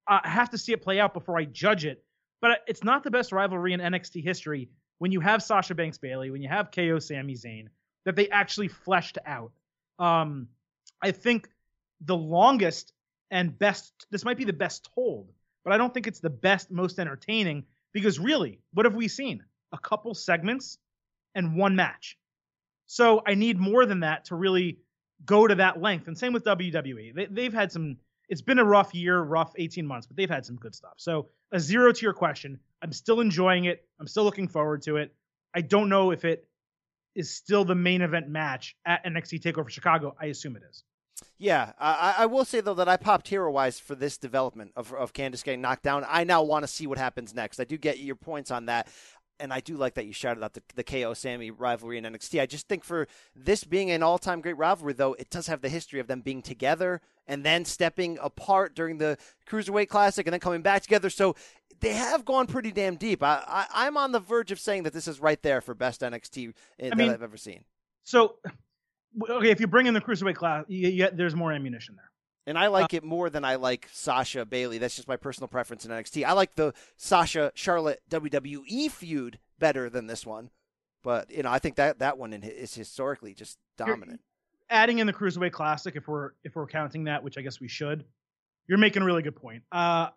[0.09, 2.05] I have to see it play out before I judge it.
[2.41, 4.69] But it's not the best rivalry in NXT history
[4.99, 7.69] when you have Sasha Banks Bailey, when you have KO Sami Zayn,
[8.05, 9.53] that they actually fleshed out.
[9.99, 10.49] Um,
[11.03, 11.49] I think
[12.03, 12.93] the longest
[13.31, 15.33] and best, this might be the best told,
[15.65, 19.43] but I don't think it's the best, most entertaining because really, what have we seen?
[19.73, 20.79] A couple segments
[21.35, 22.19] and one match.
[22.87, 24.79] So I need more than that to really
[25.25, 26.07] go to that length.
[26.07, 27.15] And same with WWE.
[27.15, 27.97] They, they've had some.
[28.29, 30.95] It's been a rough year, rough 18 months, but they've had some good stuff.
[30.97, 32.59] So a zero to your question.
[32.83, 33.87] I'm still enjoying it.
[34.01, 35.15] I'm still looking forward to it.
[35.55, 36.49] I don't know if it
[37.15, 40.17] is still the main event match at NXT Takeover Chicago.
[40.21, 40.83] I assume it is.
[41.39, 44.93] Yeah, I, I will say though that I popped hero wise for this development of
[44.93, 46.05] of Candice getting knocked down.
[46.09, 47.61] I now want to see what happens next.
[47.61, 48.89] I do get your points on that.
[49.41, 52.41] And I do like that you shouted out the, the KO Sami rivalry in NXT.
[52.41, 55.61] I just think for this being an all time great rivalry, though, it does have
[55.61, 60.33] the history of them being together and then stepping apart during the Cruiserweight Classic and
[60.33, 61.11] then coming back together.
[61.11, 61.35] So
[61.81, 63.23] they have gone pretty damn deep.
[63.23, 66.01] I, I, am on the verge of saying that this is right there for best
[66.01, 67.65] NXT uh, I that mean, I've ever seen.
[68.05, 68.37] So,
[69.29, 72.11] okay, if you bring in the Cruiserweight class, you, you, there's more ammunition there.
[72.47, 74.79] And I like uh, it more than I like Sasha Bailey.
[74.79, 76.25] That's just my personal preference in NXT.
[76.25, 80.51] I like the Sasha Charlotte WWE feud better than this one.
[81.03, 84.21] But you know, I think that that one is historically just dominant.
[84.71, 87.69] Adding in the Cruiserweight Classic, if we're if we're counting that, which I guess we
[87.69, 88.05] should,
[88.67, 89.63] you're making a really good point.
[89.71, 90.09] Uh,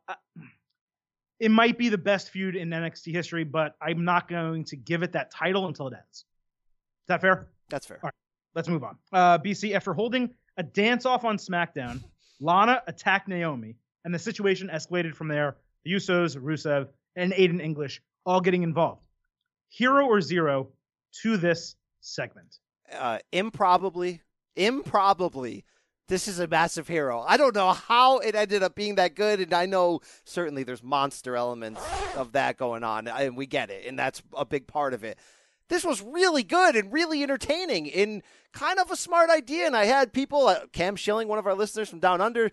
[1.39, 5.03] it might be the best feud in NXT history, but I'm not going to give
[5.03, 6.19] it that title until it ends.
[6.19, 7.47] Is that fair?
[7.69, 7.99] That's fair.
[8.01, 8.13] All right,
[8.55, 8.97] let's move on.
[9.11, 12.01] Uh, BC, after holding a dance off on SmackDown,
[12.39, 15.57] Lana attacked Naomi, and the situation escalated from there.
[15.83, 19.01] The Usos, Rusev, and Aiden English all getting involved.
[19.69, 20.69] Hero or zero
[21.21, 22.57] to this segment?
[22.93, 24.21] Uh, improbably,
[24.55, 25.65] improbably,
[26.07, 27.21] this is a massive hero.
[27.27, 30.83] I don't know how it ended up being that good, and I know certainly there's
[30.83, 31.81] monster elements
[32.15, 35.19] of that going on, and we get it, and that's a big part of it.
[35.69, 38.23] This was really good and really entertaining in
[38.53, 39.65] kind of a smart idea.
[39.65, 42.51] And I had people, uh, Cam Schilling, one of our listeners from Down Under,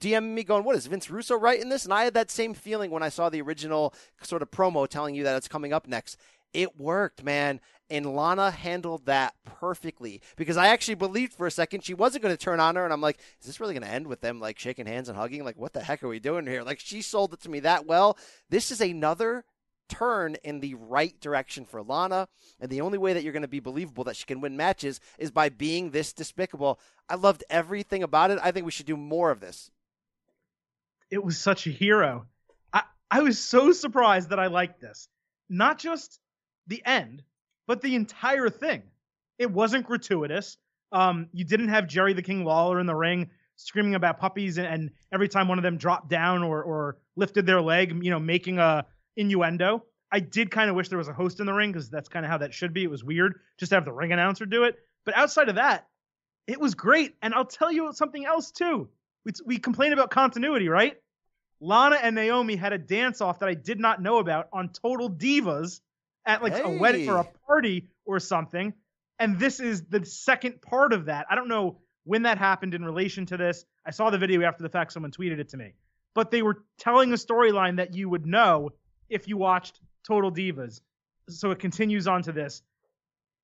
[0.00, 2.90] DM me going, "What is Vince Russo writing this?" And I had that same feeling
[2.90, 6.16] when I saw the original sort of promo telling you that it's coming up next.
[6.52, 7.60] It worked, man.
[7.90, 12.34] And Lana handled that perfectly because I actually believed for a second she wasn't going
[12.34, 12.84] to turn on her.
[12.84, 15.18] And I'm like, is this really going to end with them like shaking hands and
[15.18, 15.44] hugging?
[15.44, 16.62] Like, what the heck are we doing here?
[16.62, 18.16] Like, she sold it to me that well.
[18.48, 19.44] This is another
[19.88, 22.28] turn in the right direction for Lana.
[22.60, 25.00] And the only way that you're going to be believable that she can win matches
[25.18, 26.78] is by being this despicable.
[27.08, 28.38] I loved everything about it.
[28.42, 29.70] I think we should do more of this.
[31.10, 32.26] It was such a hero.
[32.72, 35.08] I, I was so surprised that I liked this.
[35.48, 36.18] Not just
[36.66, 37.22] the end,
[37.66, 38.82] but the entire thing.
[39.38, 40.56] It wasn't gratuitous.
[40.92, 44.66] Um, you didn't have Jerry the King Lawler in the ring screaming about puppies and,
[44.66, 48.18] and every time one of them dropped down or, or lifted their leg, you know,
[48.18, 48.84] making a
[49.16, 49.84] innuendo.
[50.10, 52.24] I did kind of wish there was a host in the ring because that's kind
[52.24, 52.84] of how that should be.
[52.84, 54.76] It was weird just to have the ring announcer do it.
[55.04, 55.88] But outside of that,
[56.46, 57.16] it was great.
[57.22, 58.88] And I'll tell you something else too.
[59.24, 60.96] We, we complain about continuity, right?
[61.60, 65.10] Lana and Naomi had a dance off that I did not know about on Total
[65.10, 65.80] Divas
[66.26, 66.62] at like hey.
[66.62, 68.72] a wedding or a party or something.
[69.18, 71.26] And this is the second part of that.
[71.30, 73.64] I don't know when that happened in relation to this.
[73.86, 74.92] I saw the video after the fact.
[74.92, 75.72] Someone tweeted it to me.
[76.14, 78.70] But they were telling a storyline that you would know
[79.08, 80.80] if you watched Total Divas.
[81.28, 82.62] So it continues on to this.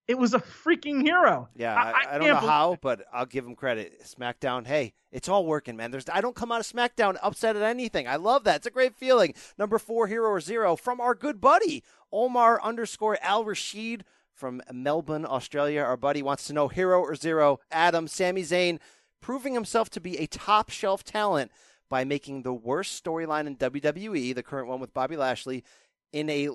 [0.07, 1.49] It was a freaking hero.
[1.55, 4.03] Yeah, I, I, I don't know how, but I'll give him credit.
[4.05, 5.93] SmackDown, hey, it's all working, man.
[5.93, 8.09] There's I don't come out of SmackDown upset at anything.
[8.09, 8.57] I love that.
[8.57, 9.35] It's a great feeling.
[9.57, 15.25] Number four, hero or zero, from our good buddy Omar underscore Al Rashid from Melbourne,
[15.25, 15.83] Australia.
[15.83, 17.61] Our buddy wants to know hero or zero.
[17.71, 18.81] Adam, Sami Zayn,
[19.21, 21.53] proving himself to be a top shelf talent
[21.91, 25.65] by making the worst storyline in WWE, the current one with Bobby Lashley,
[26.13, 26.49] in a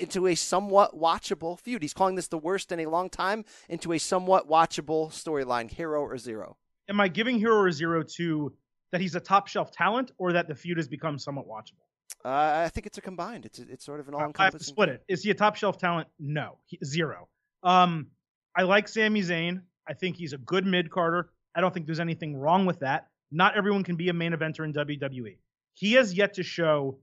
[0.00, 1.82] into a somewhat watchable feud.
[1.82, 6.00] He's calling this the worst in a long time into a somewhat watchable storyline, hero
[6.00, 6.56] or zero.
[6.88, 8.52] Am I giving hero or zero to
[8.92, 11.84] that he's a top shelf talent or that the feud has become somewhat watchable?
[12.24, 13.44] Uh, I think it's a combined.
[13.44, 14.42] It's it's sort of an all encompassing.
[14.42, 15.04] I have to split it.
[15.08, 16.08] Is he a top shelf talent?
[16.18, 17.28] No, he, zero.
[17.62, 18.08] Um,
[18.56, 19.62] I like Sami Zayn.
[19.88, 21.30] I think he's a good mid carder.
[21.54, 23.08] I don't think there's anything wrong with that.
[23.30, 25.36] Not everyone can be a main eventer in WWE.
[25.74, 26.98] He has yet to show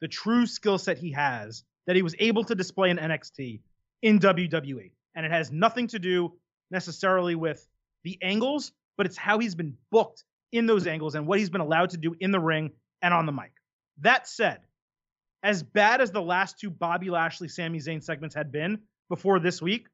[0.00, 3.60] the true skill set he has that he was able to display in NXT
[4.02, 4.90] in WWE.
[5.14, 6.34] And it has nothing to do
[6.70, 7.66] necessarily with
[8.04, 11.60] the angles, but it's how he's been booked in those angles and what he's been
[11.60, 12.72] allowed to do in the ring
[13.02, 13.52] and on the mic.
[14.00, 14.60] That said,
[15.42, 19.62] as bad as the last two Bobby Lashley Sami Zayn segments had been before this
[19.62, 19.86] week,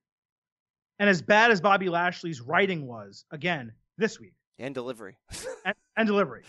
[0.98, 5.16] and as bad as Bobby Lashley's writing was, again, this week, and delivery.
[5.64, 6.42] And, and, delivery.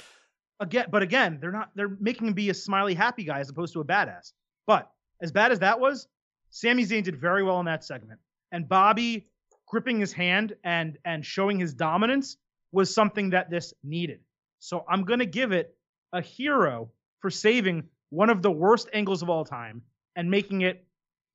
[0.59, 3.73] Again but again they're not they're making him be a smiley happy guy as opposed
[3.73, 4.33] to a badass.
[4.65, 4.89] But
[5.21, 6.07] as bad as that was
[6.49, 8.19] Sami Zayn did very well in that segment.
[8.51, 9.27] And Bobby
[9.67, 12.37] gripping his hand and and showing his dominance
[12.71, 14.19] was something that this needed.
[14.59, 15.75] So I'm going to give it
[16.11, 16.89] a hero
[17.19, 19.81] for saving one of the worst angles of all time
[20.15, 20.85] and making it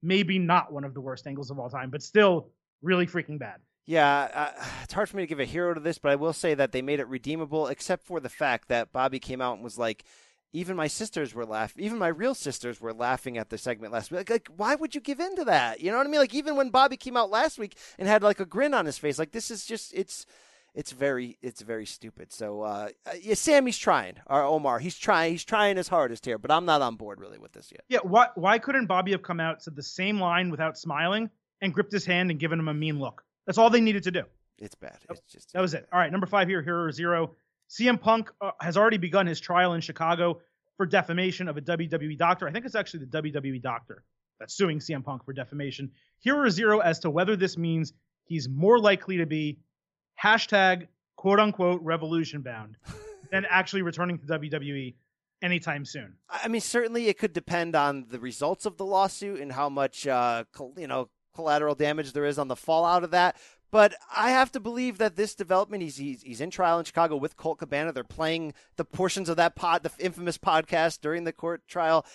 [0.03, 2.51] maybe not one of the worst angles of all time, but still
[2.83, 3.59] really freaking bad.
[3.89, 6.35] Yeah, uh, it's hard for me to give a hero to this, but I will
[6.35, 9.65] say that they made it redeemable, except for the fact that Bobby came out and
[9.65, 10.05] was like,
[10.53, 11.85] even my sisters were laughing.
[11.85, 14.19] Even my real sisters were laughing at the segment last week.
[14.19, 15.81] Like, like, why would you give in to that?
[15.81, 16.21] You know what I mean?
[16.21, 18.99] Like, even when Bobby came out last week and had like a grin on his
[18.99, 20.25] face, like this is just it's
[20.75, 22.33] it's very it's very stupid.
[22.33, 22.89] So uh,
[23.21, 26.81] yeah, Sami's trying, or Omar, he's trying, he's trying his hardest here, but I'm not
[26.81, 27.85] on board really with this yet.
[27.89, 31.29] Yeah, why why couldn't Bobby have come out said the same line without smiling
[31.61, 33.25] and gripped his hand and given him a mean look?
[33.49, 34.25] That's all they needed to do.
[34.59, 34.99] It's bad.
[35.09, 35.89] It's just That was it.
[35.91, 37.35] All right, number five here, Hero Zero.
[37.71, 40.41] CM Punk uh, has already begun his trial in Chicago
[40.77, 42.47] for defamation of a WWE doctor.
[42.47, 44.05] I think it's actually the WWE doctor
[44.39, 45.91] that's suing CM Punk for defamation.
[46.21, 47.95] Hero Zero as to whether this means
[48.27, 49.61] he's more likely to be
[50.23, 52.77] hashtag quote unquote revolution bound
[53.33, 54.95] than actually returning to WWE
[55.41, 56.13] anytime soon.
[56.29, 60.07] I mean, certainly it could depend on the results of the lawsuit and how much,
[60.07, 60.45] uh,
[60.77, 63.37] you know, collateral damage there is on the fallout of that.
[63.71, 67.17] But I have to believe that this development, he's, he's, he's in trial in Chicago
[67.17, 67.93] with Colt Cabana.
[67.93, 72.07] They're playing the portions of that pod, the infamous podcast during the court trial,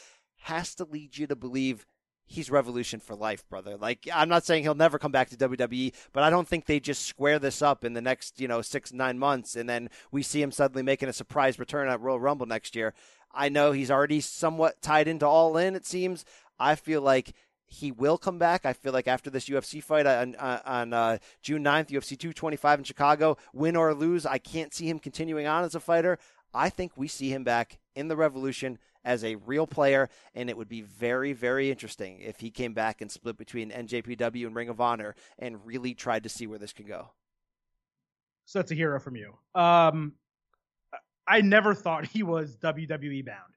[0.41, 1.85] has to lead you to believe
[2.25, 3.77] he's revolution for life, brother.
[3.77, 6.79] Like I'm not saying he'll never come back to WWE, but I don't think they
[6.79, 10.23] just square this up in the next, you know, six, nine months and then we
[10.23, 12.93] see him suddenly making a surprise return at Royal Rumble next year.
[13.31, 16.25] I know he's already somewhat tied into all in, it seems.
[16.59, 17.33] I feel like
[17.73, 18.65] he will come back.
[18.65, 22.85] I feel like after this UFC fight on on uh, June 9th, UFC 225 in
[22.85, 26.19] Chicago, win or lose, I can't see him continuing on as a fighter.
[26.53, 30.55] I think we see him back in the Revolution as a real player, and it
[30.55, 34.69] would be very, very interesting if he came back and split between NJPW and Ring
[34.69, 37.09] of Honor and really tried to see where this can go.
[38.45, 39.33] So that's a hero from you.
[39.55, 40.13] Um,
[41.27, 43.53] I never thought he was WWE bound,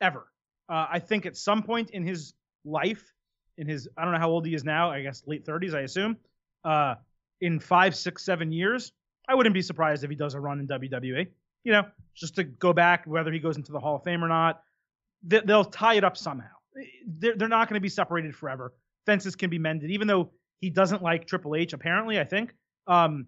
[0.00, 0.26] ever.
[0.68, 2.34] Uh, I think at some point in his
[2.64, 3.14] life,
[3.58, 4.90] in his I don't know how old he is now.
[4.90, 6.16] I guess late 30s, I assume.
[6.64, 6.94] Uh,
[7.40, 8.92] in five, six, seven years,
[9.28, 11.26] I wouldn't be surprised if he does a run in WWE.
[11.64, 14.28] You know, just to go back, whether he goes into the Hall of Fame or
[14.28, 14.62] not,
[15.22, 16.48] they, they'll tie it up somehow.
[17.06, 18.72] They're, they're not going to be separated forever.
[19.06, 20.30] Fences can be mended, even though
[20.60, 21.72] he doesn't like Triple H.
[21.72, 22.54] Apparently, I think.
[22.86, 23.26] Um,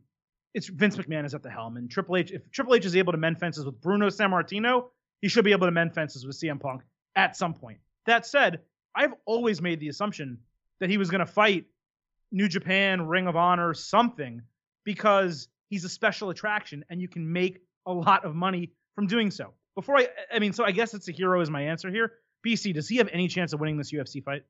[0.54, 2.32] it's Vince McMahon is at the helm, and Triple H.
[2.32, 4.86] If Triple H is able to mend fences with Bruno Sammartino,
[5.20, 6.82] he should be able to mend fences with CM Punk
[7.14, 7.78] at some point.
[8.06, 8.60] That said,
[8.94, 10.38] I've always made the assumption
[10.80, 11.66] that he was going to fight
[12.32, 14.42] New Japan, Ring of Honor, something,
[14.84, 19.30] because he's a special attraction and you can make a lot of money from doing
[19.30, 19.52] so.
[19.74, 22.12] Before I, I mean, so I guess it's a hero is my answer here.
[22.46, 24.42] BC, does he have any chance of winning this UFC fight?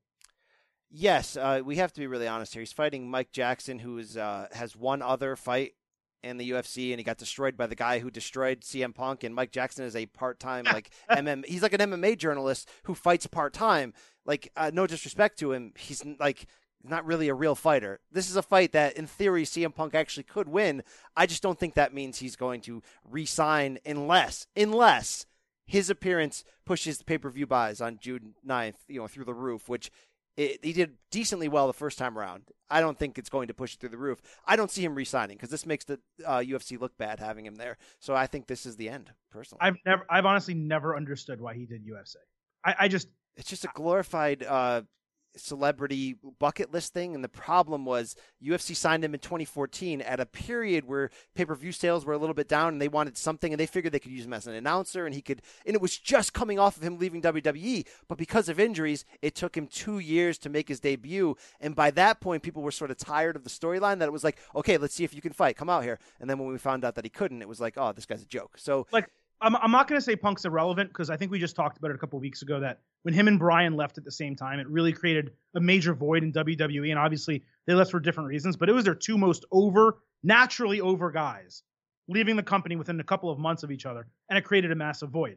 [0.90, 2.60] Yes, uh, we have to be really honest here.
[2.60, 5.74] He's fighting Mike Jackson, who is uh, has one other fight
[6.22, 9.24] in the UFC, and he got destroyed by the guy who destroyed CM Punk.
[9.24, 11.44] And Mike Jackson is a part-time like MM.
[11.46, 13.94] He's like an MMA journalist who fights part-time.
[14.26, 16.46] Like uh, no disrespect to him, he's like
[16.82, 18.00] not really a real fighter.
[18.10, 20.82] This is a fight that, in theory, CM Punk actually could win.
[21.16, 25.26] I just don't think that means he's going to re-sign unless unless
[25.66, 29.90] his appearance pushes the pay-per-view buys on June 9th, you know, through the roof, which
[30.40, 32.44] it, he did decently well the first time around.
[32.70, 34.22] I don't think it's going to push it through the roof.
[34.46, 37.56] I don't see him re-signing because this makes the uh, UFC look bad having him
[37.56, 37.76] there.
[37.98, 39.60] So I think this is the end, personally.
[39.60, 42.16] I've never, I've honestly never understood why he did UFC.
[42.64, 44.82] I, I just, it's just a glorified uh,
[45.36, 47.14] celebrity bucket list thing.
[47.14, 51.54] And the problem was UFC signed him in 2014 at a period where pay per
[51.54, 53.98] view sales were a little bit down and they wanted something and they figured they
[53.98, 56.76] could use him as an announcer and he could, and it was just coming off
[56.76, 57.86] of him leaving WWE.
[58.08, 61.36] But because of injuries, it took him two years to make his debut.
[61.60, 64.24] And by that point, people were sort of tired of the storyline that it was
[64.24, 65.56] like, okay, let's see if you can fight.
[65.56, 65.98] Come out here.
[66.20, 68.22] And then when we found out that he couldn't, it was like, oh, this guy's
[68.22, 68.56] a joke.
[68.58, 69.10] So, like,
[69.42, 71.90] I'm, I'm not going to say Punk's irrelevant because I think we just talked about
[71.90, 74.60] it a couple weeks ago that when him and Bryan left at the same time,
[74.60, 76.90] it really created a major void in WWE.
[76.90, 80.80] And obviously, they left for different reasons, but it was their two most over, naturally
[80.80, 81.62] over guys
[82.10, 84.74] leaving the company within a couple of months of each other, and it created a
[84.74, 85.36] massive void.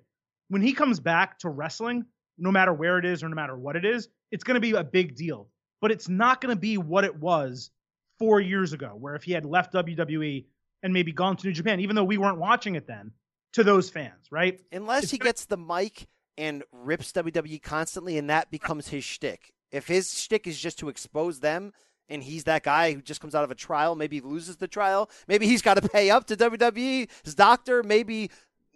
[0.49, 2.03] When he comes back to wrestling,
[2.37, 4.71] no matter where it is or no matter what it is, it's going to be
[4.71, 5.49] a big deal.
[5.81, 7.69] But it's not going to be what it was
[8.17, 10.45] four years ago, where if he had left WWE
[10.81, 13.11] and maybe gone to New Japan, even though we weren't watching it then,
[13.53, 14.59] to those fans, right?
[14.71, 16.07] Unless he gets the mic
[16.37, 19.53] and rips WWE constantly, and that becomes his shtick.
[19.71, 21.73] If his shtick is just to expose them,
[22.09, 25.09] and he's that guy who just comes out of a trial, maybe loses the trial,
[25.27, 28.29] maybe he's got to pay up to WWE, his doctor, maybe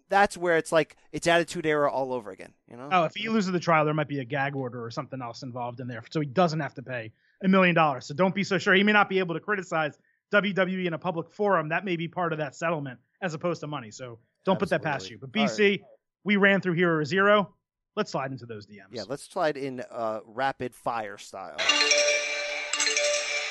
[0.09, 2.53] that's where it's like it's attitude era all over again.
[2.69, 2.89] You know?
[2.91, 5.43] Oh, if he loses the trial, there might be a gag order or something else
[5.43, 7.11] involved in there, so he doesn't have to pay
[7.43, 8.05] a million dollars.
[8.05, 8.73] So don't be so sure.
[8.73, 9.97] He may not be able to criticize
[10.31, 11.69] WWE in a public forum.
[11.69, 13.91] That may be part of that settlement as opposed to money.
[13.91, 15.17] So don't put that past you.
[15.19, 15.81] But BC, right.
[16.23, 17.53] we ran through Hero Zero.
[17.95, 18.87] let's slide into those DMs.
[18.91, 21.57] Yeah, let's slide in uh, rapid fire style.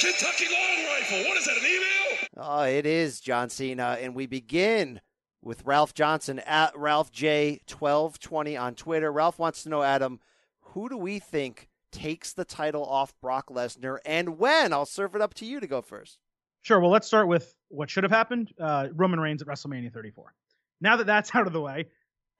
[0.01, 1.18] Kentucky Long Rifle.
[1.28, 2.28] What is that, an email?
[2.39, 5.01] Oh, it is John Cena, and we begin
[5.43, 9.12] with Ralph Johnson at Ralph J twelve twenty on Twitter.
[9.12, 10.20] Ralph wants to know, Adam,
[10.60, 14.73] who do we think takes the title off Brock Lesnar, and when?
[14.73, 16.18] I'll serve it up to you to go first.
[16.62, 16.81] Sure.
[16.81, 18.52] Well, let's start with what should have happened.
[18.59, 20.35] Uh, Roman Reigns at WrestleMania 34.
[20.81, 21.86] Now that that's out of the way,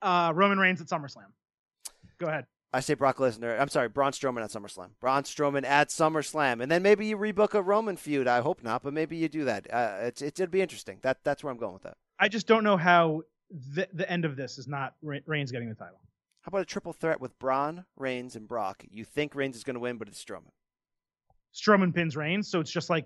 [0.01, 1.31] uh, Roman Reigns at SummerSlam.
[2.19, 2.45] Go ahead.
[2.73, 3.59] I say Brock Lesnar.
[3.59, 4.89] I'm sorry, Braun Strowman at SummerSlam.
[4.99, 8.27] Braun Strowman at SummerSlam, and then maybe you rebook a Roman feud.
[8.27, 9.73] I hope not, but maybe you do that.
[9.73, 10.99] Uh, it's, it, it'd be interesting.
[11.01, 11.97] That that's where I'm going with that.
[12.19, 15.69] I just don't know how the, the end of this is not Re- Reigns getting
[15.69, 15.99] the title.
[16.41, 18.83] How about a triple threat with Braun, Reigns, and Brock?
[18.89, 20.51] You think Reigns is going to win, but it's Strowman.
[21.53, 23.05] Strowman pins Reigns, so it's just like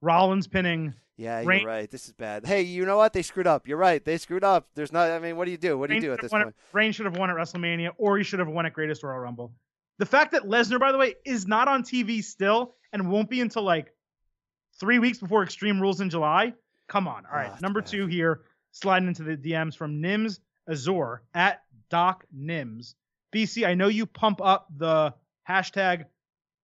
[0.00, 0.94] Rollins pinning.
[1.16, 1.90] Yeah, you're right.
[1.90, 2.46] This is bad.
[2.46, 3.12] Hey, you know what?
[3.12, 3.68] They screwed up.
[3.68, 4.02] You're right.
[4.02, 4.68] They screwed up.
[4.74, 5.10] There's not.
[5.10, 5.76] I mean, what do you do?
[5.76, 6.54] What do you do at this point?
[6.72, 9.52] Reigns should have won at WrestleMania, or he should have won at Greatest Royal Rumble.
[9.98, 13.42] The fact that Lesnar, by the way, is not on TV still and won't be
[13.42, 13.92] until like
[14.78, 16.54] three weeks before Extreme Rules in July.
[16.88, 17.26] Come on.
[17.26, 17.48] All right.
[17.48, 17.90] Ah, that's Number bad.
[17.90, 18.40] two here,
[18.72, 22.94] sliding into the DMs from Nims Azor at Doc Nims.
[23.34, 25.12] BC, I know you pump up the
[25.46, 26.06] hashtag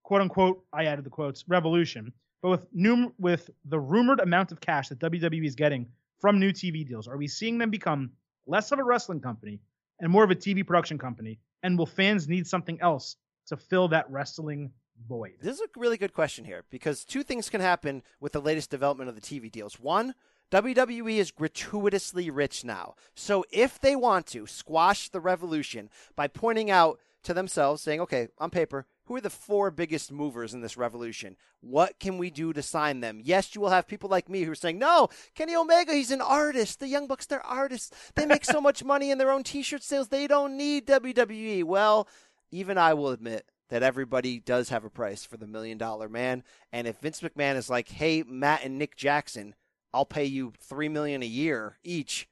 [0.07, 4.61] quote unquote, I added the quotes, revolution, but with num- with the rumored amount of
[4.61, 5.89] cash that WWE is getting
[6.21, 8.11] from new TV deals, are we seeing them become
[8.47, 9.61] less of a wrestling company
[10.01, 11.39] and more of a TV production company?
[11.63, 14.71] And will fans need something else to fill that wrestling
[15.09, 15.35] void?
[15.41, 18.71] This is a really good question here because two things can happen with the latest
[18.71, 19.81] development of the TV deals.
[19.81, 20.15] One,
[20.53, 22.95] WWE is gratuitously rich now.
[23.15, 28.29] So if they want to squash the revolution by pointing out to themselves, saying, okay,
[28.39, 31.37] on paper, who are the four biggest movers in this revolution?
[31.61, 33.21] What can we do to sign them?
[33.23, 36.21] Yes, you will have people like me who are saying, no, Kenny Omega, he's an
[36.21, 36.81] artist.
[36.81, 37.91] The Young Bucks, they're artists.
[38.15, 41.65] They make so much money in their own t shirt sales, they don't need WWE.
[41.65, 42.09] Well,
[42.51, 46.43] even I will admit that everybody does have a price for the million dollar man.
[46.73, 49.55] And if Vince McMahon is like, hey, Matt and Nick Jackson,
[49.93, 52.29] I'll pay you three million a year each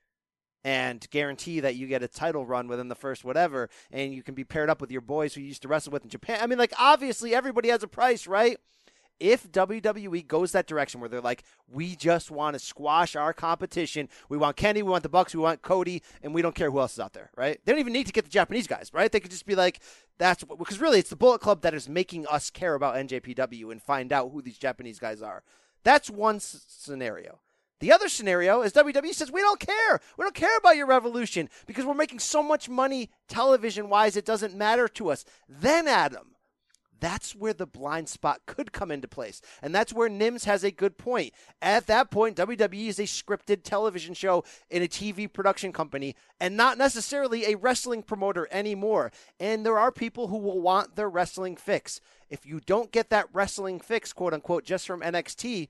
[0.65, 4.35] and guarantee that you get a title run within the first whatever, and you can
[4.35, 6.39] be paired up with your boys who you used to wrestle with in Japan.
[6.41, 8.57] I mean, like obviously everybody has a price, right?
[9.21, 14.09] If WWE goes that direction where they're like, we just want to squash our competition,
[14.29, 16.81] we want Kenny, we want the Bucks, we want Cody, and we don't care who
[16.81, 17.61] else is out there, right?
[17.65, 19.13] They don't even need to get the Japanese guys, right?
[19.13, 19.81] They could just be like,
[20.19, 23.81] that's because really it's the Bullet Club that is making us care about NJPW and
[23.81, 25.45] find out who these Japanese guys are.
[25.85, 27.39] That's one s- scenario.
[27.85, 30.01] The other scenario is WWE says, we don't care.
[30.17, 34.25] We don't care about your revolution because we're making so much money television wise, it
[34.25, 35.27] doesn't matter to us.
[35.51, 36.35] Then, Adam,
[36.99, 39.43] that's where the blind spot could come into place.
[39.61, 41.35] And that's where Nims has a good point.
[41.61, 46.57] At that point, WWE is a scripted television show in a TV production company and
[46.57, 49.13] not necessarily a wrestling promoter anymore.
[49.39, 52.01] And there are people who will want their wrestling fix.
[52.31, 55.69] If you don't get that wrestling fix, quote unquote, just from NXT,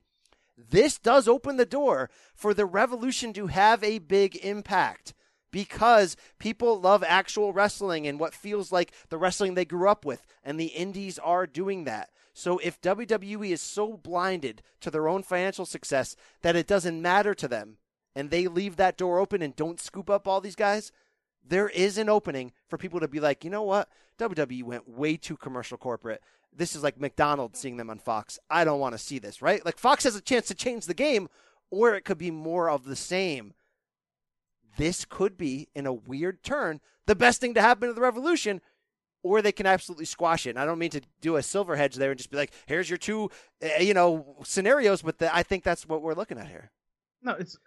[0.57, 5.13] this does open the door for the revolution to have a big impact
[5.51, 10.25] because people love actual wrestling and what feels like the wrestling they grew up with,
[10.43, 12.09] and the indies are doing that.
[12.33, 17.33] So if WWE is so blinded to their own financial success that it doesn't matter
[17.35, 17.77] to them,
[18.13, 20.91] and they leave that door open and don't scoop up all these guys,
[21.47, 23.87] there is an opening for people to be like, you know what?
[24.19, 26.21] WWE went way too commercial corporate.
[26.57, 28.39] This is like McDonald's seeing them on Fox.
[28.49, 29.63] I don't want to see this, right?
[29.65, 31.27] Like Fox has a chance to change the game,
[31.69, 33.53] or it could be more of the same.
[34.77, 38.61] This could be, in a weird turn, the best thing to happen to the revolution,
[39.23, 40.51] or they can absolutely squash it.
[40.51, 42.89] And I don't mean to do a silver hedge there and just be like, here's
[42.89, 43.29] your two,
[43.63, 46.71] uh, you know, scenarios, but the, I think that's what we're looking at here.
[47.21, 47.57] No, it's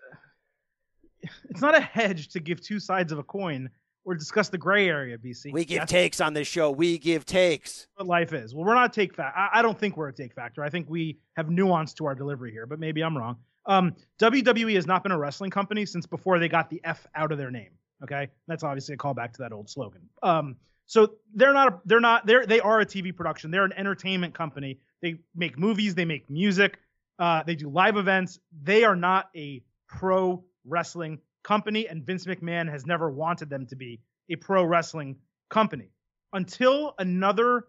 [1.50, 3.70] it's not a hedge to give two sides of a coin
[4.04, 5.52] or discuss the gray area, BC.
[5.52, 6.70] We give That's takes on this show.
[6.70, 7.86] We give takes.
[7.96, 8.54] what life is.
[8.54, 9.36] Well, we're not a take fact.
[9.36, 10.62] I, I don't think we're a take factor.
[10.62, 13.36] I think we have nuance to our delivery here, but maybe I'm wrong.
[13.66, 17.32] Um, WWE has not been a wrestling company since before they got the F out
[17.32, 17.70] of their name.
[18.02, 20.02] Okay, that's obviously a callback to that old slogan.
[20.22, 20.56] Um,
[20.86, 21.68] so they're not.
[21.68, 22.26] A, they're not.
[22.26, 23.50] They're they are a TV production.
[23.50, 24.78] They're an entertainment company.
[25.02, 25.94] They make movies.
[25.94, 26.78] They make music.
[27.18, 28.38] Uh, they do live events.
[28.62, 33.76] They are not a pro wrestling company, and Vince McMahon has never wanted them to
[33.76, 35.16] be a pro wrestling
[35.48, 35.90] company
[36.32, 37.64] until another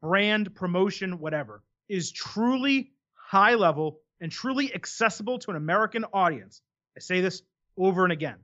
[0.00, 6.62] brand promotion, whatever, is truly high level and truly accessible to an American audience.
[6.96, 7.42] I say this
[7.76, 8.36] over and again.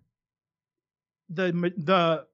[1.30, 2.26] The the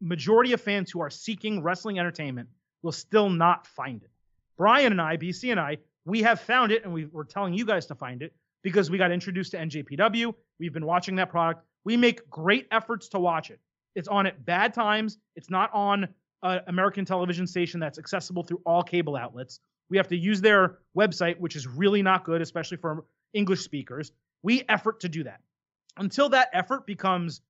[0.00, 2.48] majority of fans who are seeking wrestling entertainment
[2.82, 4.10] will still not find it.
[4.56, 7.64] Brian and I, BC and I, we have found it, and we, we're telling you
[7.64, 8.34] guys to find it
[8.66, 10.34] because we got introduced to NJPW.
[10.58, 11.62] We've been watching that product.
[11.84, 13.60] We make great efforts to watch it.
[13.94, 15.18] It's on at bad times.
[15.36, 16.08] It's not on
[16.42, 19.60] an American television station that's accessible through all cable outlets.
[19.88, 24.10] We have to use their website, which is really not good, especially for English speakers.
[24.42, 25.42] We effort to do that.
[25.96, 27.42] Until that effort becomes,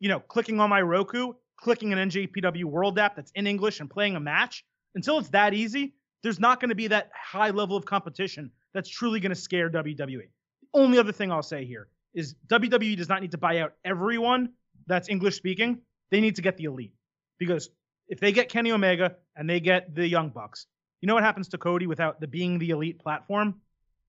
[0.00, 3.88] you know, clicking on my Roku, clicking an NJPW World app that's in English and
[3.88, 4.64] playing a match,
[4.96, 5.94] until it's that easy,
[6.24, 9.70] there's not going to be that high level of competition that's truly going to scare
[9.70, 10.26] WWE.
[10.74, 14.50] Only other thing I'll say here is WWE does not need to buy out everyone
[14.86, 15.78] that's English speaking.
[16.10, 16.92] They need to get the elite
[17.38, 17.70] because
[18.08, 20.66] if they get Kenny Omega and they get the Young Bucks,
[21.00, 23.60] you know what happens to Cody without the being the elite platform?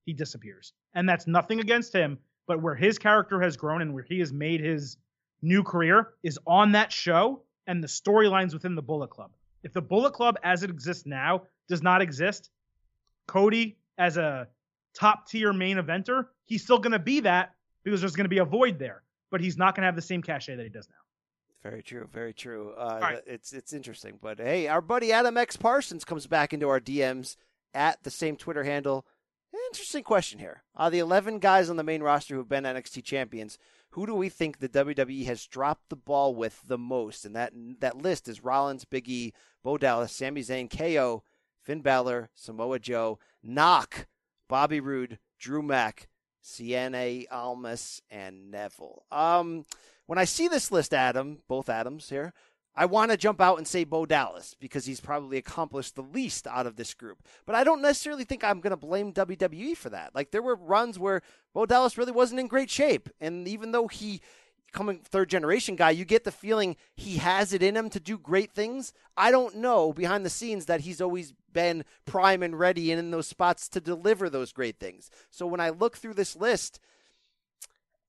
[0.04, 0.72] He disappears.
[0.94, 4.32] And that's nothing against him, but where his character has grown and where he has
[4.32, 4.96] made his
[5.42, 9.32] new career is on that show and the storylines within the Bullet Club.
[9.62, 12.50] If the Bullet Club as it exists now does not exist,
[13.26, 14.48] Cody as a
[14.94, 17.54] top tier main eventer, he's still going to be that
[17.84, 20.02] because there's going to be a void there, but he's not going to have the
[20.02, 21.68] same cachet that he does now.
[21.68, 22.08] Very true.
[22.12, 22.72] Very true.
[22.78, 23.22] Uh, right.
[23.26, 27.36] It's it's interesting, but hey, our buddy Adam X Parsons comes back into our DMs
[27.74, 29.04] at the same Twitter handle.
[29.70, 30.62] Interesting question here.
[30.76, 33.58] Uh, the 11 guys on the main roster who've been NXT champions,
[33.90, 37.24] who do we think the WWE has dropped the ball with the most?
[37.24, 39.32] And that that list is Rollins, Big E,
[39.64, 41.24] Bo Dallas, Sami Zayn, KO,
[41.62, 44.06] Finn Balor, Samoa Joe, Knock,
[44.48, 46.08] Bobby Roode, Drew Mack,
[46.46, 49.04] Sienna Almas, and Neville.
[49.10, 49.64] Um,
[50.06, 52.32] when I see this list, Adam, both Adams here,
[52.76, 56.46] I want to jump out and say Bo Dallas because he's probably accomplished the least
[56.46, 57.26] out of this group.
[57.46, 60.14] But I don't necessarily think I'm going to blame WWE for that.
[60.14, 63.88] Like there were runs where Bo Dallas really wasn't in great shape, and even though
[63.88, 64.20] he
[64.76, 68.18] coming third generation guy, you get the feeling he has it in him to do
[68.18, 68.92] great things.
[69.16, 73.10] I don't know behind the scenes that he's always been prime and ready and in
[73.10, 75.10] those spots to deliver those great things.
[75.30, 76.78] So when I look through this list,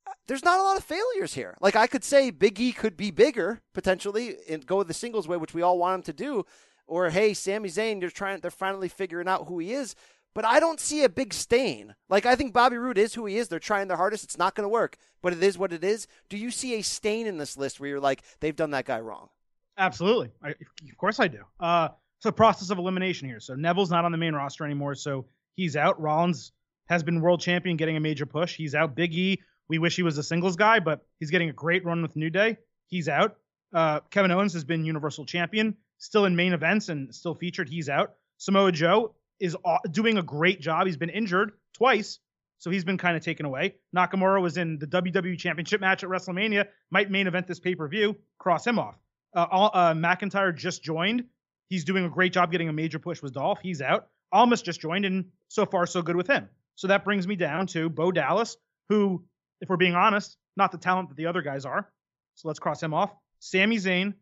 [0.05, 1.55] uh, there's not a lot of failures here.
[1.61, 5.37] Like I could say Big E could be bigger potentially and go the singles way,
[5.37, 6.45] which we all want him to do.
[6.85, 9.95] Or hey, Sami Zayn, you're trying they're finally figuring out who he is.
[10.33, 11.95] But I don't see a big stain.
[12.09, 13.47] Like I think Bobby Roode is who he is.
[13.47, 14.23] They're trying their hardest.
[14.23, 16.07] It's not going to work, but it is what it is.
[16.29, 18.99] Do you see a stain in this list where you're like they've done that guy
[18.99, 19.29] wrong?
[19.77, 20.31] Absolutely.
[20.43, 21.43] I, of course I do.
[21.59, 23.39] Uh, it's a process of elimination here.
[23.39, 25.25] So Neville's not on the main roster anymore, so
[25.55, 25.99] he's out.
[26.01, 26.51] Rollins
[26.87, 28.55] has been world champion, getting a major push.
[28.55, 28.95] He's out.
[28.95, 32.01] Big E we wish he was a singles guy, but he's getting a great run
[32.01, 32.57] with New Day.
[32.87, 33.37] He's out.
[33.73, 37.67] Uh, Kevin Owens has been Universal Champion, still in main events and still featured.
[37.67, 38.13] He's out.
[38.37, 39.55] Samoa Joe is
[39.91, 40.87] doing a great job.
[40.87, 42.19] He's been injured twice,
[42.57, 43.75] so he's been kind of taken away.
[43.95, 47.87] Nakamura was in the WWE Championship match at WrestleMania, might main event this pay per
[47.87, 48.15] view.
[48.39, 48.97] Cross him off.
[49.35, 51.25] Uh, uh, McIntyre just joined.
[51.69, 53.59] He's doing a great job getting a major push with Dolph.
[53.61, 54.07] He's out.
[54.31, 56.49] Almas just joined, and so far so good with him.
[56.75, 58.57] So that brings me down to Bo Dallas,
[58.89, 59.23] who
[59.61, 61.89] if we're being honest, not the talent that the other guys are.
[62.35, 63.11] So let's cross him off.
[63.39, 64.13] Sami Zayn,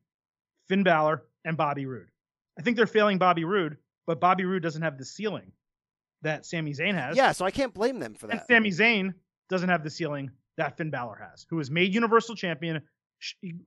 [0.67, 2.09] Finn Balor, and Bobby Roode.
[2.57, 5.51] I think they're failing Bobby Roode, but Bobby Roode doesn't have the ceiling
[6.21, 7.15] that Sami Zayn has.
[7.15, 8.33] Yeah, so I can't blame them for that.
[8.33, 9.13] And Sami Zayn
[9.49, 12.81] doesn't have the ceiling that Finn Balor has, who was made Universal Champion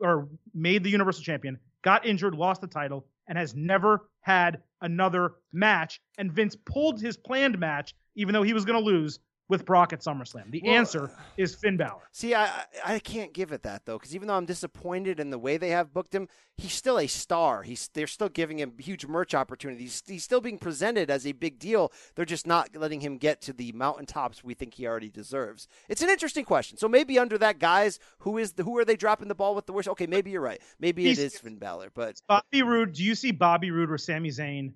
[0.01, 5.35] or made the Universal Champion, got injured, lost the title, and has never had another
[5.53, 6.01] match.
[6.19, 9.93] And Vince pulled his planned match, even though he was going to lose, with Brock
[9.93, 10.51] at SummerSlam?
[10.51, 12.09] The well, answer is Finn Balor.
[12.13, 15.39] See, I I can't give it that though, because even though I'm disappointed in the
[15.39, 17.63] way they have booked him, he's still a star.
[17.63, 20.03] He's they're still giving him huge merch opportunities.
[20.07, 21.93] He's still being presented as a big deal.
[22.15, 25.69] They're just not letting him get to the mountaintops we think he already deserves.
[25.89, 26.79] It's an interesting question.
[26.79, 29.67] So maybe under that guys, who is the who are they dropping the ball with
[29.67, 29.89] the worst?
[29.89, 30.61] Okay, maybe you're right.
[30.79, 32.93] Maybe he's, it is Finn Balor, but Bobby Roode.
[32.93, 34.73] Do you see Bobby Roode or Sami Zayn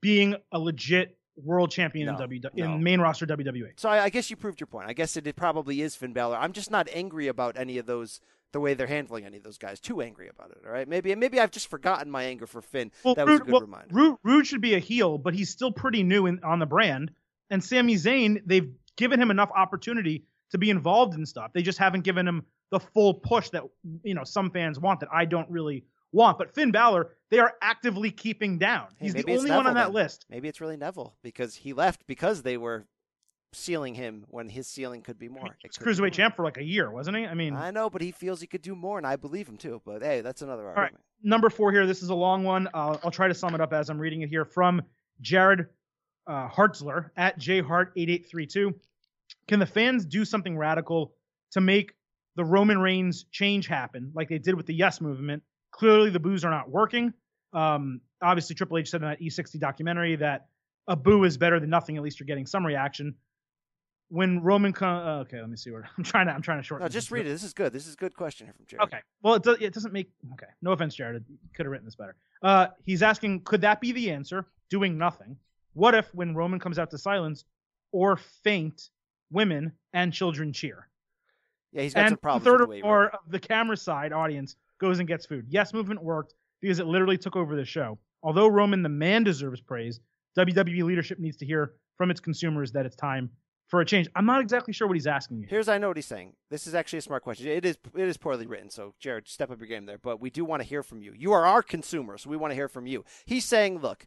[0.00, 2.64] being a legit world champion no, in W no.
[2.64, 3.72] in main roster WWE.
[3.76, 4.88] So I, I, guess you proved your point.
[4.88, 6.36] I guess it, it, probably is Finn Balor.
[6.36, 8.20] I'm just not angry about any of those
[8.52, 9.80] the way they're handling any of those guys.
[9.80, 10.58] Too angry about it.
[10.66, 12.90] All right, maybe maybe I've just forgotten my anger for Finn.
[13.04, 13.88] Well, that was a good well, reminder.
[13.94, 17.10] Roode, Roode should be a heel, but he's still pretty new in, on the brand.
[17.50, 21.52] And Sami Zayn, they've given him enough opportunity to be involved in stuff.
[21.52, 23.64] They just haven't given him the full push that
[24.02, 26.38] you know some fans want that I don't really want.
[26.38, 28.88] But Finn Balor, they are actively keeping down.
[28.98, 29.92] He's the only one on that then.
[29.94, 30.26] list.
[30.30, 32.86] Maybe it's really Neville because he left because they were
[33.52, 35.56] sealing him when his ceiling could be more.
[35.58, 37.26] He was cruiserweight champ for like a year, wasn't he?
[37.26, 39.56] I mean, I know, but he feels he could do more, and I believe him
[39.56, 39.80] too.
[39.84, 40.94] But hey, that's another argument.
[40.94, 41.00] Right.
[41.22, 41.86] Number four here.
[41.86, 42.68] This is a long one.
[42.68, 44.82] Uh, I'll try to sum it up as I'm reading it here from
[45.20, 45.66] Jared
[46.26, 48.74] uh, Hartzler at jhart8832.
[49.46, 51.14] Can the fans do something radical
[51.52, 51.94] to make
[52.36, 56.44] the Roman Reigns change happen, like they did with the Yes movement, Clearly, the boos
[56.44, 57.12] are not working.
[57.52, 60.46] Um, obviously, Triple H said in that E60 documentary that
[60.86, 61.96] a boo is better than nothing.
[61.96, 63.14] At least you're getting some reaction.
[64.08, 65.06] when Roman come.
[65.06, 66.32] Uh, okay, let me see where I'm trying to.
[66.32, 66.84] I'm trying to shorten.
[66.84, 67.30] No, just read it.
[67.30, 67.72] This is good.
[67.72, 68.82] This is a good question here from Jared.
[68.84, 69.00] Okay.
[69.22, 70.10] Well, it, does, it doesn't make.
[70.32, 70.46] Okay.
[70.62, 71.24] No offense, Jared.
[71.54, 72.16] Could have written this better.
[72.42, 74.46] Uh, he's asking, could that be the answer?
[74.70, 75.36] Doing nothing.
[75.74, 77.44] What if when Roman comes out to silence
[77.92, 78.90] or faint,
[79.30, 80.88] women and children cheer?
[81.72, 82.44] Yeah, he's got and some problems.
[82.44, 85.46] third or the way he more of the camera side audience goes and gets food.
[85.48, 87.98] Yes, movement worked because it literally took over the show.
[88.22, 90.00] Although Roman the man deserves praise,
[90.36, 93.30] WWE leadership needs to hear from its consumers that it's time
[93.68, 94.08] for a change.
[94.16, 95.46] I'm not exactly sure what he's asking you.
[95.48, 96.32] Here's I know what he's saying.
[96.50, 97.46] This is actually a smart question.
[97.48, 99.98] It is it is poorly written, so Jared, step up your game there.
[99.98, 101.12] But we do want to hear from you.
[101.14, 103.04] You are our consumer, so we want to hear from you.
[103.26, 104.06] He's saying, look,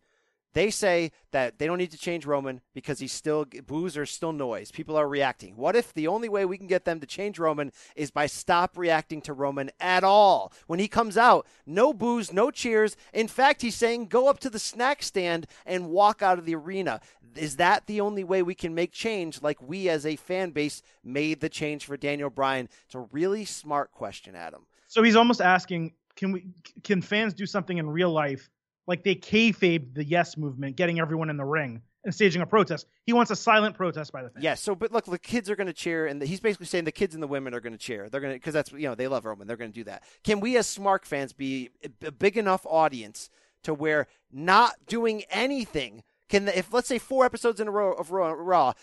[0.54, 4.34] they say that they don't need to change Roman because he's still boos are still
[4.34, 4.72] noise.
[4.72, 5.56] People are reacting.
[5.56, 8.78] What if the only way we can get them to change Roman is by stop
[8.78, 10.52] reacting to Roman at all?
[10.68, 12.98] When he comes out, no boos, no cheers.
[13.14, 16.56] In fact, he's saying go up to the snack stand and walk out of the
[16.56, 17.02] arena.
[17.36, 20.82] Is that the only way we can make change like we as a fan base
[21.04, 22.68] made the change for Daniel Bryan?
[22.86, 24.66] It's a really smart question, Adam.
[24.88, 26.48] So he's almost asking, can we
[26.84, 28.50] can fans do something in real life
[28.92, 32.86] like they kayfabe the yes movement, getting everyone in the ring and staging a protest?
[33.06, 34.44] He wants a silent protest by the fans.
[34.44, 34.62] Yes.
[34.62, 36.92] So, but look, the kids are going to cheer, and the, he's basically saying the
[36.92, 38.10] kids and the women are going to cheer.
[38.10, 39.48] They're going to because that's you know they love Roman.
[39.48, 40.04] They're going to do that.
[40.24, 41.70] Can we as Smark fans be
[42.04, 43.30] a- big enough audience
[43.64, 48.12] to where not doing anything can if let's say four episodes in a row of
[48.12, 48.74] Raw,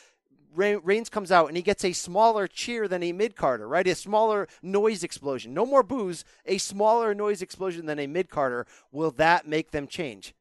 [0.55, 3.87] Reigns comes out and he gets a smaller cheer than a mid carder, right?
[3.87, 5.55] A smaller noise explosion.
[5.55, 8.67] No more boos, a smaller noise explosion than a mid carder.
[8.91, 10.35] Will that make them change?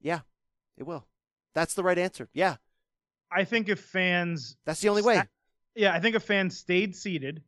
[0.00, 0.20] Yeah,
[0.76, 1.06] it will.
[1.54, 2.28] That's the right answer.
[2.32, 2.56] Yeah,
[3.30, 5.22] I think if fans that's the only way.
[5.74, 7.42] yeah, I think if fans stayed seated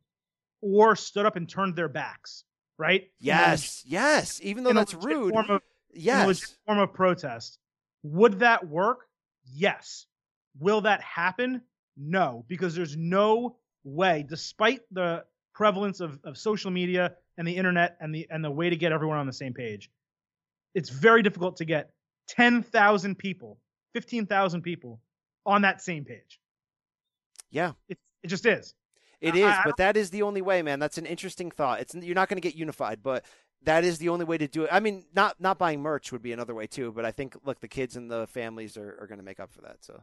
[0.61, 2.43] or stood up and turned their backs,
[2.77, 3.09] right?
[3.19, 4.39] Yes, yes.
[4.43, 5.33] Even though that's rude.
[5.33, 5.61] Form of,
[5.95, 6.55] Yes.
[6.65, 7.59] form of protest.
[8.03, 9.07] Would that work?
[9.45, 10.05] Yes.
[10.59, 11.61] Will that happen?
[11.97, 17.97] No, because there's no way, despite the prevalence of, of social media and the internet
[17.99, 19.89] and the and the way to get everyone on the same page,
[20.73, 21.91] it's very difficult to get
[22.29, 23.59] 10,000 people,
[23.93, 24.99] 15,000 people
[25.45, 26.39] on that same page.
[27.51, 28.73] Yeah, It, it just is.
[29.21, 29.43] it I- is.
[29.43, 30.79] I- but that is the only way, man.
[30.79, 31.81] That's an interesting thought.
[31.81, 33.23] It's you're not going to get unified, but
[33.63, 34.69] that is the only way to do it.
[34.71, 36.91] I mean, not not buying merch would be another way too.
[36.91, 39.51] But I think look, the kids and the families are, are going to make up
[39.53, 39.77] for that.
[39.83, 40.01] So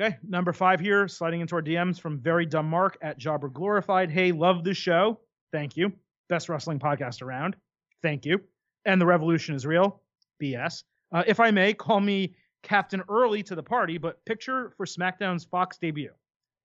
[0.00, 4.12] Okay, number five here, sliding into our DMs from Very Dumb Mark at Jobber Glorified.
[4.12, 5.18] Hey, love the show.
[5.50, 5.92] Thank you.
[6.28, 7.56] Best wrestling podcast around.
[8.00, 8.40] Thank you.
[8.84, 10.00] And the revolution is real.
[10.40, 10.84] BS.
[11.10, 15.44] Uh, if I may, call me Captain Early to the party, but picture for SmackDown's
[15.44, 16.12] Fox debut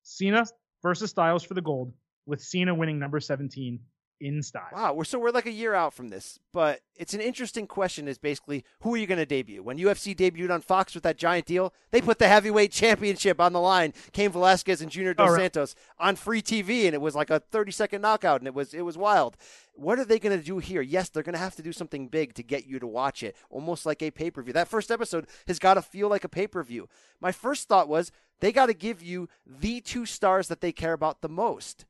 [0.04, 0.46] Cena
[0.84, 1.92] versus Styles for the gold,
[2.28, 3.80] with Cena winning number 17
[4.24, 4.70] in style.
[4.72, 6.40] wow, we're so we're like a year out from this.
[6.52, 8.08] But it's an interesting question.
[8.08, 9.62] Is basically who are you going to debut?
[9.62, 13.54] When UFC debuted on Fox with that giant deal, they put the heavyweight championship on
[13.54, 13.94] the line.
[14.14, 15.42] Cain Velasquez and Junior Dos Oh, right.
[15.42, 18.74] Santos on free TV, and it was like a 30 second knockout, and it was
[18.74, 19.36] it was wild.
[19.76, 20.82] What are they going to do here?
[20.82, 23.36] Yes, they're going to have to do something big to get you to watch it,
[23.50, 24.54] almost like a pay per view.
[24.54, 26.88] That first episode has got to feel like a pay per view.
[27.20, 30.94] My first thought was they got to give you the two stars that they care
[30.94, 31.86] about the most.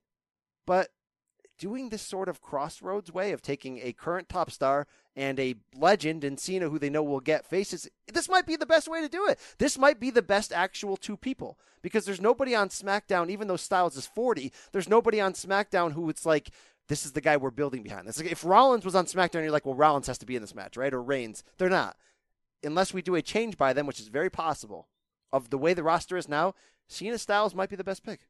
[0.65, 0.89] But
[1.57, 6.23] doing this sort of crossroads way of taking a current top star and a legend
[6.23, 9.09] in Cena who they know will get faces, this might be the best way to
[9.09, 9.39] do it.
[9.59, 13.57] This might be the best actual two people because there's nobody on SmackDown, even though
[13.57, 16.49] Styles is 40, there's nobody on SmackDown who it's like,
[16.87, 18.07] this is the guy we're building behind.
[18.07, 20.41] It's like if Rollins was on SmackDown, you're like, well, Rollins has to be in
[20.41, 20.93] this match, right?
[20.93, 21.43] Or Reigns.
[21.57, 21.95] They're not.
[22.63, 24.87] Unless we do a change by them, which is very possible,
[25.31, 26.55] of the way the roster is now,
[26.87, 28.21] Cena Styles might be the best pick.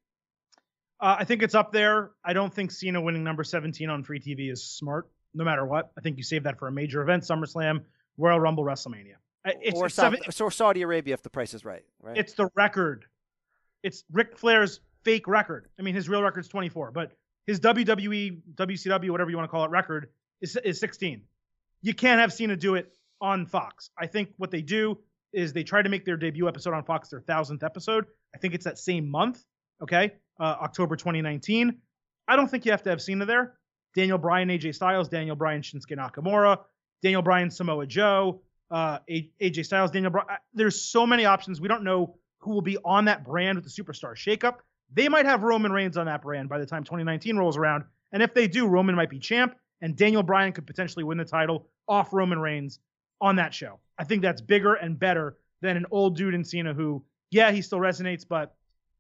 [1.00, 2.12] Uh, I think it's up there.
[2.24, 5.92] I don't think Cena winning number 17 on free TV is smart, no matter what.
[5.98, 7.82] I think you save that for a major event, SummerSlam,
[8.18, 9.16] Royal Rumble, WrestleMania.
[9.46, 12.18] It's, or, it's, South, seven- or Saudi Arabia if the price is right, right?
[12.18, 13.06] it's the record.
[13.84, 15.68] It's Ric Flair's fake record.
[15.78, 17.12] I mean, his real record's 24, but
[17.46, 20.10] his WWE, WCW, whatever you want to call it, record
[20.42, 21.22] is, is 16.
[21.82, 23.90] You can't have Cena do it on Fox.
[23.98, 24.98] I think what they do
[25.34, 28.06] is they try to make their debut episode on Fox their thousandth episode.
[28.34, 29.44] I think it's that same month.
[29.82, 31.78] Okay, uh, October 2019.
[32.28, 33.56] I don't think you have to have Cena there.
[33.96, 36.60] Daniel Bryan, AJ Styles, Daniel Bryan, Shinsuke Nakamura,
[37.02, 38.42] Daniel Bryan, Samoa Joe,
[38.72, 40.28] uh, AJ Styles, Daniel Bryan.
[40.54, 41.62] There's so many options.
[41.62, 44.58] We don't know who will be on that brand with the superstar shakeup.
[44.92, 47.86] They might have Roman Reigns on that brand by the time 2019 rolls around.
[48.12, 51.26] And if they do, Roman might be champ, and Daniel Bryan could potentially win the
[51.26, 52.80] title off Roman Reigns
[53.22, 53.80] on that show.
[53.98, 57.62] I think that's bigger and better than an old dude in Cena who, yeah, he
[57.62, 58.56] still resonates, but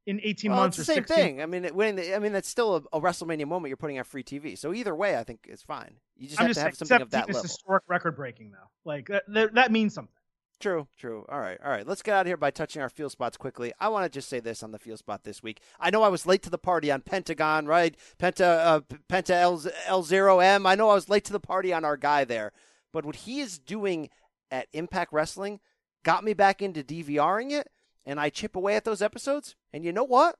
[0.05, 1.41] in 18 well, months it's or the same 16, thing.
[1.41, 2.13] I mean, winning.
[2.13, 3.69] I mean, that's still a, a WrestleMania moment.
[3.69, 4.57] You're putting on free TV.
[4.57, 5.95] So either way, I think it's fine.
[6.17, 7.43] You just I'm have just to have something of that 17 is level.
[7.43, 8.69] historic record breaking though.
[8.85, 10.13] Like that, that, that means something.
[10.59, 11.25] True, true.
[11.27, 11.85] All right, all right.
[11.85, 13.73] Let's get out of here by touching our feel spots quickly.
[13.79, 15.59] I want to just say this on the feel spot this week.
[15.79, 17.95] I know I was late to the party on Pentagon, right?
[18.17, 20.65] Penta, uh, Penta L L zero M.
[20.65, 22.53] I know I was late to the party on our guy there,
[22.93, 24.09] but what he is doing
[24.51, 25.59] at Impact Wrestling
[26.03, 27.69] got me back into DVRing it,
[28.05, 29.55] and I chip away at those episodes.
[29.73, 30.37] And you know what?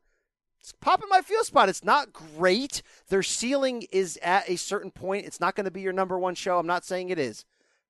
[0.61, 1.67] It's popping my feel spot.
[1.67, 2.81] It's not great.
[3.09, 5.25] Their ceiling is at a certain point.
[5.25, 6.57] It's not going to be your number one show.
[6.57, 7.43] I'm not saying it is.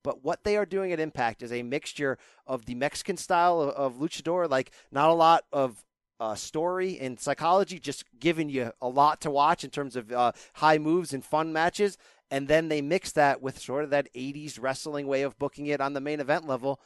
[0.03, 2.17] But what they are doing at Impact is a mixture
[2.47, 5.83] of the Mexican style of, of luchador, like not a lot of
[6.19, 10.31] uh, story and psychology, just giving you a lot to watch in terms of uh,
[10.55, 11.97] high moves and fun matches.
[12.31, 15.79] And then they mix that with sort of that 80s wrestling way of booking it
[15.79, 16.79] on the main event level.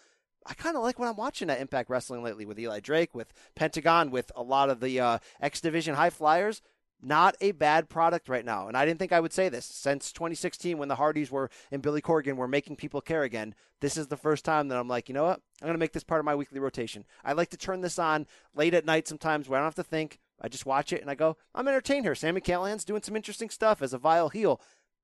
[0.48, 3.34] I kind of like what I'm watching at Impact Wrestling lately with Eli Drake, with
[3.56, 6.62] Pentagon, with a lot of the uh, X Division high flyers
[7.02, 8.68] not a bad product right now.
[8.68, 11.82] And I didn't think I would say this since 2016 when the Hardys were and
[11.82, 13.54] Billy Corgan were making people care again.
[13.82, 15.42] This is the first time that I'm like, you know what?
[15.62, 17.06] I'm going to make this part of my weekly rotation.
[17.24, 18.26] I like to turn this on
[18.56, 20.20] late at night sometimes where I don't have to think.
[20.42, 22.16] I just watch it and I go, I'm entertained here.
[22.16, 24.60] Sami Callihan's doing some interesting stuff as a vile heel.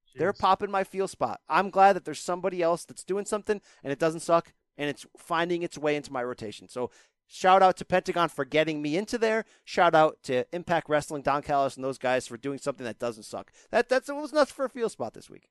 [0.07, 0.19] Jeez.
[0.19, 1.41] They're popping my feel spot.
[1.47, 5.05] I'm glad that there's somebody else that's doing something and it doesn't suck and it's
[5.17, 6.67] finding its way into my rotation.
[6.67, 6.89] So
[7.27, 9.45] Shout out to Pentagon for getting me into there.
[9.63, 13.23] Shout out to Impact Wrestling, Don Callis, and those guys for doing something that doesn't
[13.23, 13.51] suck.
[13.71, 15.49] That that's it was nuts for a feel spot this week.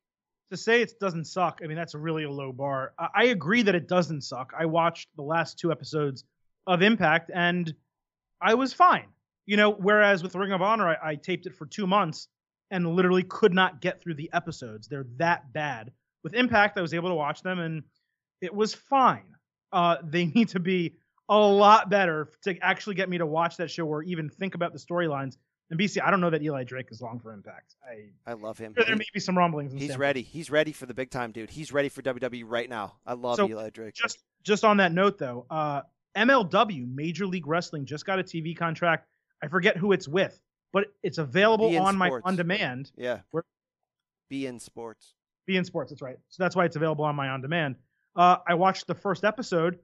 [0.51, 2.93] To say it doesn't suck, I mean that's really a low bar.
[2.99, 4.53] I agree that it doesn't suck.
[4.57, 6.25] I watched the last two episodes
[6.67, 7.75] of Impact and
[8.41, 9.09] I was fine.
[9.47, 12.29] You know, whereas with Ring of Honor, I, I taped it for two months
[12.71, 14.87] and literally could not get through the episodes.
[14.87, 15.91] They're that bad.
[16.23, 17.83] With Impact, I was able to watch them and
[18.43, 19.25] it was fine.
[19.73, 20.97] Uh, they need to be
[21.29, 24.75] a lot better to actually get me to watch that show or even think about
[24.75, 25.37] the storylines.
[25.71, 27.77] And BC, I don't know that Eli Drake is long for Impact.
[27.83, 28.75] I I love him.
[28.75, 29.73] Sure there may be some rumblings.
[29.73, 30.21] he's ready.
[30.21, 31.49] He's ready for the big time, dude.
[31.49, 32.97] He's ready for WWE right now.
[33.07, 33.95] I love so Eli Drake.
[33.95, 35.81] Just just on that note, though, uh,
[36.15, 39.09] MLW Major League Wrestling just got a TV contract.
[39.43, 40.39] I forget who it's with,
[40.75, 42.25] but it's available on Sports.
[42.25, 42.93] my on demand.
[42.97, 43.21] Yeah.
[43.31, 43.45] Where,
[44.31, 45.15] beIN Sports.
[45.49, 45.91] beIN Sports.
[45.91, 46.19] That's right.
[46.29, 47.77] So that's why it's available on my on demand.
[48.15, 49.79] Uh, I watched the first episode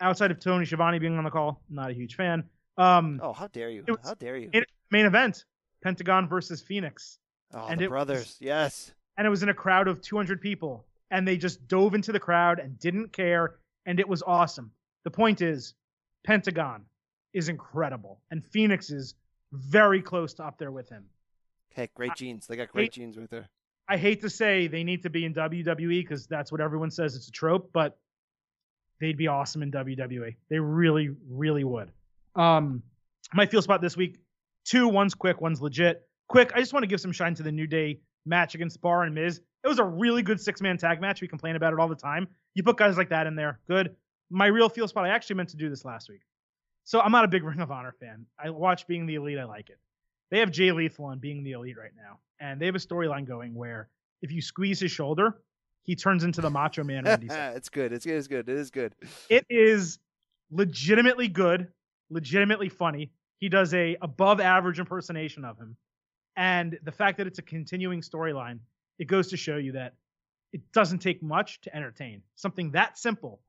[0.00, 2.44] outside of Tony Schiavone being on the call, not a huge fan.
[2.76, 3.84] Um, oh, how dare you?
[4.02, 4.50] How dare you?
[4.90, 5.44] Main event:
[5.82, 7.18] Pentagon versus Fenix.
[7.52, 8.92] Oh, and the brothers, was, yes.
[9.16, 12.18] And it was in a crowd of 200 people, and they just dove into the
[12.18, 13.56] crowd and didn't care,
[13.86, 14.72] and it was awesome.
[15.04, 15.74] The point is,
[16.24, 16.86] Pentagon
[17.32, 19.14] is incredible, and Fenix is
[19.52, 21.04] very close to up there with him.
[21.70, 22.46] Hey, great I, genes.
[22.46, 23.48] They got great hate, genes right there.
[23.88, 27.16] I hate to say they need to be in WWE because that's what everyone says
[27.16, 27.98] it's a trope, but
[29.00, 30.36] they'd be awesome in WWE.
[30.48, 31.90] They really, really would.
[32.34, 32.82] Um,
[33.32, 34.18] my feel spot this week:
[34.64, 34.88] two.
[34.88, 36.08] One's quick, one's legit.
[36.28, 36.52] Quick.
[36.54, 39.14] I just want to give some shine to the New Day match against Bar and
[39.14, 39.40] Miz.
[39.62, 41.20] It was a really good six man tag match.
[41.20, 42.28] We complain about it all the time.
[42.54, 43.96] You put guys like that in there, good.
[44.30, 45.04] My real feel spot.
[45.04, 46.22] I actually meant to do this last week.
[46.84, 48.26] So I'm not a big Ring of Honor fan.
[48.42, 49.38] I watch Being the Elite.
[49.38, 49.78] I like it.
[50.30, 53.26] They have Jay Lethal on Being the Elite right now, and they have a storyline
[53.26, 53.88] going where
[54.22, 55.38] if you squeeze his shoulder,
[55.82, 57.06] he turns into the Macho Man.
[57.06, 57.92] it's good.
[57.92, 58.16] It's good.
[58.16, 58.48] It's good.
[58.48, 58.94] It is good.
[59.28, 59.98] It is
[60.50, 61.68] legitimately good,
[62.10, 63.12] legitimately funny.
[63.38, 65.76] He does a above average impersonation of him,
[66.36, 68.58] and the fact that it's a continuing storyline,
[68.98, 69.94] it goes to show you that
[70.52, 72.22] it doesn't take much to entertain.
[72.36, 73.40] Something that simple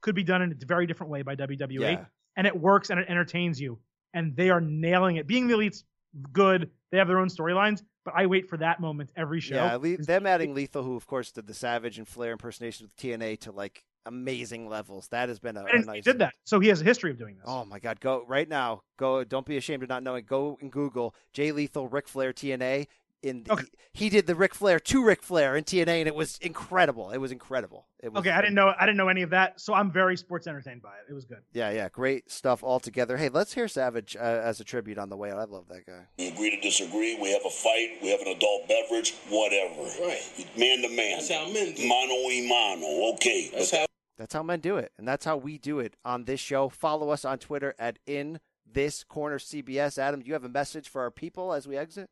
[0.00, 2.04] could be done in a very different way by WWE, yeah.
[2.36, 3.78] and it works and it entertains you.
[4.14, 5.26] And they are nailing it.
[5.26, 5.84] Being the elite's
[6.32, 6.70] good.
[6.90, 9.54] They have their own storylines, but I wait for that moment every show.
[9.56, 12.96] Yeah, le- them adding Lethal, who of course did the Savage and Flair impersonations with
[12.96, 15.08] TNA to like amazing levels.
[15.08, 15.96] That has been a, a nice.
[15.96, 17.44] He did that, so he has a history of doing this.
[17.46, 18.00] Oh my God!
[18.00, 18.82] Go right now.
[18.98, 19.24] Go.
[19.24, 20.24] Don't be ashamed of not knowing.
[20.24, 22.86] Go and Google Jay Lethal, Ric Flair, TNA,
[23.22, 23.64] in okay.
[23.92, 27.10] he, he, did the Ric Flair to Ric Flair in TNA, and it was incredible.
[27.10, 27.86] It was incredible.
[28.00, 30.16] It was, okay, I didn't know I didn't know any of that, so I'm very
[30.16, 31.10] sports entertained by it.
[31.10, 31.38] It was good.
[31.52, 33.16] Yeah, yeah, great stuff altogether.
[33.16, 35.30] Hey, let's hear Savage uh, as a tribute on the way.
[35.30, 36.06] I love that guy.
[36.18, 37.18] We agree to disagree.
[37.20, 37.98] We have a fight.
[38.02, 39.14] We have an adult beverage.
[39.28, 39.82] Whatever.
[40.00, 40.22] Right.
[40.56, 41.18] Man to man.
[41.18, 41.86] That's how men do.
[41.86, 43.14] Mano y mano.
[43.14, 43.50] Okay.
[43.54, 43.86] That's how.
[44.18, 46.68] That's how men do it, and that's how we do it on this show.
[46.68, 48.40] Follow us on Twitter at in
[48.70, 49.98] this corner CBS.
[49.98, 52.10] Adam, do you have a message for our people as we exit?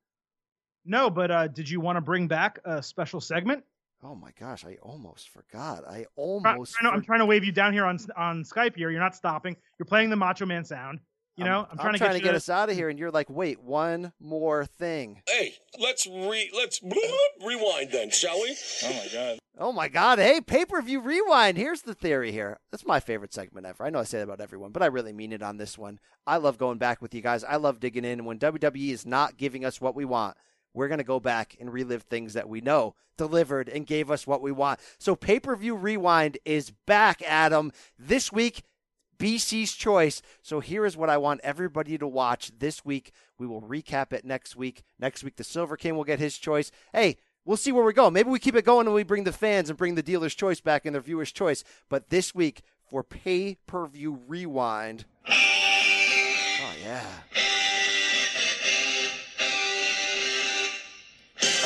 [0.85, 3.65] No, but uh, did you want to bring back a special segment?
[4.03, 5.87] Oh my gosh, I almost forgot.
[5.87, 6.75] I almost.
[6.83, 8.75] I, am trying to wave you down here on on Skype.
[8.75, 9.57] Here, you're not stopping.
[9.79, 11.01] You're playing the Macho Man sound.
[11.37, 12.89] You know, I'm, I'm trying, I'm to, trying get, to get us out of here,
[12.89, 16.81] and you're like, "Wait, one more thing." Hey, let's re let's
[17.45, 18.57] rewind then, shall we?
[18.85, 19.39] Oh my god.
[19.59, 20.19] Oh my god.
[20.19, 21.59] Hey, pay per view rewind.
[21.59, 22.59] Here's the theory here.
[22.71, 23.85] That's my favorite segment ever.
[23.85, 25.99] I know I say that about everyone, but I really mean it on this one.
[26.27, 27.45] I love going back with you guys.
[27.45, 30.37] I love digging in when WWE is not giving us what we want
[30.75, 34.27] we're going to go back and relive things that we know delivered and gave us
[34.27, 34.81] what we want.
[34.99, 37.73] So pay per view rewind is back, Adam.
[37.99, 38.63] This week,
[39.19, 40.23] BC's choice.
[40.43, 43.13] So here is what I want everybody to watch this week.
[43.39, 44.83] We will recap it next week.
[44.99, 46.71] Next week, the Silver King will get his choice.
[46.95, 48.11] Hey, we'll see where we go.
[48.11, 50.61] Maybe we keep it going and we bring the fans and bring the dealer's choice
[50.61, 51.63] back and the viewer's choice.
[51.91, 55.05] But this week, for pay per view rewind.
[55.29, 57.07] Oh, yeah.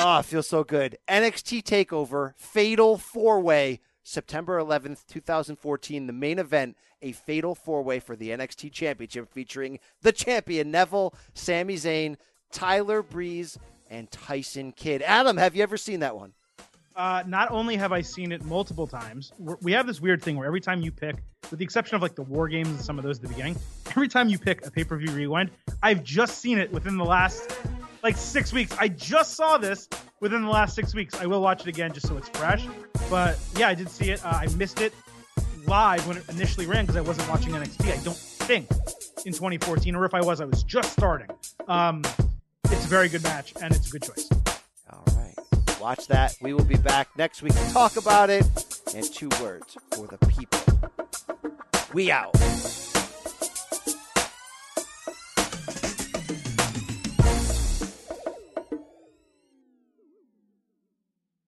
[0.07, 0.99] Oh, it feels so good.
[1.09, 6.07] NXT TakeOver, Fatal Four Way, September 11th, 2014.
[6.07, 11.15] The main event, a Fatal Four Way for the NXT Championship featuring the champion Neville,
[11.33, 12.17] Sami Zayn,
[12.53, 13.59] Tyler Breeze,
[13.89, 15.01] and Tyson Kidd.
[15.01, 16.35] Adam, have you ever seen that one?
[16.95, 19.33] Uh, not only have I seen it multiple times,
[19.63, 21.17] we have this weird thing where every time you pick,
[21.51, 23.57] with the exception of like the war games and some of those at the beginning,
[23.89, 25.51] every time you pick a pay per view rewind,
[25.83, 27.51] I've just seen it within the last
[28.05, 28.77] like six weeks.
[28.79, 29.89] I just saw this
[30.21, 31.19] within the last six weeks.
[31.21, 32.65] I will watch it again just so it's fresh.
[33.11, 34.25] But yeah, I did see it.
[34.25, 34.93] Uh, I missed it
[35.67, 37.99] live when it initially ran because I wasn't watching NXT.
[37.99, 38.71] I don't think
[39.25, 41.29] in 2014, or if I was, I was just starting.
[41.67, 42.05] Um,
[42.65, 44.29] it's a very good match and it's a good choice.
[44.93, 45.35] All right.
[45.81, 46.37] Watch that.
[46.43, 48.45] We will be back next week to talk about it.
[48.95, 50.61] And two words for the people.
[51.95, 52.37] We out.